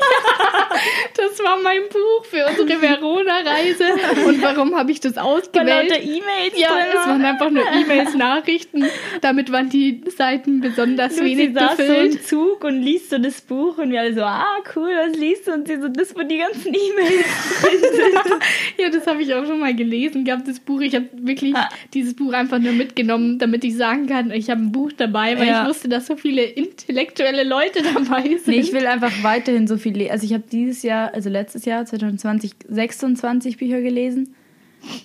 Das 1.16 1.40
war 1.44 1.58
mein 1.64 1.82
Buch 1.90 2.26
für 2.26 2.46
unsere 2.50 2.82
Verona-Reise. 2.82 4.26
Und 4.28 4.42
warum 4.42 4.76
habe 4.76 4.92
ich 4.92 5.00
das 5.00 5.14
Von 5.14 5.24
ausgewählt? 5.24 5.90
lauter 5.90 6.02
E-Mails 6.02 6.54
Ja, 6.58 6.70
es 6.90 7.08
waren 7.08 7.24
einfach 7.24 7.50
nur 7.52 7.64
E-Mails, 7.64 8.16
Nachrichten. 8.44 8.84
Damit 9.22 9.52
waren 9.52 9.70
die 9.70 10.02
Seiten 10.16 10.62
besonders 10.62 11.18
Lucy 11.18 11.26
wenig 11.38 11.54
saß 11.54 11.78
so 11.78 11.84
im 11.84 11.90
befüllt. 11.90 12.28
Zug 12.28 12.64
und 12.64 12.82
liest 12.82 13.10
so 13.10 13.18
das 13.18 13.42
Buch 13.42 13.78
und 13.78 13.92
wir 13.92 14.02
alle 14.02 14.14
so, 14.14 14.22
ah, 14.22 14.46
cool, 14.76 14.90
was 15.08 15.18
liest 15.18 15.48
du? 15.48 15.54
Und 15.54 15.68
sie 15.68 15.78
so, 15.80 15.88
das, 15.88 16.16
wo 16.16 16.22
die 16.24 16.38
ganzen 16.38 16.74
E-Mails 16.74 17.26
drin 17.62 17.80
sind. 17.80 18.34
Ja, 18.78 18.90
das 18.90 19.06
habe 19.08 19.22
ich 19.22 19.34
auch 19.34 19.46
schon 19.46 19.60
mal 19.60 19.76
gelesen 19.76 20.26
gehabt, 20.26 20.48
das 20.48 20.60
Buch. 20.60 20.82
Ich 20.82 20.96
habe 20.96 21.06
wirklich 21.14 21.56
Ah. 21.56 21.70
dieses 21.94 22.16
Buch 22.16 22.34
einfach 22.34 22.60
nur 22.60 22.74
mitgenommen, 22.74 23.38
damit 23.40 23.64
ich 23.64 23.76
sagen 23.76 24.08
kann, 24.08 24.32
ich 24.32 24.50
habe 24.50 24.62
ein 24.62 24.72
Buch 24.72 24.92
dabei, 24.96 25.38
weil 25.40 25.48
Ja. 25.48 25.62
ich 25.64 25.70
wusste, 25.70 25.88
dass 25.90 26.08
so 26.08 26.16
viele 26.18 26.44
intellektuelle 26.44 27.44
Leute 27.44 27.82
dabei 27.94 28.24
sind. 28.24 28.48
Nee, 28.48 28.60
ich 28.60 28.74
will 28.74 28.88
einfach 28.88 29.12
weiterhin 29.24 29.68
so 29.68 29.78
viel 29.78 29.94
lesen. 29.96 30.12
Also 30.12 30.26
ich 30.26 30.34
habe 30.34 30.44
dieses 30.52 30.84
Jahr, 30.84 31.14
also 31.14 31.30
letztes 31.30 31.66
Jahr, 31.66 31.86
2020, 31.86 32.52
26 32.68 33.58
Bücher 33.58 33.82
gelesen. 33.82 34.36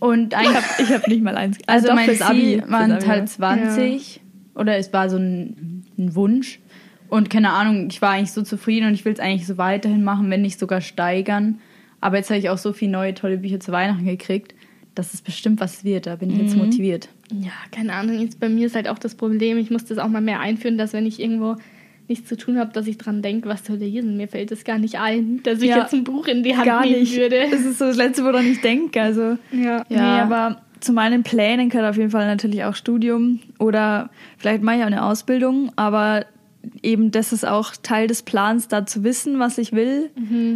Und 0.01 0.33
Ich 0.33 0.39
eigentlich, 0.39 0.57
habe 0.57 0.83
ich 0.83 0.93
hab 0.93 1.09
nicht 1.09 1.23
mal 1.23 1.37
eins. 1.37 1.59
also 1.67 1.89
doch, 1.89 1.95
mein 1.95 2.11
Abi. 2.23 2.41
Ziel 2.41 2.59
Fürs 2.61 2.71
waren 2.71 2.93
Abi, 2.93 3.05
halt 3.07 3.21
ja. 3.21 3.27
20. 3.27 4.21
Oder 4.55 4.77
es 4.77 4.93
war 4.93 5.09
so 5.09 5.17
ein, 5.17 5.85
ein 5.97 6.15
Wunsch. 6.15 6.61
Und 7.09 7.31
keine 7.31 7.51
Ahnung, 7.51 7.89
ich 7.91 8.03
war 8.03 8.11
eigentlich 8.11 8.33
so 8.33 8.43
zufrieden 8.43 8.89
und 8.89 8.95
ich 8.95 9.05
will 9.05 9.13
es 9.13 9.21
eigentlich 9.21 9.47
so 9.47 9.57
weiterhin 9.57 10.05
machen, 10.05 10.31
wenn 10.31 10.43
nicht 10.43 10.59
sogar 10.59 10.81
steigern. 10.81 11.59
Aber 12.01 12.17
jetzt 12.17 12.29
habe 12.31 12.39
ich 12.39 12.51
auch 12.51 12.59
so 12.59 12.73
viele 12.73 12.93
neue 12.93 13.15
tolle 13.15 13.39
Bücher 13.39 13.61
zu 13.61 13.73
Weihnachten 13.73 14.05
gekriegt, 14.05 14.55
dass 14.95 15.15
es 15.15 15.23
bestimmt 15.23 15.61
was 15.61 15.85
wird. 15.85 16.07
Da 16.07 16.17
bin 16.17 16.31
ich 16.31 16.39
jetzt 16.39 16.57
motiviert. 16.57 17.09
Ja, 17.33 17.53
keine 17.73 17.95
Ahnung. 17.95 18.21
Jetzt 18.21 18.41
bei 18.41 18.49
mir 18.49 18.67
ist 18.67 18.75
halt 18.75 18.89
auch 18.89 18.99
das 18.99 19.15
Problem, 19.15 19.59
ich 19.59 19.71
muss 19.71 19.85
das 19.85 19.99
auch 19.99 20.09
mal 20.09 20.21
mehr 20.21 20.41
einführen, 20.41 20.77
dass 20.77 20.93
wenn 20.93 21.07
ich 21.07 21.21
irgendwo 21.21 21.57
nichts 22.09 22.29
zu 22.29 22.37
tun 22.37 22.59
habe, 22.59 22.73
dass 22.73 22.87
ich 22.87 22.97
dran 22.99 23.23
denke, 23.23 23.49
was 23.49 23.65
zu 23.65 23.75
lesen. 23.75 24.17
Mir 24.17 24.29
fällt 24.29 24.51
es 24.53 24.65
gar 24.65 24.79
nicht 24.79 24.99
ein, 24.99 25.41
dass 25.43 25.61
ich 25.61 25.69
Ja, 25.71 25.79
jetzt 25.79 25.93
ein 25.93 26.05
Buch 26.05 26.27
in 26.27 26.43
die 26.43 26.57
Hand 26.57 26.65
Gar 26.67 26.85
nehmen 26.87 27.01
nicht. 27.01 27.17
würde. 27.17 27.47
Das 27.51 27.61
ist 27.61 27.79
so 27.79 27.85
das 27.87 27.97
Letzte, 27.97 28.25
woran 28.25 28.47
ich 28.47 28.61
denke. 28.61 29.01
Also, 29.01 29.37
Ja. 29.53 29.85
Nee, 29.89 29.97
aber 29.99 30.63
zu 30.81 30.93
meinen 30.93 31.23
Plänen 31.23 31.69
gehört 31.71 31.91
auf 31.91 31.97
jeden 31.97 32.11
Fall 32.11 32.27
natürlich 32.27 32.65
auch 32.65 32.75
Studium 32.75 33.41
oder 33.59 34.11
vielleicht 34.39 34.63
mache 34.63 34.77
ich 34.77 34.83
auch 34.83 34.87
eine 34.87 35.05
Ausbildung, 35.05 35.73
aber 35.77 36.25
eben 36.83 37.11
das 37.11 37.33
ist 37.33 37.47
auch 37.47 37.73
Teil 37.83 38.07
des 38.07 38.23
Plans, 38.23 38.69
da 38.69 38.87
zu 38.87 39.03
wissen, 39.05 39.39
was 39.39 39.59
ich 39.59 39.73
will. 39.73 40.11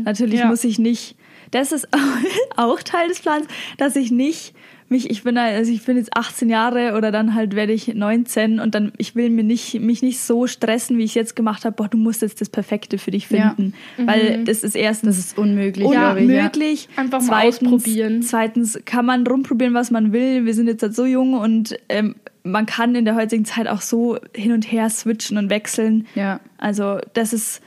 Natürlich 0.05 0.41
Ja. 0.41 0.47
muss 0.47 0.62
ich 0.65 0.79
nicht, 0.79 1.17
das 1.51 1.73
ist 1.73 1.88
auch 2.57 2.81
Teil 2.83 3.09
des 3.09 3.21
Plans, 3.21 3.47
dass 3.79 3.97
ich 3.97 4.11
nicht 4.11 4.55
mich, 4.92 5.11
ich 5.11 5.24
bin, 5.24 5.37
also 5.37 5.72
ich 5.72 5.85
bin 5.85 5.96
jetzt 5.96 6.16
18 6.16 6.48
Jahre 6.48 6.94
oder 6.96 7.11
dann 7.11 7.35
halt 7.35 7.57
werde 7.57 7.72
ich 7.72 7.92
19 7.92 8.61
und 8.61 8.74
dann, 8.76 8.92
ich 8.98 9.16
will 9.16 9.28
mir 9.31 9.42
nicht, 9.42 9.81
mich 9.81 10.02
nicht 10.02 10.20
so 10.20 10.46
stressen, 10.46 10.96
wie 10.98 11.02
ich 11.05 11.11
es 11.11 11.14
jetzt 11.14 11.35
gemacht 11.37 11.64
habe, 11.64 11.74
boah, 11.74 11.88
du 11.88 11.98
musst 11.98 12.22
jetzt 12.22 12.40
das 12.40 12.48
Perfekte 12.48 12.98
für 12.98 13.11
dich 13.11 13.28
Ja. 13.28 13.55
finden. 13.57 13.74
Weil 13.96 14.44
das 14.44 14.62
ist 14.62 14.76
erstens 14.76 15.16
Das 15.16 15.24
ist 15.26 15.38
unmöglich, 15.38 15.88
Ja, 15.90 16.12
glaube 16.12 16.20
ich. 16.20 16.28
Ja. 16.31 16.37
unmöglich. 16.38 16.88
Einfach 16.96 17.20
mal 17.22 17.48
ausprobieren. 17.48 18.22
Zweitens 18.22 18.78
kann 18.85 19.05
man 19.05 19.26
rumprobieren, 19.26 19.74
was 19.74 19.90
man 19.90 20.12
will. 20.12 20.44
Wir 20.44 20.55
sind 20.55 20.68
jetzt 20.68 20.83
halt 20.83 20.94
so 20.94 21.05
jung 21.05 21.35
und 21.35 21.76
ähm, 21.88 22.14
man 22.44 22.66
kann 22.66 22.94
in 22.94 23.05
der 23.05 23.14
heutigen 23.14 23.44
Zeit 23.44 23.66
auch 23.68 23.81
so 23.81 24.18
hin 24.35 24.52
und 24.52 24.70
her 24.70 24.88
switchen 24.90 25.38
und 25.38 25.50
wechseln. 25.50 26.07
Ja. 26.14 26.40
Also 26.59 26.98
das 27.14 27.33
ist 27.33 27.62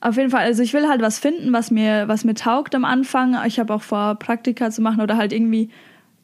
auf 0.00 0.16
jeden 0.16 0.30
Fall, 0.30 0.40
also 0.44 0.62
ich 0.64 0.72
will 0.74 0.88
halt 0.88 1.00
was 1.00 1.18
finden, 1.20 1.52
was 1.52 1.70
mir, 1.70 2.08
was 2.08 2.24
mir 2.24 2.34
taugt 2.34 2.74
am 2.74 2.84
Anfang. 2.84 3.36
Ich 3.46 3.60
habe 3.60 3.72
auch 3.72 3.82
vor, 3.82 4.16
Praktika 4.16 4.70
zu 4.70 4.82
machen 4.82 5.00
oder 5.00 5.16
halt 5.16 5.32
irgendwie 5.32 5.70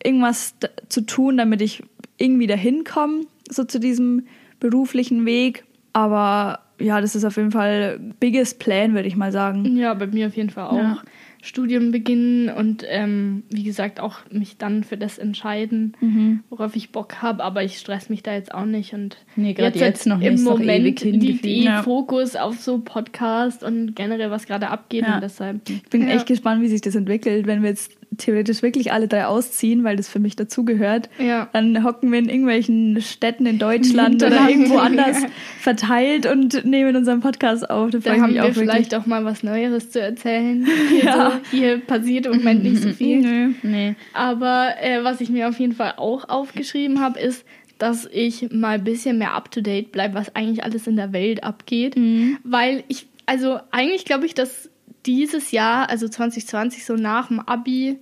irgendwas 0.04 0.54
zu 0.88 1.00
tun, 1.02 1.36
damit 1.36 1.60
ich 1.62 1.82
irgendwie 2.18 2.46
dahin 2.46 2.84
komme, 2.84 3.22
so 3.50 3.64
zu 3.64 3.78
diesem 3.80 4.26
beruflichen 4.60 5.24
Weg. 5.26 5.64
Aber 5.92 6.60
ja, 6.80 7.00
das 7.00 7.14
ist 7.16 7.24
auf 7.24 7.36
jeden 7.36 7.50
Fall 7.52 7.98
biggest 8.20 8.58
plan, 8.58 8.94
würde 8.94 9.08
ich 9.08 9.16
mal 9.16 9.32
sagen. 9.32 9.76
Ja, 9.76 9.94
bei 9.94 10.06
mir 10.06 10.28
auf 10.28 10.36
jeden 10.36 10.50
Fall 10.50 10.66
auch. 10.68 10.76
Ja. 10.76 11.02
Studium 11.40 11.92
beginnen 11.92 12.48
und 12.50 12.84
ähm, 12.88 13.44
wie 13.48 13.62
gesagt 13.62 14.00
auch 14.00 14.18
mich 14.30 14.56
dann 14.58 14.82
für 14.82 14.96
das 14.96 15.18
entscheiden, 15.18 15.96
Mhm. 16.00 16.40
worauf 16.50 16.74
ich 16.74 16.90
Bock 16.90 17.22
habe, 17.22 17.44
aber 17.44 17.62
ich 17.62 17.78
stress 17.78 18.10
mich 18.10 18.24
da 18.24 18.34
jetzt 18.34 18.52
auch 18.52 18.64
nicht 18.64 18.92
und 18.92 19.16
Nee, 19.36 19.54
gerade 19.54 19.78
halt 19.78 19.94
jetzt 19.94 20.06
noch 20.08 20.18
nicht, 20.18 20.26
im 20.26 20.42
noch 20.44 20.58
Moment 20.58 21.00
liegt 21.00 21.44
eh 21.46 21.62
Ja. 21.62 21.84
Fokus 21.84 22.34
auf 22.34 22.58
so 22.58 22.78
Podcast 22.80 23.62
und 23.62 23.94
generell 23.94 24.32
was 24.32 24.46
gerade 24.48 24.68
abgeht 24.68 25.02
Ja. 25.02 25.14
und 25.14 25.20
deshalb 25.22 25.60
Ich 25.70 25.84
bin 25.84 26.02
ja. 26.08 26.16
echt 26.16 26.26
gespannt, 26.26 26.60
wie 26.60 26.68
sich 26.68 26.80
das 26.80 26.96
entwickelt, 26.96 27.46
wenn 27.46 27.62
wir 27.62 27.70
jetzt 27.70 27.92
theoretisch 28.16 28.62
wirklich 28.62 28.92
alle 28.92 29.06
drei 29.06 29.26
ausziehen, 29.26 29.84
weil 29.84 29.96
das 29.96 30.08
für 30.08 30.18
mich 30.18 30.34
dazugehört. 30.34 31.08
Ja. 31.18 31.48
Dann 31.52 31.84
hocken 31.84 32.10
wir 32.10 32.18
in 32.18 32.28
irgendwelchen 32.28 33.00
Städten 33.00 33.46
in 33.46 33.58
Deutschland 33.58 34.22
oder 34.22 34.48
irgendwo 34.48 34.78
anders 34.78 35.18
verteilt 35.60 36.26
und 36.26 36.64
nehmen 36.64 36.96
unseren 36.96 37.20
Podcast 37.20 37.68
auf. 37.70 37.90
Da 37.90 37.98
Da 37.98 38.16
haben 38.16 38.34
wir 38.34 38.44
auch 38.44 38.52
vielleicht 38.52 38.94
auch 38.94 39.06
mal 39.06 39.24
was 39.24 39.42
Neueres 39.42 39.90
zu 39.90 40.00
erzählen. 40.00 40.66
Hier, 40.90 41.04
Ja. 41.04 41.30
so, 41.30 41.56
hier 41.56 41.78
passiert 41.78 42.26
im 42.26 42.38
Moment 42.38 42.62
nicht 42.64 42.82
so 42.82 42.90
viel. 42.92 43.20
Nö. 43.20 43.52
Nee. 43.62 43.94
Aber 44.14 44.74
äh, 44.80 45.04
was 45.04 45.20
ich 45.20 45.28
mir 45.30 45.48
auf 45.48 45.58
jeden 45.58 45.74
Fall 45.74 45.94
auch 45.96 46.28
aufgeschrieben 46.28 47.00
habe, 47.00 47.20
ist, 47.20 47.44
dass 47.78 48.08
ich 48.12 48.50
mal 48.50 48.76
ein 48.76 48.84
bisschen 48.84 49.18
mehr 49.18 49.34
up-to-date 49.34 49.92
bleibe, 49.92 50.14
was 50.14 50.34
eigentlich 50.34 50.64
alles 50.64 50.86
in 50.88 50.96
der 50.96 51.12
Welt 51.12 51.44
abgeht. 51.44 51.94
Weil 52.42 52.82
ich, 52.88 53.06
also 53.26 53.60
eigentlich 53.70 54.04
glaube 54.04 54.26
ich, 54.26 54.34
dass 54.34 54.68
dieses 55.08 55.50
Jahr, 55.52 55.88
also 55.88 56.06
2020, 56.06 56.84
so 56.84 56.94
nach 56.94 57.28
dem 57.28 57.40
Abi, 57.40 57.98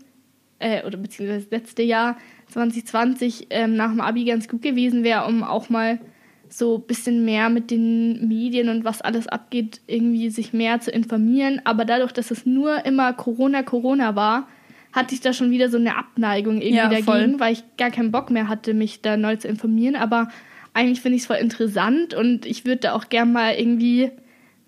äh, 0.59 0.85
oder 0.85 0.99
beziehungsweise 0.99 1.45
das 1.45 1.51
letzte 1.51 1.83
Jahr, 1.85 2.17
2020, 2.49 3.47
ähm, 3.51 3.77
nach 3.77 3.91
dem 3.91 4.01
Abi 4.01 4.25
ganz 4.25 4.49
gut 4.49 4.63
gewesen 4.63 5.05
wäre, 5.05 5.27
um 5.27 5.45
auch 5.45 5.69
mal 5.71 6.01
so 6.49 6.77
ein 6.79 6.83
bisschen 6.87 7.25
mehr 7.25 7.49
mit 7.49 7.71
den 7.71 8.27
Medien 8.29 8.69
und 8.69 8.85
was 8.85 9.03
alles 9.03 9.29
abgeht, 9.29 9.81
irgendwie 9.87 10.31
sich 10.31 10.53
mehr 10.53 10.81
zu 10.81 10.91
informieren. 10.91 11.61
Aber 11.65 11.85
dadurch, 11.85 12.13
dass 12.13 12.31
es 12.31 12.45
nur 12.45 12.85
immer 12.85 13.13
Corona, 13.13 13.63
Corona 13.63 14.15
war, 14.17 14.49
hatte 14.93 15.15
ich 15.15 15.21
da 15.21 15.33
schon 15.33 15.51
wieder 15.51 15.69
so 15.69 15.77
eine 15.77 15.97
Abneigung 15.97 16.57
irgendwie 16.57 16.77
Ja, 16.77 16.89
dagegen, 16.89 17.05
voll. 17.05 17.35
weil 17.39 17.53
ich 17.53 17.65
gar 17.77 17.91
keinen 17.91 18.11
Bock 18.13 18.31
mehr 18.31 18.49
hatte, 18.49 18.75
mich 18.75 19.03
da 19.03 19.17
neu 19.17 19.37
zu 19.37 19.47
informieren. 19.49 19.95
Aber 19.97 20.29
eigentlich 20.73 21.01
finde 21.01 21.17
ich 21.17 21.23
es 21.23 21.27
voll 21.27 21.37
interessant 21.37 22.15
und 22.15 22.47
ich 22.47 22.65
würde 22.65 22.79
da 22.83 22.93
auch 22.95 23.09
gern 23.09 23.33
mal 23.33 23.55
irgendwie 23.55 24.11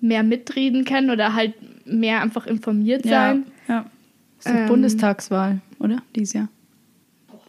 mehr 0.01 0.23
mitreden 0.23 0.85
können 0.85 1.11
oder 1.11 1.35
halt 1.35 1.55
mehr 1.91 2.23
einfach 2.23 2.47
informiert 2.47 3.05
Ja, 3.05 3.11
sein. 3.31 3.45
ja. 3.69 3.87
Ist 4.39 4.49
doch 4.49 4.55
Ähm. 4.55 4.67
Bundestagswahl, 4.69 5.61
oder? 5.81 6.03
Dieses 6.15 6.35
Jahr. 6.35 6.49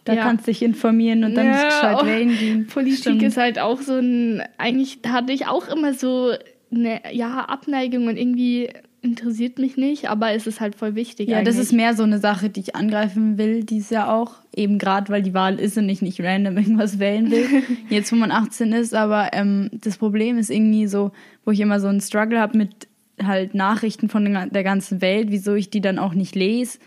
Da 0.04 0.14
Ja. 0.14 0.22
kannst 0.22 0.46
du 0.46 0.50
dich 0.50 0.62
informieren 0.62 1.24
und 1.24 1.34
dann 1.34 1.46
Ja, 1.46 1.66
gescheit 1.66 1.96
auch 1.96 2.06
wählen 2.06 2.36
gehen. 2.36 2.66
Politik 2.66 2.98
Stimmt. 3.00 3.22
ist 3.22 3.36
halt 3.36 3.58
auch 3.58 3.80
so 3.80 3.94
ein, 3.96 4.42
eigentlich 4.58 4.98
hatte 5.06 5.32
ich 5.32 5.46
auch 5.46 5.68
immer 5.68 5.92
so 5.94 6.32
eine, 6.72 7.00
ja, 7.12 7.44
Abneigung 7.44 8.06
und 8.08 8.16
irgendwie 8.16 8.70
interessiert 9.02 9.58
mich 9.58 9.76
nicht, 9.76 10.10
aber 10.10 10.32
es 10.32 10.46
ist 10.46 10.60
halt 10.60 10.74
voll 10.74 10.94
wichtig. 10.94 11.28
Ja, 11.28 11.42
das 11.42 11.54
eigentlich. 11.54 11.68
ist 11.68 11.72
mehr 11.72 11.94
so 11.94 12.02
eine 12.02 12.18
Sache, 12.18 12.50
die 12.50 12.60
ich 12.60 12.76
angreifen 12.76 13.38
will 13.38 13.64
dieses 13.64 13.90
Jahr 13.90 14.12
auch. 14.12 14.34
Eben 14.54 14.78
gerade, 14.78 15.08
weil 15.10 15.22
die 15.22 15.32
Wahl 15.32 15.58
ist 15.58 15.78
und 15.78 15.88
ich 15.88 16.02
nicht 16.02 16.20
random 16.20 16.56
irgendwas 16.58 16.98
wählen 16.98 17.30
will. 17.30 17.46
Jetzt, 17.88 18.12
wo 18.12 18.16
man 18.16 18.30
18 18.30 18.72
ist. 18.72 18.94
Aber 18.94 19.30
ähm, 19.32 19.70
das 19.72 19.96
Problem 19.96 20.36
ist 20.38 20.50
irgendwie 20.50 20.86
so, 20.86 21.12
wo 21.44 21.50
ich 21.50 21.60
immer 21.60 21.80
so 21.80 21.88
einen 21.88 22.00
Struggle 22.02 22.38
habe 22.40 22.58
mit 22.58 22.88
halt 23.26 23.54
Nachrichten 23.54 24.08
von 24.08 24.24
der 24.24 24.64
ganzen 24.64 25.00
Welt, 25.00 25.28
wieso 25.30 25.54
ich 25.54 25.70
die 25.70 25.80
dann 25.80 25.98
auch 25.98 26.14
nicht 26.14 26.34
lese. 26.34 26.78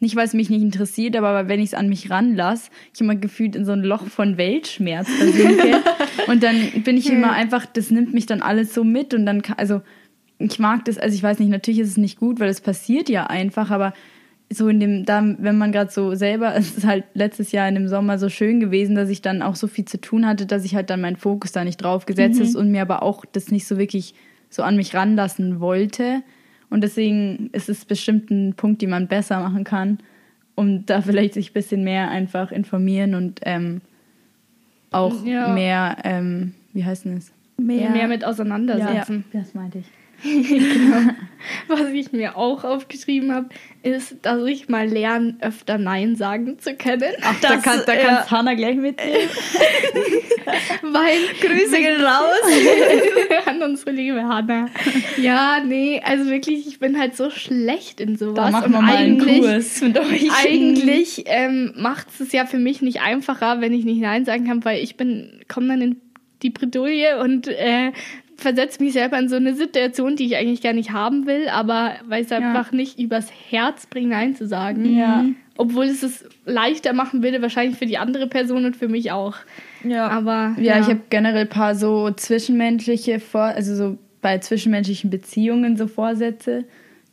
Nicht, 0.00 0.14
weil 0.14 0.26
es 0.26 0.34
mich 0.34 0.48
nicht 0.48 0.62
interessiert, 0.62 1.16
aber 1.16 1.48
wenn 1.48 1.58
ich 1.58 1.66
es 1.66 1.74
an 1.74 1.88
mich 1.88 2.08
ranlasse, 2.08 2.70
ich 2.94 3.00
immer 3.00 3.16
gefühlt 3.16 3.56
in 3.56 3.64
so 3.64 3.72
ein 3.72 3.82
Loch 3.82 4.06
von 4.06 4.36
Weltschmerz 4.36 5.08
versinke. 5.08 5.82
und 6.28 6.42
dann 6.44 6.82
bin 6.84 6.96
ich 6.96 7.10
immer 7.10 7.32
einfach, 7.32 7.66
das 7.66 7.90
nimmt 7.90 8.14
mich 8.14 8.26
dann 8.26 8.40
alles 8.40 8.72
so 8.72 8.84
mit 8.84 9.12
und 9.12 9.26
dann, 9.26 9.42
also 9.56 9.80
ich 10.38 10.60
mag 10.60 10.84
das, 10.84 10.98
also 10.98 11.14
ich 11.14 11.22
weiß 11.22 11.40
nicht, 11.40 11.48
natürlich 11.48 11.80
ist 11.80 11.88
es 11.88 11.96
nicht 11.96 12.20
gut, 12.20 12.38
weil 12.38 12.48
es 12.48 12.60
passiert 12.60 13.08
ja 13.08 13.26
einfach, 13.26 13.72
aber 13.72 13.92
so 14.50 14.68
in 14.68 14.80
dem, 14.80 15.04
da, 15.04 15.22
wenn 15.38 15.58
man 15.58 15.72
gerade 15.72 15.90
so 15.90 16.14
selber, 16.14 16.54
es 16.56 16.78
ist 16.78 16.86
halt 16.86 17.04
letztes 17.14 17.52
Jahr 17.52 17.68
in 17.68 17.74
dem 17.74 17.88
Sommer 17.88 18.18
so 18.18 18.28
schön 18.28 18.60
gewesen, 18.60 18.94
dass 18.94 19.08
ich 19.08 19.20
dann 19.20 19.42
auch 19.42 19.56
so 19.56 19.66
viel 19.66 19.84
zu 19.84 20.00
tun 20.00 20.26
hatte, 20.26 20.46
dass 20.46 20.64
ich 20.64 20.74
halt 20.74 20.90
dann 20.90 21.00
meinen 21.00 21.16
Fokus 21.16 21.52
da 21.52 21.64
nicht 21.64 21.78
drauf 21.78 22.06
gesetzt 22.06 22.40
mhm. 22.40 22.60
und 22.60 22.70
mir 22.70 22.82
aber 22.82 23.02
auch 23.02 23.24
das 23.24 23.50
nicht 23.50 23.66
so 23.66 23.78
wirklich 23.78 24.14
so 24.50 24.62
an 24.62 24.76
mich 24.76 24.94
ranlassen 24.94 25.60
wollte. 25.60 26.22
Und 26.70 26.82
deswegen 26.82 27.50
ist 27.52 27.68
es 27.68 27.84
bestimmt 27.84 28.30
ein 28.30 28.54
Punkt, 28.54 28.82
den 28.82 28.90
man 28.90 29.08
besser 29.08 29.40
machen 29.40 29.64
kann, 29.64 29.98
um 30.54 30.84
da 30.86 31.00
vielleicht 31.00 31.34
sich 31.34 31.50
ein 31.50 31.54
bisschen 31.54 31.84
mehr 31.84 32.10
einfach 32.10 32.52
informieren 32.52 33.14
und 33.14 33.40
ähm, 33.44 33.80
auch 34.90 35.24
ja. 35.24 35.48
mehr, 35.48 35.96
ähm, 36.04 36.54
wie 36.72 36.84
heißt 36.84 37.04
denn 37.04 37.18
es? 37.18 37.32
Mehr, 37.56 37.90
mehr 37.90 38.08
mit 38.08 38.24
auseinandersetzen. 38.24 39.24
Ja, 39.32 39.40
das 39.40 39.54
meinte 39.54 39.78
ich. 39.78 39.86
Genau. 40.22 41.12
Was 41.68 41.88
ich 41.90 42.12
mir 42.12 42.36
auch 42.36 42.64
aufgeschrieben 42.64 43.32
habe, 43.32 43.48
ist, 43.82 44.16
dass 44.22 44.44
ich 44.46 44.68
mal 44.68 44.88
lerne, 44.88 45.36
öfter 45.40 45.78
Nein 45.78 46.16
sagen 46.16 46.58
zu 46.58 46.74
können. 46.74 47.12
Ach, 47.22 47.38
das, 47.40 47.50
da 47.50 47.56
kann, 47.58 47.82
da 47.86 47.92
äh, 47.92 48.26
Hanna 48.30 48.54
gleich 48.54 48.76
mitnehmen. 48.76 49.28
Weil 50.82 51.18
Grüße 51.40 51.76
gehen 51.76 52.00
raus 52.00 53.46
an 53.46 53.62
unsere 53.62 53.92
liebe 53.92 54.22
Hanna. 54.24 54.68
Ja, 55.16 55.62
nee, 55.64 56.00
also 56.04 56.30
wirklich, 56.30 56.66
ich 56.66 56.78
bin 56.78 56.98
halt 56.98 57.16
so 57.16 57.30
schlecht 57.30 58.00
in 58.00 58.16
sowas. 58.16 58.34
Da 58.34 58.50
machen 58.50 58.72
wir 58.72 58.80
mal 58.80 58.96
einen 58.96 59.18
Kurs 59.18 59.80
mit 59.80 59.98
euch. 59.98 60.30
Eigentlich 60.44 61.24
ähm, 61.26 61.72
macht 61.76 62.08
es 62.18 62.32
ja 62.32 62.46
für 62.46 62.58
mich 62.58 62.82
nicht 62.82 63.00
einfacher, 63.00 63.60
wenn 63.60 63.72
ich 63.72 63.84
nicht 63.84 64.00
Nein 64.00 64.24
sagen 64.24 64.46
kann, 64.46 64.64
weil 64.64 64.82
ich 64.82 64.96
bin, 64.96 65.40
komme 65.48 65.68
dann 65.68 65.80
in 65.80 66.00
die 66.42 66.50
Bredouille 66.50 67.20
und 67.20 67.48
äh, 67.48 67.92
versetze 68.38 68.82
mich 68.82 68.92
selber 68.92 69.18
in 69.18 69.28
so 69.28 69.36
eine 69.36 69.54
Situation, 69.54 70.14
die 70.14 70.24
ich 70.26 70.36
eigentlich 70.36 70.62
gar 70.62 70.72
nicht 70.72 70.92
haben 70.92 71.26
will, 71.26 71.48
aber 71.48 71.94
weil 72.06 72.22
es 72.22 72.30
ja. 72.30 72.38
einfach 72.38 72.70
nicht 72.72 72.98
übers 72.98 73.28
Herz 73.50 73.86
bringt, 73.86 74.10
Nein 74.10 74.36
zu 74.36 74.46
sagen. 74.46 74.96
Ja. 74.96 75.24
Obwohl 75.56 75.86
es 75.86 76.04
es 76.04 76.24
leichter 76.46 76.92
machen 76.92 77.24
würde, 77.24 77.42
wahrscheinlich 77.42 77.76
für 77.76 77.86
die 77.86 77.98
andere 77.98 78.28
Person 78.28 78.64
und 78.64 78.76
für 78.76 78.86
mich 78.86 79.10
auch. 79.10 79.34
Ja. 79.82 80.08
Aber. 80.08 80.54
Ja, 80.56 80.76
ja. 80.76 80.80
ich 80.80 80.86
habe 80.86 81.00
generell 81.10 81.42
ein 81.42 81.48
paar 81.48 81.74
so 81.74 82.12
zwischenmenschliche 82.12 83.18
Vor 83.18 83.42
also 83.42 83.74
so 83.74 83.98
bei 84.22 84.38
zwischenmenschlichen 84.38 85.10
Beziehungen 85.10 85.76
so 85.76 85.88
Vorsätze, 85.88 86.64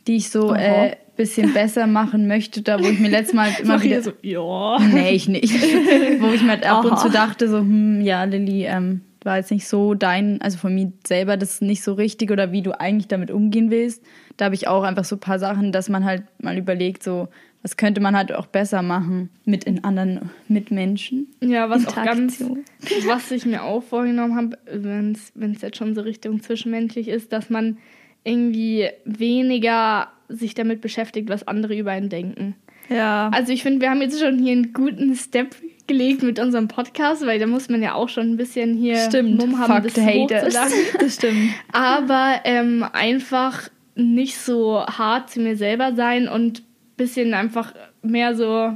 die 0.07 0.17
ich 0.17 0.29
so 0.29 0.53
äh, 0.53 0.95
bisschen 1.15 1.53
besser 1.53 1.88
machen 1.88 2.27
möchte, 2.27 2.61
da 2.61 2.79
wo 2.79 2.88
ich 2.88 2.99
mir 2.99 3.09
letztes 3.09 3.33
Mal 3.33 3.49
immer 3.61 3.81
wieder 3.81 4.01
so, 4.03 4.11
ja. 4.21 4.79
Nee, 4.79 5.11
ich 5.11 5.27
nicht. 5.27 5.53
wo 6.21 6.33
ich 6.33 6.43
mir 6.43 6.53
ab 6.53 6.85
Aha. 6.85 6.88
und 6.88 6.99
zu 6.99 7.09
dachte 7.09 7.47
so, 7.47 7.59
hm, 7.59 8.01
ja, 8.01 8.23
Lilly, 8.25 8.65
ähm, 8.65 9.01
war 9.25 9.38
jetzt 9.38 9.51
nicht 9.51 9.67
so 9.67 9.93
dein, 9.93 10.41
also 10.41 10.57
von 10.57 10.73
mir 10.73 10.91
selber 11.05 11.38
das 11.38 11.55
ist 11.55 11.61
nicht 11.61 11.83
so 11.83 11.93
richtig 11.93 12.31
oder 12.31 12.51
wie 12.51 12.61
du 12.61 12.79
eigentlich 12.79 13.07
damit 13.07 13.31
umgehen 13.31 13.71
willst. 13.71 14.03
Da 14.38 14.45
habe 14.45 14.55
ich 14.55 14.67
auch 14.67 14.83
einfach 14.83 15.05
so 15.05 15.15
ein 15.15 15.19
paar 15.19 15.39
Sachen, 15.39 15.71
dass 15.71 15.89
man 15.89 16.05
halt 16.05 16.23
mal 16.41 16.57
überlegt, 16.57 17.03
so, 17.03 17.27
was 17.61 17.77
könnte 17.77 17.99
man 18.01 18.15
halt 18.15 18.31
auch 18.31 18.45
besser 18.45 18.81
machen 18.81 19.29
mit 19.43 19.63
in 19.63 19.83
anderen 19.83 20.29
Mitmenschen. 20.47 21.27
Ja, 21.41 21.69
was 21.69 21.88
auch 21.88 21.95
ganz, 21.95 22.43
was 23.07 23.31
ich 23.31 23.45
mir 23.45 23.63
auch 23.63 23.81
vorgenommen 23.81 24.35
habe, 24.35 24.57
wenn 24.71 25.13
es 25.13 25.61
jetzt 25.61 25.77
schon 25.77 25.95
so 25.95 26.01
Richtung 26.01 26.41
zwischenmenschlich 26.41 27.07
ist, 27.07 27.33
dass 27.33 27.49
man 27.49 27.77
irgendwie 28.23 28.89
weniger 29.05 30.09
sich 30.29 30.53
damit 30.53 30.81
beschäftigt, 30.81 31.29
was 31.29 31.47
andere 31.47 31.75
über 31.77 31.91
einen 31.91 32.09
denken. 32.09 32.55
Ja. 32.89 33.29
Also 33.33 33.51
ich 33.51 33.63
finde, 33.63 33.81
wir 33.81 33.89
haben 33.89 34.01
jetzt 34.01 34.19
schon 34.19 34.39
hier 34.39 34.51
einen 34.51 34.73
guten 34.73 35.15
Step 35.15 35.55
gelegt 35.87 36.23
mit 36.23 36.39
unserem 36.39 36.67
Podcast, 36.67 37.25
weil 37.25 37.39
da 37.39 37.47
muss 37.47 37.69
man 37.69 37.81
ja 37.81 37.93
auch 37.93 38.09
schon 38.09 38.31
ein 38.31 38.37
bisschen 38.37 38.75
hier 38.75 38.97
stimmt. 38.97 39.41
Haben, 39.41 39.83
Fuck 39.83 39.93
das 39.93 39.97
haters. 39.97 40.55
Das 40.99 41.15
stimmt. 41.15 41.51
Aber 41.71 42.41
ähm, 42.43 42.85
einfach 42.91 43.69
nicht 43.95 44.37
so 44.37 44.85
hart 44.85 45.29
zu 45.29 45.39
mir 45.39 45.55
selber 45.55 45.93
sein 45.95 46.27
und 46.27 46.59
ein 46.59 46.65
bisschen 46.97 47.33
einfach 47.33 47.73
mehr 48.01 48.35
so 48.35 48.75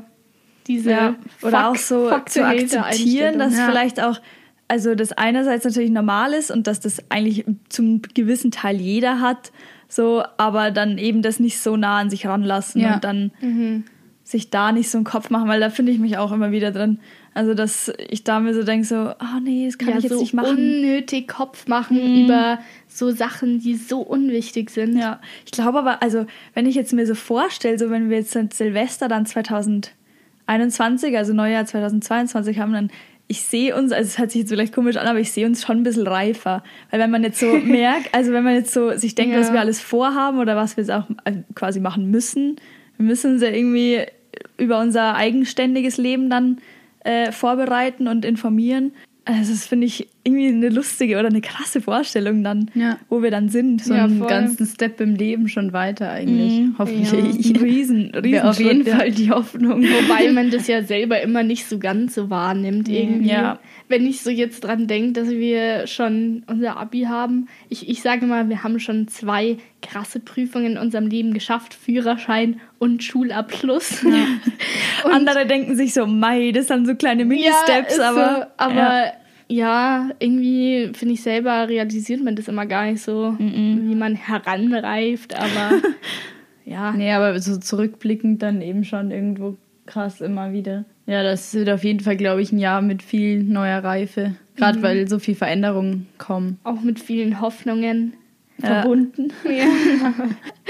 diese 0.67 0.91
ja. 0.91 1.15
oder 1.41 1.51
Fuck, 1.51 1.63
auch 1.63 1.75
so 1.75 2.09
Fuck 2.09 2.29
zu 2.29 2.45
akzeptieren, 2.45 3.39
dass 3.39 3.57
ja. 3.57 3.65
vielleicht 3.65 4.01
auch 4.01 4.19
also 4.67 4.93
das 4.93 5.11
einerseits 5.13 5.65
natürlich 5.65 5.89
normal 5.89 6.33
ist 6.33 6.51
und 6.51 6.67
dass 6.67 6.79
das 6.79 6.99
eigentlich 7.09 7.43
zum 7.69 8.03
gewissen 8.13 8.51
Teil 8.51 8.79
jeder 8.79 9.19
hat, 9.19 9.51
so, 9.87 10.23
aber 10.37 10.69
dann 10.69 10.99
eben 10.99 11.23
das 11.23 11.39
nicht 11.39 11.59
so 11.59 11.75
nah 11.75 11.97
an 11.97 12.11
sich 12.11 12.27
ranlassen 12.27 12.81
ja. 12.81 12.93
und 12.93 13.03
dann 13.03 13.31
mhm 13.41 13.85
sich 14.29 14.51
da 14.51 14.71
nicht 14.71 14.91
so 14.91 14.99
einen 14.99 15.05
Kopf 15.05 15.31
machen, 15.31 15.47
weil 15.47 15.59
da 15.59 15.71
finde 15.71 15.91
ich 15.91 15.97
mich 15.97 16.19
auch 16.19 16.31
immer 16.31 16.51
wieder 16.51 16.69
drin. 16.71 16.99
Also, 17.33 17.55
dass 17.55 17.91
ich 18.09 18.23
da 18.23 18.39
mir 18.39 18.53
so 18.53 18.61
denke, 18.61 18.85
so, 18.85 19.11
oh 19.19 19.39
nee, 19.41 19.65
das 19.65 19.79
kann 19.79 19.89
ja, 19.89 19.97
ich 19.97 20.03
jetzt 20.03 20.13
so 20.13 20.19
nicht 20.19 20.35
machen. 20.35 20.55
unnötig 20.55 21.27
Kopf 21.27 21.67
machen 21.67 21.97
mhm. 21.97 22.25
über 22.25 22.59
so 22.87 23.09
Sachen, 23.09 23.59
die 23.59 23.73
so 23.75 24.01
unwichtig 24.01 24.69
sind. 24.69 24.95
Ja, 24.97 25.19
ich 25.45 25.51
glaube 25.51 25.79
aber, 25.79 26.03
also, 26.03 26.27
wenn 26.53 26.67
ich 26.67 26.75
jetzt 26.75 26.93
mir 26.93 27.07
so 27.07 27.15
vorstelle, 27.15 27.79
so 27.79 27.89
wenn 27.89 28.11
wir 28.11 28.17
jetzt 28.17 28.37
Silvester 28.53 29.07
dann 29.07 29.25
2021, 29.25 31.17
also 31.17 31.33
Neujahr 31.33 31.65
2022 31.65 32.59
haben, 32.59 32.73
dann 32.73 32.91
ich 33.25 33.41
sehe 33.41 33.75
uns, 33.75 33.91
also 33.91 34.07
es 34.07 34.19
hört 34.19 34.31
sich 34.31 34.41
jetzt 34.41 34.49
vielleicht 34.49 34.73
komisch 34.73 34.97
an, 34.97 35.07
aber 35.07 35.19
ich 35.19 35.31
sehe 35.31 35.45
uns 35.47 35.63
schon 35.63 35.77
ein 35.77 35.83
bisschen 35.83 36.07
reifer. 36.07 36.63
Weil 36.91 36.99
wenn 36.99 37.11
man 37.11 37.23
jetzt 37.23 37.39
so 37.39 37.47
merkt, 37.63 38.13
also 38.13 38.31
wenn 38.31 38.43
man 38.43 38.53
jetzt 38.53 38.73
so 38.73 38.95
sich 38.95 39.15
denkt, 39.15 39.33
ja. 39.33 39.39
was 39.39 39.51
wir 39.51 39.59
alles 39.59 39.79
vorhaben 39.79 40.37
oder 40.37 40.55
was 40.55 40.77
wir 40.77 40.83
jetzt 40.83 40.91
auch 40.91 41.09
äh, 41.25 41.33
quasi 41.55 41.79
machen 41.79 42.11
müssen, 42.11 42.57
wir 42.97 43.05
müssen 43.05 43.33
uns 43.33 43.41
ja 43.41 43.49
irgendwie 43.49 44.05
über 44.57 44.79
unser 44.79 45.15
eigenständiges 45.15 45.97
Leben 45.97 46.29
dann 46.29 46.59
äh, 47.03 47.31
vorbereiten 47.31 48.07
und 48.07 48.25
informieren. 48.25 48.93
Also 49.25 49.51
das 49.51 49.65
finde 49.65 49.87
ich 49.87 50.07
irgendwie 50.23 50.47
eine 50.47 50.69
lustige 50.69 51.17
oder 51.17 51.29
eine 51.29 51.39
krasse 51.39 51.79
Vorstellung 51.79 52.43
dann, 52.43 52.69
ja. 52.73 52.97
wo 53.09 53.23
wir 53.23 53.31
dann 53.31 53.47
sind. 53.47 53.83
So 53.83 53.93
ja, 53.93 54.03
einen 54.03 54.27
ganzen 54.27 54.65
Step 54.65 54.99
im 54.99 55.15
Leben 55.15 55.47
schon 55.47 55.71
weiter 55.71 56.11
eigentlich, 56.11 56.59
mhm. 56.59 56.75
hoffentlich. 56.77 57.45
Ja. 57.45 57.61
Riesen, 57.61 58.11
riesen 58.15 58.41
auf 58.41 58.59
jeden 58.59 58.85
Fall 58.85 59.11
die 59.11 59.31
Hoffnung. 59.31 59.81
Wobei 59.81 60.31
man 60.31 60.49
das 60.51 60.67
ja 60.67 60.83
selber 60.83 61.21
immer 61.21 61.43
nicht 61.43 61.67
so 61.67 61.79
ganz 61.79 62.15
so 62.15 62.29
wahrnimmt 62.29 62.89
irgendwie. 62.89 63.29
Ja. 63.29 63.59
Wenn 63.87 64.05
ich 64.05 64.21
so 64.21 64.29
jetzt 64.29 64.61
dran 64.61 64.87
denke, 64.87 65.13
dass 65.13 65.29
wir 65.29 65.87
schon 65.87 66.43
unser 66.47 66.77
Abi 66.77 67.03
haben. 67.03 67.47
Ich, 67.69 67.87
ich 67.87 68.01
sage 68.01 68.25
mal, 68.25 68.49
wir 68.49 68.63
haben 68.63 68.79
schon 68.79 69.07
zwei 69.07 69.57
krasse 69.81 70.19
Prüfungen 70.19 70.73
in 70.73 70.77
unserem 70.77 71.07
Leben 71.07 71.33
geschafft. 71.33 71.73
Führerschein 71.73 72.59
und 72.77 73.03
Schulabschluss. 73.03 74.03
Und 75.03 75.13
Andere 75.13 75.45
denken 75.45 75.77
sich 75.77 75.93
so, 75.93 76.05
mei, 76.05 76.51
das 76.51 76.67
sind 76.67 76.85
so 76.85 76.93
kleine 76.93 77.23
Mini-Steps, 77.23 77.99
aber... 77.99 78.49
So, 78.57 78.63
aber 78.65 79.13
ja, 79.49 80.09
irgendwie 80.19 80.91
finde 80.93 81.15
ich 81.15 81.23
selber 81.23 81.67
realisiert 81.67 82.23
man 82.23 82.35
das 82.35 82.47
immer 82.47 82.65
gar 82.65 82.85
nicht 82.85 83.01
so, 83.01 83.31
mm 83.31 83.41
-mm. 83.41 83.89
wie 83.89 83.95
man 83.95 84.15
heranreift, 84.15 85.35
aber 85.35 85.81
ja. 86.65 86.91
Nee, 86.91 87.11
aber 87.11 87.39
so 87.39 87.57
zurückblickend 87.57 88.41
dann 88.43 88.61
eben 88.61 88.83
schon 88.83 89.11
irgendwo 89.11 89.57
krass 89.87 90.21
immer 90.21 90.53
wieder. 90.53 90.85
Ja, 91.07 91.23
das 91.23 91.53
wird 91.55 91.69
auf 91.69 91.83
jeden 91.83 91.99
Fall, 91.99 92.15
glaube 92.15 92.43
ich, 92.43 92.51
ein 92.51 92.59
Jahr 92.59 92.83
mit 92.83 93.01
viel 93.01 93.43
neuer 93.43 93.83
Reife. 93.83 94.35
Gerade 94.55 94.77
mhm. 94.77 94.83
weil 94.83 95.07
so 95.07 95.17
viel 95.17 95.33
Veränderungen 95.33 96.07
kommen. 96.19 96.59
Auch 96.63 96.81
mit 96.81 96.99
vielen 96.99 97.41
Hoffnungen 97.41 98.13
verbunden. 98.59 99.33
Ja, 99.45 100.13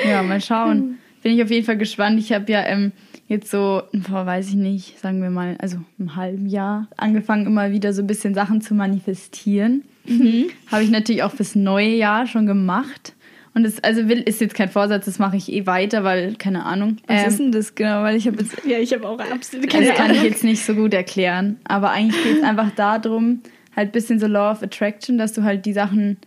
ja 0.09 0.23
mal 0.23 0.39
schauen. 0.39 0.99
Bin 1.21 1.33
ich 1.33 1.43
auf 1.43 1.51
jeden 1.51 1.65
Fall 1.65 1.77
gespannt. 1.77 2.17
Ich 2.17 2.31
habe 2.31 2.49
ja 2.49 2.65
ähm, 2.65 2.93
jetzt 3.29 3.51
so, 3.51 3.83
boah, 3.93 4.25
weiß 4.25 4.49
ich 4.49 4.55
nicht, 4.55 4.99
sagen 4.99 5.21
wir 5.21 5.29
mal, 5.29 5.55
also 5.59 5.77
im 5.97 6.15
halben 6.15 6.47
Jahr 6.47 6.87
angefangen, 6.97 7.45
immer 7.45 7.71
wieder 7.71 7.93
so 7.93 8.01
ein 8.01 8.07
bisschen 8.07 8.33
Sachen 8.33 8.59
zu 8.59 8.73
manifestieren. 8.73 9.83
Mhm. 10.05 10.47
Habe 10.69 10.83
ich 10.83 10.89
natürlich 10.89 11.23
auch 11.23 11.31
fürs 11.31 11.55
neue 11.55 11.95
Jahr 11.95 12.27
schon 12.27 12.47
gemacht. 12.47 13.13
Und 13.53 13.63
das 13.63 13.83
also 13.83 14.07
will, 14.07 14.21
ist 14.21 14.41
jetzt 14.41 14.55
kein 14.55 14.69
Vorsatz, 14.69 15.05
das 15.05 15.19
mache 15.19 15.37
ich 15.37 15.51
eh 15.51 15.65
weiter, 15.65 16.03
weil, 16.03 16.35
keine 16.35 16.65
Ahnung. 16.65 16.97
Was 17.07 17.21
ähm, 17.21 17.27
ist 17.27 17.39
denn 17.39 17.51
das 17.51 17.75
genau? 17.75 18.01
Weil 18.03 18.15
ich 18.15 18.25
habe 18.27 18.37
jetzt. 18.37 18.65
Ja, 18.65 18.79
ich 18.79 18.93
habe 18.93 19.07
auch 19.07 19.19
absolut 19.19 19.69
keine 19.69 19.87
Das 19.87 19.95
kann 19.95 20.11
ich 20.11 20.23
jetzt 20.23 20.43
nicht 20.43 20.65
so 20.65 20.73
gut 20.73 20.93
erklären. 20.93 21.57
Aber 21.65 21.91
eigentlich 21.91 22.21
geht 22.23 22.37
es 22.37 22.43
einfach 22.43 22.71
darum, 22.71 23.41
halt 23.75 23.89
ein 23.89 23.91
bisschen 23.91 24.19
so 24.19 24.27
Law 24.27 24.51
of 24.51 24.63
Attraction, 24.63 25.17
dass 25.17 25.33
du 25.33 25.43
halt 25.43 25.65
die 25.65 25.73
Sachen, 25.73 26.17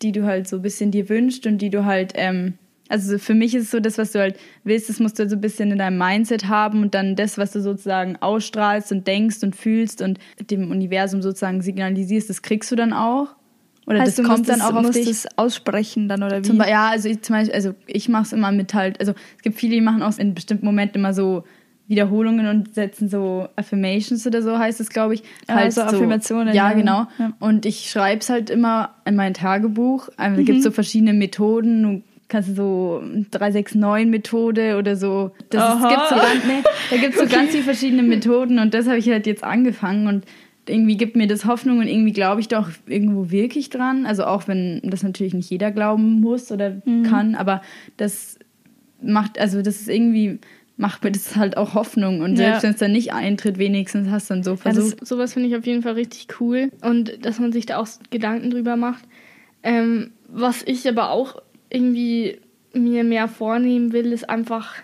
die 0.00 0.12
du 0.12 0.24
halt 0.24 0.48
so 0.48 0.56
ein 0.56 0.62
bisschen 0.62 0.90
dir 0.90 1.08
wünschst 1.08 1.46
und 1.46 1.58
die 1.58 1.70
du 1.70 1.84
halt 1.84 2.12
ähm, 2.14 2.54
also 2.90 3.18
für 3.18 3.34
mich 3.34 3.54
ist 3.54 3.64
es 3.64 3.70
so, 3.70 3.80
das, 3.80 3.98
was 3.98 4.12
du 4.12 4.18
halt 4.18 4.36
willst, 4.64 4.88
das 4.88 4.98
musst 4.98 5.18
du 5.18 5.28
so 5.28 5.36
ein 5.36 5.40
bisschen 5.40 5.70
in 5.70 5.78
deinem 5.78 5.96
Mindset 5.96 6.48
haben 6.48 6.82
und 6.82 6.94
dann 6.94 7.14
das, 7.14 7.38
was 7.38 7.52
du 7.52 7.60
sozusagen 7.60 8.16
ausstrahlst 8.16 8.90
und 8.90 9.06
denkst 9.06 9.42
und 9.42 9.54
fühlst 9.54 10.02
und 10.02 10.18
dem 10.50 10.70
Universum 10.70 11.22
sozusagen 11.22 11.62
signalisierst, 11.62 12.28
das 12.28 12.42
kriegst 12.42 12.70
du 12.70 12.76
dann 12.76 12.92
auch. 12.92 13.28
Oder 13.86 14.00
heißt, 14.00 14.18
das 14.18 14.26
kommt 14.26 14.48
dann 14.48 14.60
auch 14.60 14.74
auf 14.74 14.90
dich. 14.90 15.06
Das 15.06 15.26
aussprechen 15.36 16.08
dann 16.08 16.22
oder 16.22 16.40
wie? 16.40 16.42
Zum, 16.42 16.58
ja, 16.58 16.90
also 16.90 17.08
ich 17.08 17.22
zum 17.22 17.36
Beispiel, 17.36 17.54
also 17.54 17.74
ich 17.86 18.08
mache 18.08 18.24
es 18.24 18.32
immer 18.32 18.52
mit 18.52 18.74
halt, 18.74 19.00
also 19.00 19.12
es 19.36 19.42
gibt 19.42 19.56
viele, 19.56 19.74
die 19.74 19.80
machen 19.80 20.02
auch 20.02 20.18
in 20.18 20.34
bestimmten 20.34 20.66
Momenten 20.66 21.00
immer 21.00 21.14
so 21.14 21.44
Wiederholungen 21.86 22.46
und 22.46 22.74
setzen 22.74 23.08
so 23.08 23.48
Affirmations 23.56 24.24
oder 24.24 24.42
so 24.42 24.56
heißt 24.56 24.80
es, 24.80 24.90
glaube 24.90 25.14
ich. 25.14 25.24
Ja, 25.48 25.56
halt 25.56 25.72
so 25.72 25.80
Affirmationen. 25.80 26.54
Ja, 26.54 26.70
ja. 26.70 26.72
genau. 26.72 27.06
Ja. 27.18 27.32
Und 27.40 27.66
ich 27.66 27.90
schreibe 27.90 28.20
es 28.20 28.30
halt 28.30 28.48
immer 28.48 28.94
in 29.04 29.16
mein 29.16 29.34
Tagebuch. 29.34 30.08
Also, 30.16 30.40
mhm. 30.40 30.44
gibt 30.44 30.62
so 30.62 30.70
verschiedene 30.70 31.12
Methoden. 31.12 32.04
Kannst 32.30 32.48
du 32.50 32.54
so 32.54 33.02
369-Methode 33.32 34.76
oder 34.78 34.96
so. 34.96 35.32
Das 35.50 35.74
ist, 35.74 35.88
gibt 35.88 36.08
so 36.08 36.14
ganz, 36.16 36.44
nee, 36.46 36.62
da 36.90 36.96
gibt 36.96 37.14
es 37.14 37.18
so 37.18 37.24
okay. 37.26 37.34
ganz 37.34 37.50
viele 37.50 37.64
verschiedene 37.64 38.02
Methoden 38.02 38.58
und 38.58 38.72
das 38.74 38.86
habe 38.86 38.98
ich 38.98 39.08
halt 39.10 39.26
jetzt 39.26 39.44
angefangen 39.44 40.06
und 40.06 40.24
irgendwie 40.68 40.96
gibt 40.96 41.16
mir 41.16 41.26
das 41.26 41.44
Hoffnung 41.46 41.78
und 41.78 41.88
irgendwie 41.88 42.12
glaube 42.12 42.40
ich 42.40 42.48
doch 42.48 42.68
irgendwo 42.86 43.30
wirklich 43.30 43.70
dran. 43.70 44.06
Also 44.06 44.24
auch 44.24 44.46
wenn 44.46 44.80
das 44.84 45.02
natürlich 45.02 45.34
nicht 45.34 45.50
jeder 45.50 45.70
glauben 45.72 46.20
muss 46.20 46.52
oder 46.52 46.80
Mhm. 46.84 47.02
kann, 47.02 47.34
aber 47.34 47.62
das 47.96 48.38
macht, 49.02 49.38
also 49.40 49.62
das 49.62 49.80
ist 49.80 49.88
irgendwie, 49.88 50.38
macht 50.76 51.02
mir 51.02 51.10
das 51.10 51.34
halt 51.34 51.56
auch 51.56 51.74
Hoffnung. 51.74 52.20
Und 52.20 52.32
Ja. 52.32 52.36
selbst 52.36 52.62
wenn 52.62 52.70
es 52.72 52.76
dann 52.78 52.92
nicht 52.92 53.12
eintritt, 53.12 53.58
wenigstens 53.58 54.08
hast 54.10 54.30
du 54.30 54.34
dann 54.34 54.42
so 54.44 54.50
Ja, 54.52 54.56
das, 54.64 54.74
versucht. 54.76 55.06
sowas 55.06 55.32
finde 55.32 55.48
ich 55.48 55.56
auf 55.56 55.66
jeden 55.66 55.82
Fall 55.82 55.94
richtig 55.94 56.28
cool 56.40 56.70
und 56.82 57.24
dass 57.24 57.40
man 57.40 57.50
sich 57.50 57.66
da 57.66 57.78
auch 57.78 57.88
Gedanken 58.10 58.50
drüber 58.50 58.76
macht. 58.76 59.02
Ähm, 59.62 60.12
was 60.28 60.62
ich 60.64 60.88
aber 60.88 61.10
auch 61.10 61.42
irgendwie 61.70 62.40
mir 62.72 63.04
mehr 63.04 63.28
vornehmen 63.28 63.92
will, 63.92 64.12
ist 64.12 64.28
einfach 64.28 64.74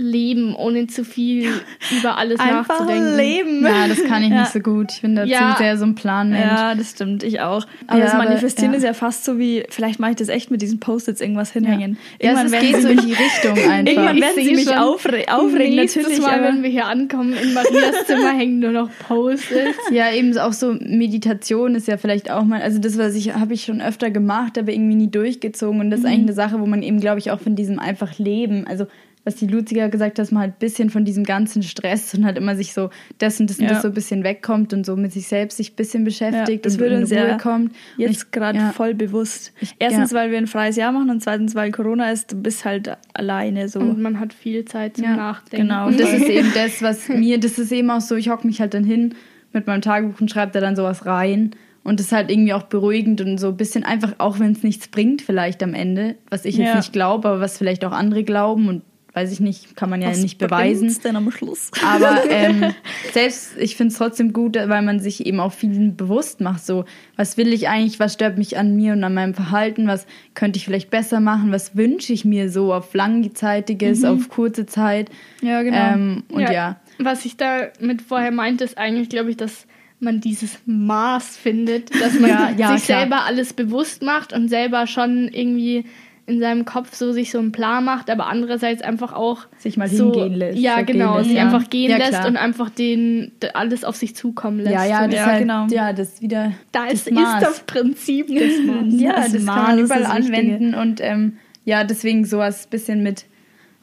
leben, 0.00 0.54
ohne 0.54 0.86
zu 0.86 1.04
viel 1.04 1.50
über 1.98 2.16
alles 2.18 2.38
Einfach 2.38 2.68
nachzudenken. 2.68 3.16
leben. 3.16 3.64
ja, 3.64 3.88
das 3.88 4.02
kann 4.04 4.22
ich 4.22 4.30
Ja. 4.30 4.40
nicht 4.42 4.52
so 4.52 4.60
gut. 4.60 4.92
Ich 4.92 5.02
bin 5.02 5.16
dazu 5.16 5.28
Ja. 5.30 5.56
sehr 5.58 5.76
so 5.76 5.84
ein 5.84 5.96
Planmensch. 5.96 6.40
Ja, 6.40 6.74
das 6.76 6.90
stimmt, 6.90 7.24
ich 7.24 7.40
auch. 7.40 7.66
Aber 7.88 7.98
Ja, 7.98 8.04
das 8.04 8.14
aber- 8.14 8.24
Manifestieren 8.24 8.72
ja. 8.72 8.78
ist 8.78 8.84
ja 8.84 8.92
fast 8.94 9.24
so 9.24 9.38
wie, 9.38 9.64
vielleicht 9.70 9.98
mache 9.98 10.12
ich 10.12 10.16
das 10.16 10.28
echt 10.28 10.52
mit 10.52 10.62
diesen 10.62 10.78
Post-its 10.78 11.20
irgendwas 11.20 11.52
hinhängen. 11.52 11.98
Ja, 12.22 12.40
es 12.42 12.52
werden 12.52 12.66
geht 12.66 12.76
sie 12.76 12.82
so 12.82 12.88
in 12.88 12.98
die 12.98 13.12
Richtung 13.12 13.52
einfach. 13.70 13.92
irgendwann 13.92 14.16
Ich 14.16 14.22
werden 14.22 14.44
sie 14.44 14.54
mich 14.54 14.76
aufre 14.76 15.24
aufregen, 15.28 15.76
natürlich. 15.76 16.20
Mal, 16.20 16.34
aber 16.38 16.44
wenn 16.44 16.62
wir 16.62 16.70
hier 16.70 16.86
ankommen, 16.86 17.32
in 17.32 17.52
Marias 17.52 18.06
Zimmer 18.06 18.30
hängen 18.38 18.60
nur 18.60 18.70
noch 18.70 18.90
Post-its. 19.08 19.76
Ja, 19.90 20.12
eben 20.12 20.36
auch 20.38 20.52
so 20.52 20.74
Meditation 20.80 21.74
ist 21.74 21.88
ja 21.88 21.96
vielleicht 21.96 22.30
auch 22.30 22.44
mal, 22.44 22.62
also 22.62 22.78
das, 22.78 22.98
was 22.98 23.14
ich, 23.16 23.34
habe 23.34 23.52
ich 23.54 23.64
schon 23.64 23.80
öfter 23.80 24.10
gemacht, 24.10 24.56
aber 24.58 24.70
irgendwie 24.72 24.94
nie 24.94 25.10
durchgezogen. 25.10 25.80
Und 25.80 25.90
das 25.90 26.00
ist 26.00 26.06
eigentlich 26.06 26.20
eine 26.20 26.32
Sache, 26.34 26.60
wo 26.60 26.66
man 26.66 26.82
eben, 26.82 27.00
glaube 27.00 27.18
ich, 27.18 27.30
auch 27.32 27.40
von 27.40 27.56
diesem 27.56 27.78
einfach 27.80 28.18
Leben, 28.18 28.64
also 28.66 28.86
was 29.28 29.36
die 29.36 29.46
Luziger 29.46 29.88
gesagt 29.88 30.12
hat, 30.12 30.18
dass 30.18 30.32
man 30.32 30.40
halt 30.42 30.54
ein 30.54 30.58
bisschen 30.58 30.90
von 30.90 31.04
diesem 31.04 31.22
ganzen 31.24 31.62
Stress 31.62 32.14
und 32.14 32.24
halt 32.24 32.36
immer 32.38 32.56
sich 32.56 32.72
so 32.72 32.90
das 33.18 33.38
und 33.38 33.48
das 33.50 33.58
und 33.58 33.64
Ja. 33.66 33.70
das 33.74 33.82
so 33.82 33.88
ein 33.88 33.94
bisschen 33.94 34.24
wegkommt 34.24 34.72
und 34.72 34.84
so 34.86 34.96
mit 34.96 35.12
sich 35.12 35.28
selbst 35.28 35.58
sich 35.58 35.72
ein 35.72 35.76
bisschen 35.76 36.04
beschäftigt 36.04 36.64
das 36.66 36.74
und 36.74 36.80
würde 36.80 36.94
in 36.96 37.02
uns 37.02 37.12
Ruhe 37.12 37.18
ja 37.28 37.36
kommt. 37.38 37.72
Jetzt 37.96 38.22
ich- 38.24 38.30
gerade 38.32 38.58
ja. 38.58 38.72
voll 38.72 38.94
bewusst. 38.94 39.52
Erstens, 39.78 40.12
weil 40.14 40.30
wir 40.30 40.38
ein 40.38 40.46
freies 40.46 40.76
Jahr 40.76 40.92
machen 40.92 41.10
und 41.10 41.22
zweitens, 41.22 41.54
weil 41.54 41.70
Corona 41.70 42.10
ist, 42.10 42.32
du 42.32 42.36
bist 42.42 42.64
halt 42.64 42.96
alleine 43.14 43.68
so. 43.68 43.80
Und 43.80 44.00
man 44.00 44.18
hat 44.18 44.32
viel 44.32 44.64
Zeit 44.64 44.96
zum 44.96 45.04
Ja, 45.04 45.16
Nachdenken. 45.16 45.68
genau. 45.68 45.86
Und 45.88 46.00
das 46.00 46.12
ist 46.14 46.28
eben 46.28 46.50
das, 46.54 46.82
was 46.82 47.08
mir, 47.08 47.38
das 47.38 47.58
ist 47.58 47.70
eben 47.70 47.90
auch 47.90 48.00
so, 48.00 48.16
ich 48.16 48.28
hocke 48.30 48.46
mich 48.46 48.60
halt 48.60 48.74
dann 48.74 48.84
hin 48.84 49.14
mit 49.52 49.66
meinem 49.66 49.82
Tagebuch 49.82 50.20
und 50.20 50.30
schreibe 50.30 50.52
da 50.52 50.60
dann 50.60 50.74
sowas 50.76 51.06
rein. 51.06 51.52
Und 51.84 52.00
das 52.00 52.06
ist 52.06 52.12
halt 52.12 52.30
irgendwie 52.30 52.52
auch 52.52 52.64
beruhigend 52.64 53.20
und 53.22 53.38
so 53.38 53.48
ein 53.48 53.56
bisschen 53.56 53.82
einfach, 53.82 54.14
auch 54.18 54.38
wenn 54.40 54.52
es 54.52 54.62
nichts 54.62 54.88
bringt, 54.88 55.22
vielleicht 55.22 55.62
am 55.62 55.72
Ende, 55.72 56.16
was 56.28 56.44
ich 56.44 56.56
jetzt 56.58 56.68
Ja. 56.68 56.76
nicht 56.76 56.92
glaube, 56.92 57.28
aber 57.28 57.40
was 57.40 57.56
vielleicht 57.56 57.82
auch 57.84 57.92
andere 57.92 58.24
glauben 58.24 58.68
und 58.68 58.82
weiß 59.14 59.32
ich 59.32 59.40
nicht, 59.40 59.74
kann 59.74 59.90
man 59.90 60.02
ja 60.02 60.10
Was 60.10 60.18
nicht 60.18 60.38
beweisen. 60.38 60.94
denn 61.02 61.16
am 61.16 61.30
Schluss? 61.30 61.70
Aber 61.84 62.22
ähm, 62.30 62.74
selbst, 63.12 63.56
ich 63.58 63.76
finde 63.76 63.92
es 63.92 63.98
trotzdem 63.98 64.32
gut, 64.32 64.56
weil 64.56 64.82
man 64.82 65.00
sich 65.00 65.26
eben 65.26 65.40
auch 65.40 65.52
viel 65.52 65.90
bewusst 65.90 66.40
macht. 66.40 66.64
So, 66.64 66.84
was 67.16 67.36
will 67.36 67.52
ich 67.52 67.68
eigentlich, 67.68 67.98
was 67.98 68.14
stört 68.14 68.38
mich 68.38 68.58
an 68.58 68.76
mir 68.76 68.92
und 68.92 69.02
an 69.02 69.14
meinem 69.14 69.34
Verhalten, 69.34 69.86
was 69.86 70.06
könnte 70.34 70.58
ich 70.58 70.64
vielleicht 70.64 70.90
besser 70.90 71.20
machen, 71.20 71.52
was 71.52 71.76
wünsche 71.76 72.12
ich 72.12 72.24
mir 72.24 72.50
so 72.50 72.72
auf 72.72 72.94
langzeitiges, 72.94 74.04
auf 74.04 74.28
kurze 74.28 74.66
Zeit. 74.66 75.10
Ja, 75.42 75.62
genau. 75.62 75.94
Ähm, 75.94 76.22
und 76.30 76.42
ja. 76.42 76.76
Was 76.98 77.24
ich 77.24 77.36
damit 77.36 78.02
vorher 78.02 78.30
meinte, 78.30 78.64
ist 78.64 78.76
eigentlich, 78.76 79.08
glaube 79.08 79.30
ich, 79.30 79.36
dass 79.36 79.66
man 80.00 80.20
dieses 80.20 80.58
Maß 80.66 81.36
findet, 81.36 81.90
dass 82.00 82.18
man 82.20 82.30
Ja, 82.30 82.50
ja, 82.56 82.76
sich 82.76 82.86
klar. 82.86 83.00
selber 83.00 83.24
alles 83.24 83.52
bewusst 83.52 84.02
macht 84.02 84.32
und 84.32 84.48
selber 84.48 84.86
schon 84.86 85.28
irgendwie 85.28 85.84
in 86.28 86.40
seinem 86.40 86.64
Kopf 86.64 86.94
so 86.94 87.10
sich 87.12 87.30
so 87.30 87.38
einen 87.38 87.52
Plan 87.52 87.84
macht, 87.84 88.10
aber 88.10 88.26
andererseits 88.26 88.82
einfach 88.82 89.12
auch 89.12 89.46
Sich 89.58 89.76
mal 89.76 89.88
so, 89.88 90.12
hingehen 90.12 90.34
lässt, 90.34 90.58
Ja, 90.58 90.78
so 90.80 90.84
genau, 90.84 91.16
lässt, 91.16 91.28
sich 91.30 91.38
ja. 91.38 91.44
einfach 91.46 91.70
gehen 91.70 91.90
Ja, 91.90 91.96
lässt 91.96 92.10
klar. 92.10 92.26
und 92.28 92.36
einfach 92.36 92.70
den 92.70 93.32
alles 93.54 93.82
auf 93.84 93.96
sich 93.96 94.14
zukommen 94.14 94.60
lässt. 94.60 94.74
Ja, 94.74 94.84
ja, 94.84 95.00
so. 95.00 95.06
das 95.06 95.14
Ja, 95.14 95.20
ist 95.22 95.26
halt, 95.26 95.40
genau. 95.40 95.66
ja, 95.70 95.92
das 95.92 96.20
wieder 96.22 96.52
da 96.72 96.84
das 96.84 96.92
ist, 96.94 97.06
ist 97.08 97.14
Maß. 97.14 97.40
das 97.42 97.60
Prinzip 97.60 98.26
des 98.28 98.62
Maßes. 98.64 99.00
Ja, 99.00 99.14
Das 99.16 99.32
das, 99.32 99.42
Maß 99.42 99.56
kann 99.56 99.76
man 99.76 99.78
überall 99.84 100.06
anwenden 100.06 100.74
und 100.74 101.00
ähm, 101.02 101.38
ja, 101.64 101.84
deswegen 101.84 102.24
sowas 102.24 102.66
bisschen 102.66 103.02
mit 103.02 103.24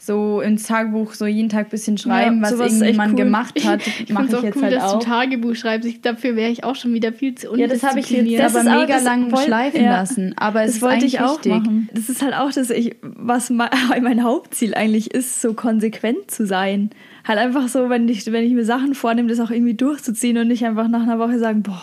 so 0.05 0.41
ins 0.41 0.63
Tagebuch 0.63 1.13
so 1.13 1.25
jeden 1.25 1.49
Tag 1.49 1.69
bisschen 1.69 1.97
schreiben, 1.97 2.43
Ja, 2.43 2.57
was 2.57 2.79
man 2.95 3.09
cool. 3.11 3.15
gemacht 3.15 3.65
hat, 3.65 3.81
Ich 3.87 4.09
mache 4.13 4.25
es 4.25 4.29
ich 4.31 4.35
auch 4.37 4.43
jetzt 4.43 4.55
cool, 4.57 4.63
halt 4.63 4.73
dass 4.75 4.83
auch. 4.93 4.99
du 4.99 5.05
Tagebuch 5.05 5.55
schreibst. 5.55 5.87
Ich, 5.87 6.01
dafür 6.01 6.35
wäre 6.35 6.51
ich 6.51 6.63
auch 6.63 6.75
schon 6.75 6.93
wieder 6.93 7.11
viel 7.13 7.35
zu 7.35 7.55
Ja, 7.55 7.67
das 7.67 7.83
habe 7.83 7.99
ich 7.99 8.09
jetzt 8.09 8.19
undiszipliniert. 8.19 8.43
Das 8.43 8.55
aber 8.55 8.75
auch- 8.77 8.81
mega 8.87 8.99
lang 8.99 9.31
wollt- 9.31 9.45
schleifen 9.45 9.83
ja. 9.83 9.91
lassen. 9.91 10.33
Aber 10.37 10.61
es 10.61 10.67
Das 10.67 10.75
ist 10.77 10.81
wollte 10.81 11.05
ich 11.05 11.19
auch 11.21 11.35
wichtig. 11.37 11.51
machen. 11.53 11.89
Das 11.93 12.09
ist 12.09 12.21
halt 12.21 12.33
auch, 12.35 12.51
dass 12.51 12.69
ich, 12.69 12.95
was 13.01 13.49
mein, 13.49 13.69
mein 14.01 14.23
Hauptziel 14.23 14.73
eigentlich 14.73 15.13
ist, 15.13 15.41
so 15.41 15.53
konsequent 15.53 16.29
zu 16.29 16.45
sein. 16.45 16.89
Halt 17.27 17.39
einfach 17.39 17.67
so, 17.67 17.89
wenn 17.89 18.07
ich, 18.07 18.25
wenn 18.31 18.43
ich 18.43 18.53
mir 18.53 18.65
Sachen 18.65 18.93
vornehme, 18.95 19.29
das 19.29 19.39
auch 19.39 19.49
irgendwie 19.51 19.73
durchzuziehen 19.73 20.37
und 20.37 20.47
nicht 20.47 20.65
einfach 20.65 20.87
nach 20.87 21.01
einer 21.01 21.17
Woche 21.19 21.39
sagen, 21.39 21.63
boah, 21.63 21.81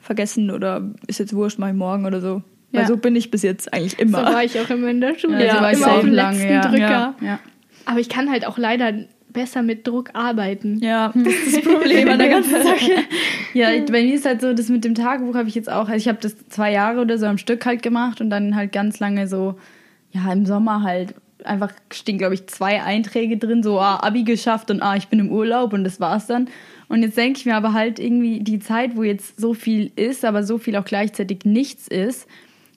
vergessen 0.00 0.50
oder 0.50 0.82
ist 1.06 1.18
jetzt 1.18 1.34
wurscht, 1.34 1.58
mach 1.58 1.68
ich 1.68 1.74
morgen 1.74 2.06
oder 2.06 2.20
so. 2.20 2.42
Weil 2.72 2.82
Ja. 2.82 2.86
so 2.86 2.96
bin 2.98 3.16
ich 3.16 3.30
bis 3.30 3.42
jetzt 3.42 3.72
eigentlich 3.72 3.92
So 3.96 4.02
immer. 4.02 4.24
war 4.24 4.44
ich 4.44 4.58
auch 4.60 4.68
immer 4.70 4.88
in 4.88 5.00
der 5.00 5.18
Schule. 5.18 5.44
Ja, 5.44 5.56
so 5.56 5.60
war 5.62 5.72
ich 5.72 5.78
immer 5.78 5.92
auf 5.92 6.00
dem 6.00 6.12
letzten 6.12 6.48
ja. 6.52 6.60
Drücker. 6.68 7.14
Ja. 7.22 7.38
Aber 7.88 8.00
ich 8.00 8.08
kann 8.08 8.30
halt 8.30 8.46
auch 8.46 8.58
leider 8.58 8.92
besser 9.32 9.62
mit 9.62 9.86
Druck 9.86 10.10
arbeiten. 10.14 10.78
ja, 10.80 11.12
das 11.14 11.32
ist 11.32 11.56
das 11.56 11.64
Problem 11.64 12.08
an 12.08 12.18
der 12.18 12.28
ganzen 12.28 12.62
Sache. 12.62 12.92
Ja, 13.54 13.70
bei 13.90 14.02
mir 14.02 14.14
ist 14.14 14.26
halt 14.26 14.42
so, 14.42 14.52
das 14.52 14.68
mit 14.68 14.84
dem 14.84 14.94
Tagebuch 14.94 15.34
habe 15.34 15.48
ich 15.48 15.54
jetzt 15.54 15.70
auch, 15.70 15.88
also 15.88 15.94
ich 15.94 16.06
habe 16.06 16.18
das 16.20 16.36
zwei 16.48 16.70
Jahre 16.70 17.00
oder 17.00 17.18
so 17.18 17.26
am 17.26 17.38
Stück 17.38 17.64
halt 17.64 17.82
gemacht 17.82 18.20
und 18.20 18.30
dann 18.30 18.54
halt 18.54 18.72
ganz 18.72 19.00
lange 19.00 19.26
so, 19.26 19.54
ja, 20.12 20.30
im 20.32 20.44
Sommer 20.44 20.82
halt 20.82 21.14
einfach 21.44 21.72
stehen, 21.90 22.18
glaube 22.18 22.34
ich, 22.34 22.46
zwei 22.46 22.82
Einträge 22.82 23.38
drin, 23.38 23.62
so, 23.62 23.80
ah, 23.80 24.00
Abi 24.02 24.24
geschafft 24.24 24.70
und 24.70 24.82
ah, 24.82 24.96
ich 24.96 25.08
bin 25.08 25.18
im 25.18 25.32
Urlaub 25.32 25.72
und 25.72 25.84
das 25.84 25.98
war's 25.98 26.26
dann. 26.26 26.48
Und 26.88 27.02
jetzt 27.02 27.16
denke 27.16 27.38
ich 27.38 27.46
mir 27.46 27.56
aber 27.56 27.72
halt 27.72 27.98
irgendwie 27.98 28.40
die 28.40 28.58
Zeit, 28.58 28.96
wo 28.96 29.02
jetzt 29.02 29.40
so 29.40 29.54
viel 29.54 29.92
ist, 29.96 30.24
aber 30.24 30.42
so 30.42 30.58
viel 30.58 30.76
auch 30.76 30.84
gleichzeitig 30.84 31.44
nichts 31.44 31.88
ist, 31.88 32.26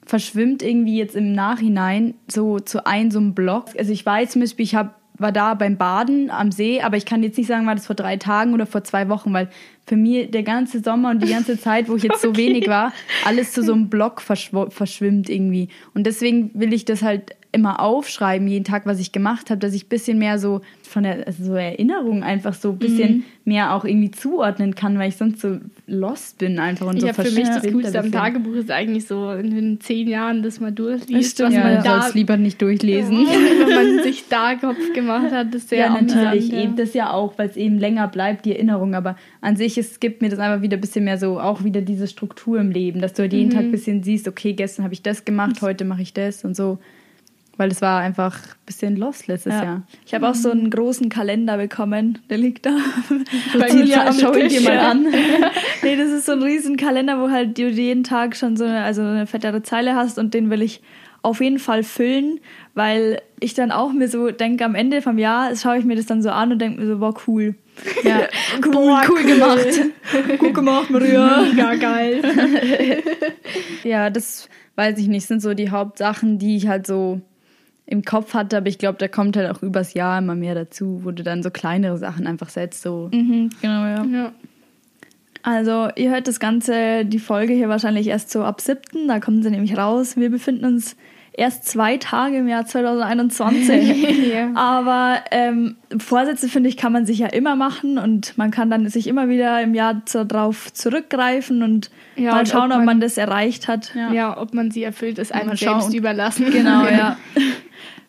verschwimmt 0.04 0.62
irgendwie 0.62 0.96
jetzt 0.96 1.16
im 1.16 1.32
Nachhinein 1.32 2.14
so 2.28 2.60
zu 2.60 2.86
einem 2.86 3.10
so 3.10 3.18
einem 3.18 3.34
Block. 3.34 3.66
Also 3.78 3.92
ich 3.92 4.04
weiß 4.04 4.30
zum 4.30 4.40
Beispiel, 4.40 4.64
ich 4.64 4.74
hab, 4.74 5.00
war 5.22 5.32
da 5.32 5.54
beim 5.54 5.76
Baden 5.76 6.30
am 6.30 6.52
See, 6.52 6.80
aber 6.80 6.96
ich 6.96 7.06
kann 7.06 7.22
jetzt 7.22 7.38
nicht 7.38 7.46
sagen, 7.46 7.66
war 7.66 7.74
das 7.74 7.86
vor 7.86 7.96
drei 7.96 8.16
Tagen 8.16 8.52
oder 8.52 8.66
vor 8.66 8.84
zwei 8.84 9.08
Wochen, 9.08 9.32
weil 9.32 9.48
für 9.86 9.96
mich 9.96 10.30
der 10.30 10.42
ganze 10.42 10.80
Sommer 10.80 11.10
und 11.10 11.22
die 11.22 11.30
ganze 11.30 11.58
Zeit, 11.60 11.88
wo 11.88 11.96
ich 11.96 12.02
jetzt 12.02 12.20
so 12.20 12.36
wenig 12.36 12.68
war, 12.68 12.92
alles 13.24 13.52
zu 13.52 13.62
so 13.62 13.72
einem 13.72 13.88
Block 13.88 14.20
verschw 14.20 14.66
verschwimmt 14.68 15.30
irgendwie. 15.30 15.68
Und 15.94 16.06
deswegen 16.06 16.50
will 16.54 16.72
ich 16.72 16.84
das 16.84 17.02
halt 17.02 17.36
immer 17.52 17.80
aufschreiben, 17.80 18.48
jeden 18.48 18.64
Tag, 18.64 18.86
was 18.86 18.98
ich 18.98 19.12
gemacht 19.12 19.50
habe, 19.50 19.58
dass 19.60 19.74
ich 19.74 19.84
ein 19.84 19.88
bisschen 19.90 20.18
mehr 20.18 20.38
so 20.38 20.62
von 20.82 21.02
der 21.02 21.26
also 21.26 21.44
so 21.44 21.54
Erinnerung 21.54 22.22
einfach 22.22 22.54
so 22.54 22.70
ein 22.70 22.78
bisschen 22.78 23.24
mehr 23.44 23.74
auch 23.74 23.84
irgendwie 23.84 24.10
zuordnen 24.10 24.74
kann, 24.74 24.98
weil 24.98 25.10
ich 25.10 25.16
sonst 25.16 25.40
so 25.40 25.58
lost 25.86 26.38
bin 26.38 26.58
einfach 26.58 26.86
und 26.86 27.00
so 27.00 27.06
Ja, 27.06 27.12
für 27.12 27.30
mich 27.30 27.44
das 27.48 27.62
Coolste 27.70 27.98
am. 28.00 28.10
Tagebuch 28.10 28.54
ist 28.54 28.70
eigentlich 28.70 29.06
so 29.06 29.30
in 29.32 29.54
den 29.54 29.80
zehn 29.80 30.08
Jahren, 30.08 30.42
dass 30.42 30.60
man 30.60 30.74
durchliest, 30.74 31.32
Stimmt, 31.32 31.48
was 31.50 31.54
Ja, 31.56 31.62
man 31.64 31.84
da, 31.84 32.08
es 32.08 32.14
lieber 32.14 32.36
nicht 32.38 32.60
durchlesen. 32.62 33.18
wenn 33.26 33.74
man 33.96 34.02
sich 34.02 34.28
da 34.28 34.54
Kopf 34.54 34.92
gemacht 34.94 35.30
hat, 35.32 35.54
ist 35.54 35.68
sehr 35.68 35.78
Ja, 35.86 35.90
natürlich, 36.00 36.44
amüsant, 36.44 36.52
eben 36.64 36.76
das 36.76 36.94
ja 36.94 37.12
auch, 37.12 37.36
weil 37.38 37.48
es 37.50 37.56
eben 37.56 37.78
länger 37.78 38.08
bleibt, 38.08 38.44
die 38.46 38.52
Erinnerung. 38.54 38.94
Aber 38.94 39.16
an 39.42 39.56
sich, 39.56 39.76
es 39.76 40.00
gibt 40.00 40.22
mir 40.22 40.30
das 40.30 40.38
einfach 40.38 40.62
wieder 40.62 40.78
ein 40.78 40.80
bisschen 40.80 41.04
mehr 41.04 41.18
so, 41.18 41.38
auch 41.40 41.64
wieder 41.64 41.82
diese 41.82 42.06
Struktur 42.08 42.60
im 42.60 42.70
Leben, 42.70 43.00
dass 43.00 43.12
du 43.12 43.22
halt 43.22 43.32
jeden 43.34 43.50
Tag 43.50 43.64
ein 43.64 43.70
bisschen 43.70 44.02
siehst, 44.02 44.26
okay, 44.28 44.52
gestern 44.54 44.84
habe 44.84 44.94
ich 44.94 45.02
das 45.02 45.24
gemacht, 45.24 45.60
heute 45.60 45.84
mache 45.84 46.02
ich 46.02 46.14
das 46.14 46.44
und 46.44 46.56
so. 46.56 46.78
Weil 47.58 47.70
es 47.70 47.82
war 47.82 48.00
einfach 48.00 48.36
ein 48.38 48.64
bisschen 48.66 48.96
lost 48.96 49.26
letztes 49.26 49.52
Ja. 49.52 49.62
Jahr. 49.64 49.82
Ich 50.06 50.14
habe 50.14 50.28
auch 50.28 50.34
so 50.34 50.50
einen 50.50 50.70
großen 50.70 51.08
Kalender 51.10 51.58
bekommen, 51.58 52.18
der 52.30 52.38
liegt 52.38 52.64
da. 52.64 52.76
Bei 53.58 53.68
am 53.70 54.18
schau 54.18 54.32
ihn 54.32 54.48
Tisch, 54.48 54.58
dir 54.58 54.70
mal 54.70 54.78
an. 54.78 55.06
nee, 55.82 55.96
das 55.96 56.10
ist 56.10 56.26
so 56.26 56.32
ein 56.32 56.42
riesen 56.42 56.76
Kalender, 56.76 57.20
wo 57.20 57.30
halt 57.30 57.58
du 57.58 57.68
jeden 57.68 58.04
Tag 58.04 58.36
schon 58.36 58.56
so 58.56 58.64
eine, 58.64 58.82
also 58.82 59.02
eine 59.02 59.26
fettere 59.26 59.62
Zeile 59.62 59.94
hast 59.94 60.18
und 60.18 60.32
den 60.32 60.48
will 60.48 60.62
ich 60.62 60.80
auf 61.20 61.40
jeden 61.40 61.58
Fall 61.60 61.84
füllen, 61.84 62.40
weil 62.74 63.20
ich 63.38 63.54
dann 63.54 63.70
auch 63.70 63.92
mir 63.92 64.08
so 64.08 64.30
denke, 64.30 64.64
am 64.64 64.74
Ende 64.74 65.02
vom 65.02 65.18
Jahr 65.18 65.54
schaue 65.54 65.78
ich 65.78 65.84
mir 65.84 65.94
das 65.94 66.06
dann 66.06 66.20
so 66.22 66.30
an 66.30 66.52
und 66.52 66.58
denke 66.58 66.80
mir 66.80 66.86
so, 66.86 66.98
boah, 66.98 67.14
cool. 67.28 67.54
Ja, 68.02 68.22
Cool, 68.64 68.72
Boah, 68.72 69.02
cool 69.08 69.22
gemacht. 69.22 69.80
Gut 70.38 70.54
gemacht, 70.54 70.90
Maria. 70.90 71.42
Mega 71.54 71.74
geil. 71.76 72.22
ja, 73.84 74.10
das 74.10 74.48
weiß 74.74 74.98
ich 74.98 75.06
nicht, 75.08 75.26
sind 75.26 75.40
so 75.40 75.54
die 75.54 75.70
Hauptsachen, 75.70 76.38
die 76.38 76.56
ich 76.56 76.66
halt 76.66 76.86
so 76.86 77.20
im 77.86 78.04
Kopf 78.04 78.32
hatte, 78.34 78.56
aber 78.56 78.68
ich 78.68 78.78
glaube, 78.78 78.98
da 78.98 79.08
kommt 79.08 79.36
halt 79.36 79.50
auch 79.50 79.62
übers 79.62 79.92
Jahr 79.94 80.18
immer 80.18 80.34
mehr 80.34 80.54
dazu, 80.54 81.00
wo 81.04 81.10
du 81.10 81.22
dann 81.22 81.42
so 81.42 81.50
kleinere 81.50 81.98
Sachen 81.98 82.26
einfach 82.26 82.48
setzt, 82.48 82.82
so 82.82 83.10
Mhm, 83.12 83.50
genau, 83.60 83.84
ja. 83.84 84.04
Ja. 84.04 84.32
Also, 85.44 85.88
ihr 85.96 86.10
hört 86.10 86.28
das 86.28 86.38
Ganze, 86.38 87.04
die 87.04 87.18
Folge 87.18 87.52
hier 87.52 87.68
wahrscheinlich 87.68 88.06
erst 88.06 88.30
so 88.30 88.44
ab 88.44 88.60
7. 88.60 89.08
Da 89.08 89.18
kommen 89.18 89.42
sie 89.42 89.50
nämlich 89.50 89.76
raus. 89.76 90.16
Wir 90.16 90.30
befinden 90.30 90.64
uns 90.64 90.94
erst 91.32 91.64
zwei 91.66 91.96
Tage 91.96 92.36
im 92.36 92.46
Jahr 92.46 92.64
2021. 92.66 94.32
Ja. 94.32 94.52
Aber 94.54 95.16
ähm, 95.32 95.76
Vorsätze, 95.98 96.48
finde 96.48 96.68
ich, 96.68 96.76
kann 96.76 96.92
man 96.92 97.06
sich 97.06 97.18
ja 97.18 97.26
immer 97.26 97.56
machen 97.56 97.98
und 97.98 98.38
man 98.38 98.52
kann 98.52 98.70
dann 98.70 98.88
sich 98.88 99.08
immer 99.08 99.28
wieder 99.28 99.60
im 99.62 99.74
Jahr 99.74 100.06
zu, 100.06 100.24
drauf 100.24 100.72
zurückgreifen 100.72 101.62
und 101.64 101.90
Ja, 102.14 102.32
mal 102.32 102.40
und 102.40 102.48
schauen, 102.48 102.70
ob 102.70 102.70
ob 102.72 102.76
man, 102.78 102.84
man- 102.84 103.00
das 103.00 103.16
erreicht 103.18 103.66
hat. 103.66 103.92
Ja. 103.96 104.40
ob 104.40 104.54
man 104.54 104.70
sie 104.70 104.84
erfüllt, 104.84 105.18
ist 105.18 105.32
einem 105.34 105.56
selbst 105.56 105.64
schauen. 105.86 105.94
überlassen. 105.94 106.50
Genau, 106.52 106.86
ja. 106.86 107.16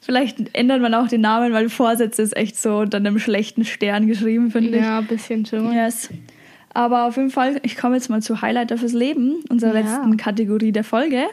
Vielleicht 0.04 0.56
ändert 0.56 0.82
man 0.82 0.94
auch 0.94 1.08
den 1.08 1.22
Namen, 1.22 1.54
weil 1.54 1.70
Vorsätze 1.70 2.22
ist 2.22 2.36
echt 2.36 2.58
so 2.62 2.78
unter 2.80 2.98
einem 2.98 3.20
schlechten 3.20 3.64
Stern 3.66 4.08
geschrieben, 4.08 4.52
finde 4.52 4.78
ich. 4.78 4.84
Ja, 4.84 5.00
ein 5.00 5.08
bisschen 5.08 5.46
schon. 5.46 5.72
Yes. 5.74 6.10
Aber 6.74 7.06
auf 7.06 7.18
jeden 7.18 7.30
Fall, 7.30 7.60
ich 7.64 7.78
komme 7.78 7.96
jetzt 7.96 8.10
mal 8.10 8.22
zu 8.22 8.42
Highlighter 8.42 8.78
fürs 8.78 8.94
Leben, 8.94 9.36
unserer 9.50 9.74
Ja. 9.74 9.80
letzten 9.80 10.18
Kategorie 10.18 10.72
der 10.72 10.84
Folge. 10.84 11.24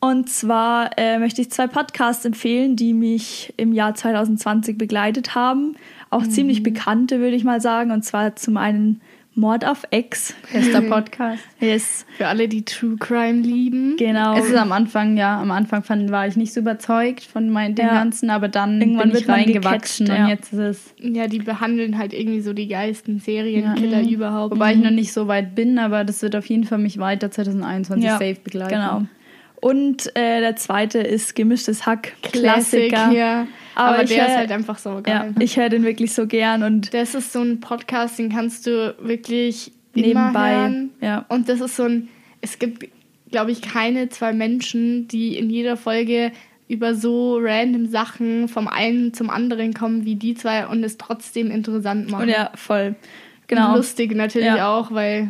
Und 0.00 0.28
zwar 0.30 0.90
äh, 0.96 1.18
möchte 1.18 1.40
ich 1.42 1.50
zwei 1.50 1.66
Podcasts 1.66 2.24
empfehlen, 2.24 2.76
die 2.76 2.94
mich 2.94 3.52
im 3.56 3.72
Jahr 3.72 3.94
2020 3.96 4.78
begleitet 4.78 5.34
haben. 5.34 5.74
Auch 6.10 6.22
Mhm. 6.22 6.30
ziemlich 6.30 6.62
bekannte, 6.62 7.18
würde 7.18 7.34
ich 7.34 7.42
mal 7.44 7.60
sagen. 7.60 7.90
Und 7.90 8.04
zwar 8.04 8.36
zum 8.36 8.56
einen 8.56 9.00
Mord 9.38 9.64
auf 9.64 9.84
Ex. 9.92 10.34
Bester 10.52 10.82
Podcast. 10.82 11.44
Yes, 11.60 12.04
Für 12.16 12.26
alle, 12.26 12.48
die 12.48 12.64
True 12.64 12.96
Crime 12.98 13.40
lieben. 13.40 13.96
genau. 13.96 14.36
Es 14.36 14.46
ist 14.46 14.56
am 14.56 14.72
Anfang, 14.72 15.16
ja, 15.16 15.40
am 15.40 15.52
Anfang 15.52 15.82
fand, 15.84 16.10
war 16.10 16.26
ich 16.26 16.34
nicht 16.36 16.52
so 16.52 16.60
überzeugt 16.60 17.22
von 17.22 17.48
mein, 17.48 17.74
dem 17.76 17.86
Ja. 17.86 17.94
Ganzen, 17.94 18.30
aber 18.30 18.48
dann 18.48 18.80
Irgendwann 18.80 19.10
bin 19.10 19.20
ich 19.20 19.28
reingewachsen 19.28 20.06
gecatcht, 20.06 20.20
und 20.20 20.26
ja. 20.28 20.34
jetzt 20.34 20.52
ist 20.52 20.58
es. 20.58 20.94
Ja, 21.00 21.28
die 21.28 21.38
behandeln 21.38 21.98
halt 21.98 22.12
irgendwie 22.12 22.40
so 22.40 22.52
die 22.52 22.66
geilsten 22.66 23.20
Serienkiller 23.20 24.02
Mhm. 24.02 24.08
überhaupt. 24.08 24.54
Wobei 24.54 24.72
ich 24.74 24.80
noch 24.80 24.90
nicht 24.90 25.12
so 25.12 25.28
weit 25.28 25.54
bin, 25.54 25.78
aber 25.78 26.02
das 26.04 26.20
wird 26.22 26.34
auf 26.34 26.46
jeden 26.46 26.64
Fall 26.64 26.78
mich 26.78 26.98
weiter 26.98 27.30
2021 27.30 28.04
Ja, 28.04 28.14
safe 28.18 28.36
begleiten. 28.42 28.74
Genau. 28.74 29.02
Und 29.60 30.06
äh, 30.16 30.40
der 30.40 30.56
zweite 30.56 30.98
ist 30.98 31.34
Gemischtes 31.34 31.84
Hack. 31.86 32.12
Classic, 32.22 32.88
Klassiker. 32.90 33.46
Ja. 33.78 33.84
Aber 33.84 33.94
Aber, 33.98 34.04
der 34.04 34.18
hör- 34.20 34.26
ist 34.26 34.36
halt 34.36 34.52
einfach 34.52 34.78
so 34.78 34.90
Ja, 34.90 35.00
geil. 35.00 35.34
ich 35.40 35.56
höre 35.56 35.68
den 35.68 35.84
wirklich 35.84 36.12
so 36.12 36.26
gern 36.26 36.62
und 36.62 36.92
Das 36.92 37.14
ist 37.14 37.32
so 37.32 37.40
ein 37.40 37.60
Podcast, 37.60 38.18
den 38.18 38.30
kannst 38.30 38.66
du 38.66 38.94
wirklich 39.00 39.72
nebenbei. 39.94 40.54
hören. 40.56 40.90
Ja. 41.00 41.24
Und 41.28 41.48
das 41.48 41.60
ist 41.60 41.76
so 41.76 41.84
ein, 41.84 42.08
es 42.40 42.58
gibt, 42.58 42.86
glaube 43.30 43.50
ich, 43.52 43.62
keine 43.62 44.08
zwei 44.08 44.32
Menschen, 44.32 45.08
die 45.08 45.36
in 45.36 45.48
jeder 45.50 45.76
Folge 45.76 46.32
über 46.68 46.94
so 46.94 47.38
random 47.40 47.86
Sachen 47.86 48.48
vom 48.48 48.68
einen 48.68 49.14
zum 49.14 49.30
anderen 49.30 49.72
kommen 49.72 50.04
wie 50.04 50.16
die 50.16 50.34
zwei 50.34 50.66
und 50.66 50.84
es 50.84 50.98
trotzdem 50.98 51.50
interessant 51.50 52.10
machen. 52.10 52.24
Und 52.24 52.28
ja, 52.28 52.50
voll. 52.56 52.88
Und 52.88 52.96
Genau. 53.48 53.76
lustig 53.76 54.14
natürlich 54.14 54.48
Ja. 54.48 54.76
auch, 54.76 54.92
weil 54.92 55.28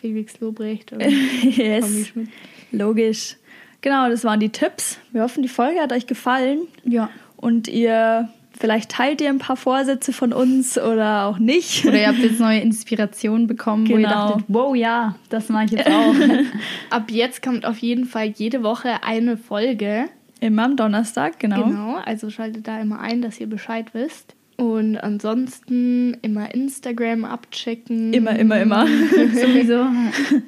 Felix 0.00 0.38
Lobrecht 0.40 0.92
und 0.92 1.00
Tommy 1.02 1.50
yes. 1.56 2.08
Schmidt. 2.08 2.28
Logisch. 2.70 3.36
Genau, 3.80 4.08
das 4.08 4.22
waren 4.24 4.38
die 4.40 4.50
Tipps. 4.50 4.98
Wir 5.12 5.22
hoffen, 5.22 5.42
die 5.42 5.48
Folge 5.48 5.80
hat 5.80 5.92
euch 5.92 6.06
gefallen 6.06 6.60
Ja. 6.84 7.10
Und 7.38 7.68
ihr 7.68 8.28
vielleicht 8.58 8.90
teilt 8.90 9.20
ihr 9.20 9.28
ein 9.28 9.38
paar 9.38 9.56
Vorsätze 9.56 10.12
von 10.12 10.32
uns 10.32 10.76
oder 10.78 11.26
auch 11.26 11.38
nicht. 11.38 11.86
Oder 11.86 12.00
ihr 12.00 12.08
habt 12.08 12.18
jetzt 12.18 12.40
neue 12.40 12.58
Inspirationen 12.60 13.46
bekommen, 13.46 13.88
wo 13.88 13.92
ihr 13.92 13.98
Genau. 13.98 14.28
dachtet, 14.30 14.44
wow, 14.48 14.74
ja, 14.76 15.14
das 15.28 15.48
mache 15.48 15.66
ich 15.66 15.70
jetzt 15.72 15.86
auch. 15.88 16.14
Ab 16.90 17.10
jetzt 17.10 17.42
kommt 17.42 17.64
auf 17.64 17.78
jeden 17.78 18.04
Fall 18.04 18.26
jede 18.28 18.62
Woche 18.62 19.02
eine 19.04 19.36
Folge. 19.36 20.06
Immer 20.40 20.64
am 20.64 20.76
Donnerstag, 20.76 21.38
genau. 21.38 21.64
Genau, 21.64 21.96
also 22.04 22.30
schaltet 22.30 22.66
da 22.68 22.80
immer 22.80 23.00
ein, 23.00 23.22
dass 23.22 23.40
ihr 23.40 23.48
Bescheid 23.48 23.86
wisst. 23.92 24.34
Und 24.56 24.96
ansonsten 24.96 26.16
immer 26.22 26.52
Instagram 26.52 27.24
abchecken. 27.24 28.12
Immer, 28.12 28.36
immer, 28.36 28.60
immer. 28.60 28.86
Sowieso. 29.34 29.86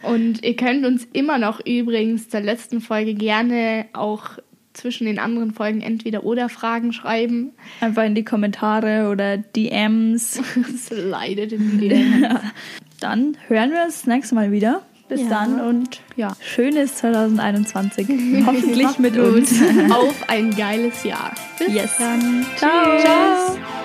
Und 0.02 0.44
ihr 0.44 0.56
könnt 0.56 0.84
uns 0.84 1.06
immer 1.12 1.38
noch 1.38 1.64
übrigens 1.64 2.28
der 2.28 2.40
letzten 2.40 2.80
Folge 2.80 3.14
gerne 3.14 3.86
auch 3.92 4.30
zwischen 4.80 5.06
den 5.06 5.18
anderen 5.18 5.52
Folgen 5.52 5.80
entweder 5.80 6.24
oder 6.24 6.48
Fragen 6.48 6.92
schreiben. 6.92 7.52
Einfach 7.80 8.04
in 8.04 8.14
die 8.14 8.24
Kommentare 8.24 9.08
oder 9.10 9.36
DMs. 9.38 10.40
Es 10.74 10.90
leidet 10.96 11.52
in 11.52 11.78
dir. 11.78 12.40
Dann 13.00 13.36
hören 13.48 13.70
wir 13.70 13.84
uns 13.84 13.98
das 14.02 14.06
nächste 14.06 14.34
Mal 14.34 14.52
wieder. 14.52 14.82
Bis 15.08 15.22
Ja. 15.22 15.28
dann 15.28 15.60
und 15.60 16.00
Ja. 16.16 16.36
schönes 16.40 16.94
2021. 16.98 18.06
Hoffentlich 18.46 18.98
mit 18.98 19.16
uns. 19.16 19.52
Auf 19.90 20.28
ein 20.28 20.54
geiles 20.54 21.02
Jahr. 21.02 21.32
Bis 21.58 21.74
Yes. 21.74 21.96
dann. 21.98 22.46
Ciao. 22.56 22.96
Tschüss. 22.98 23.79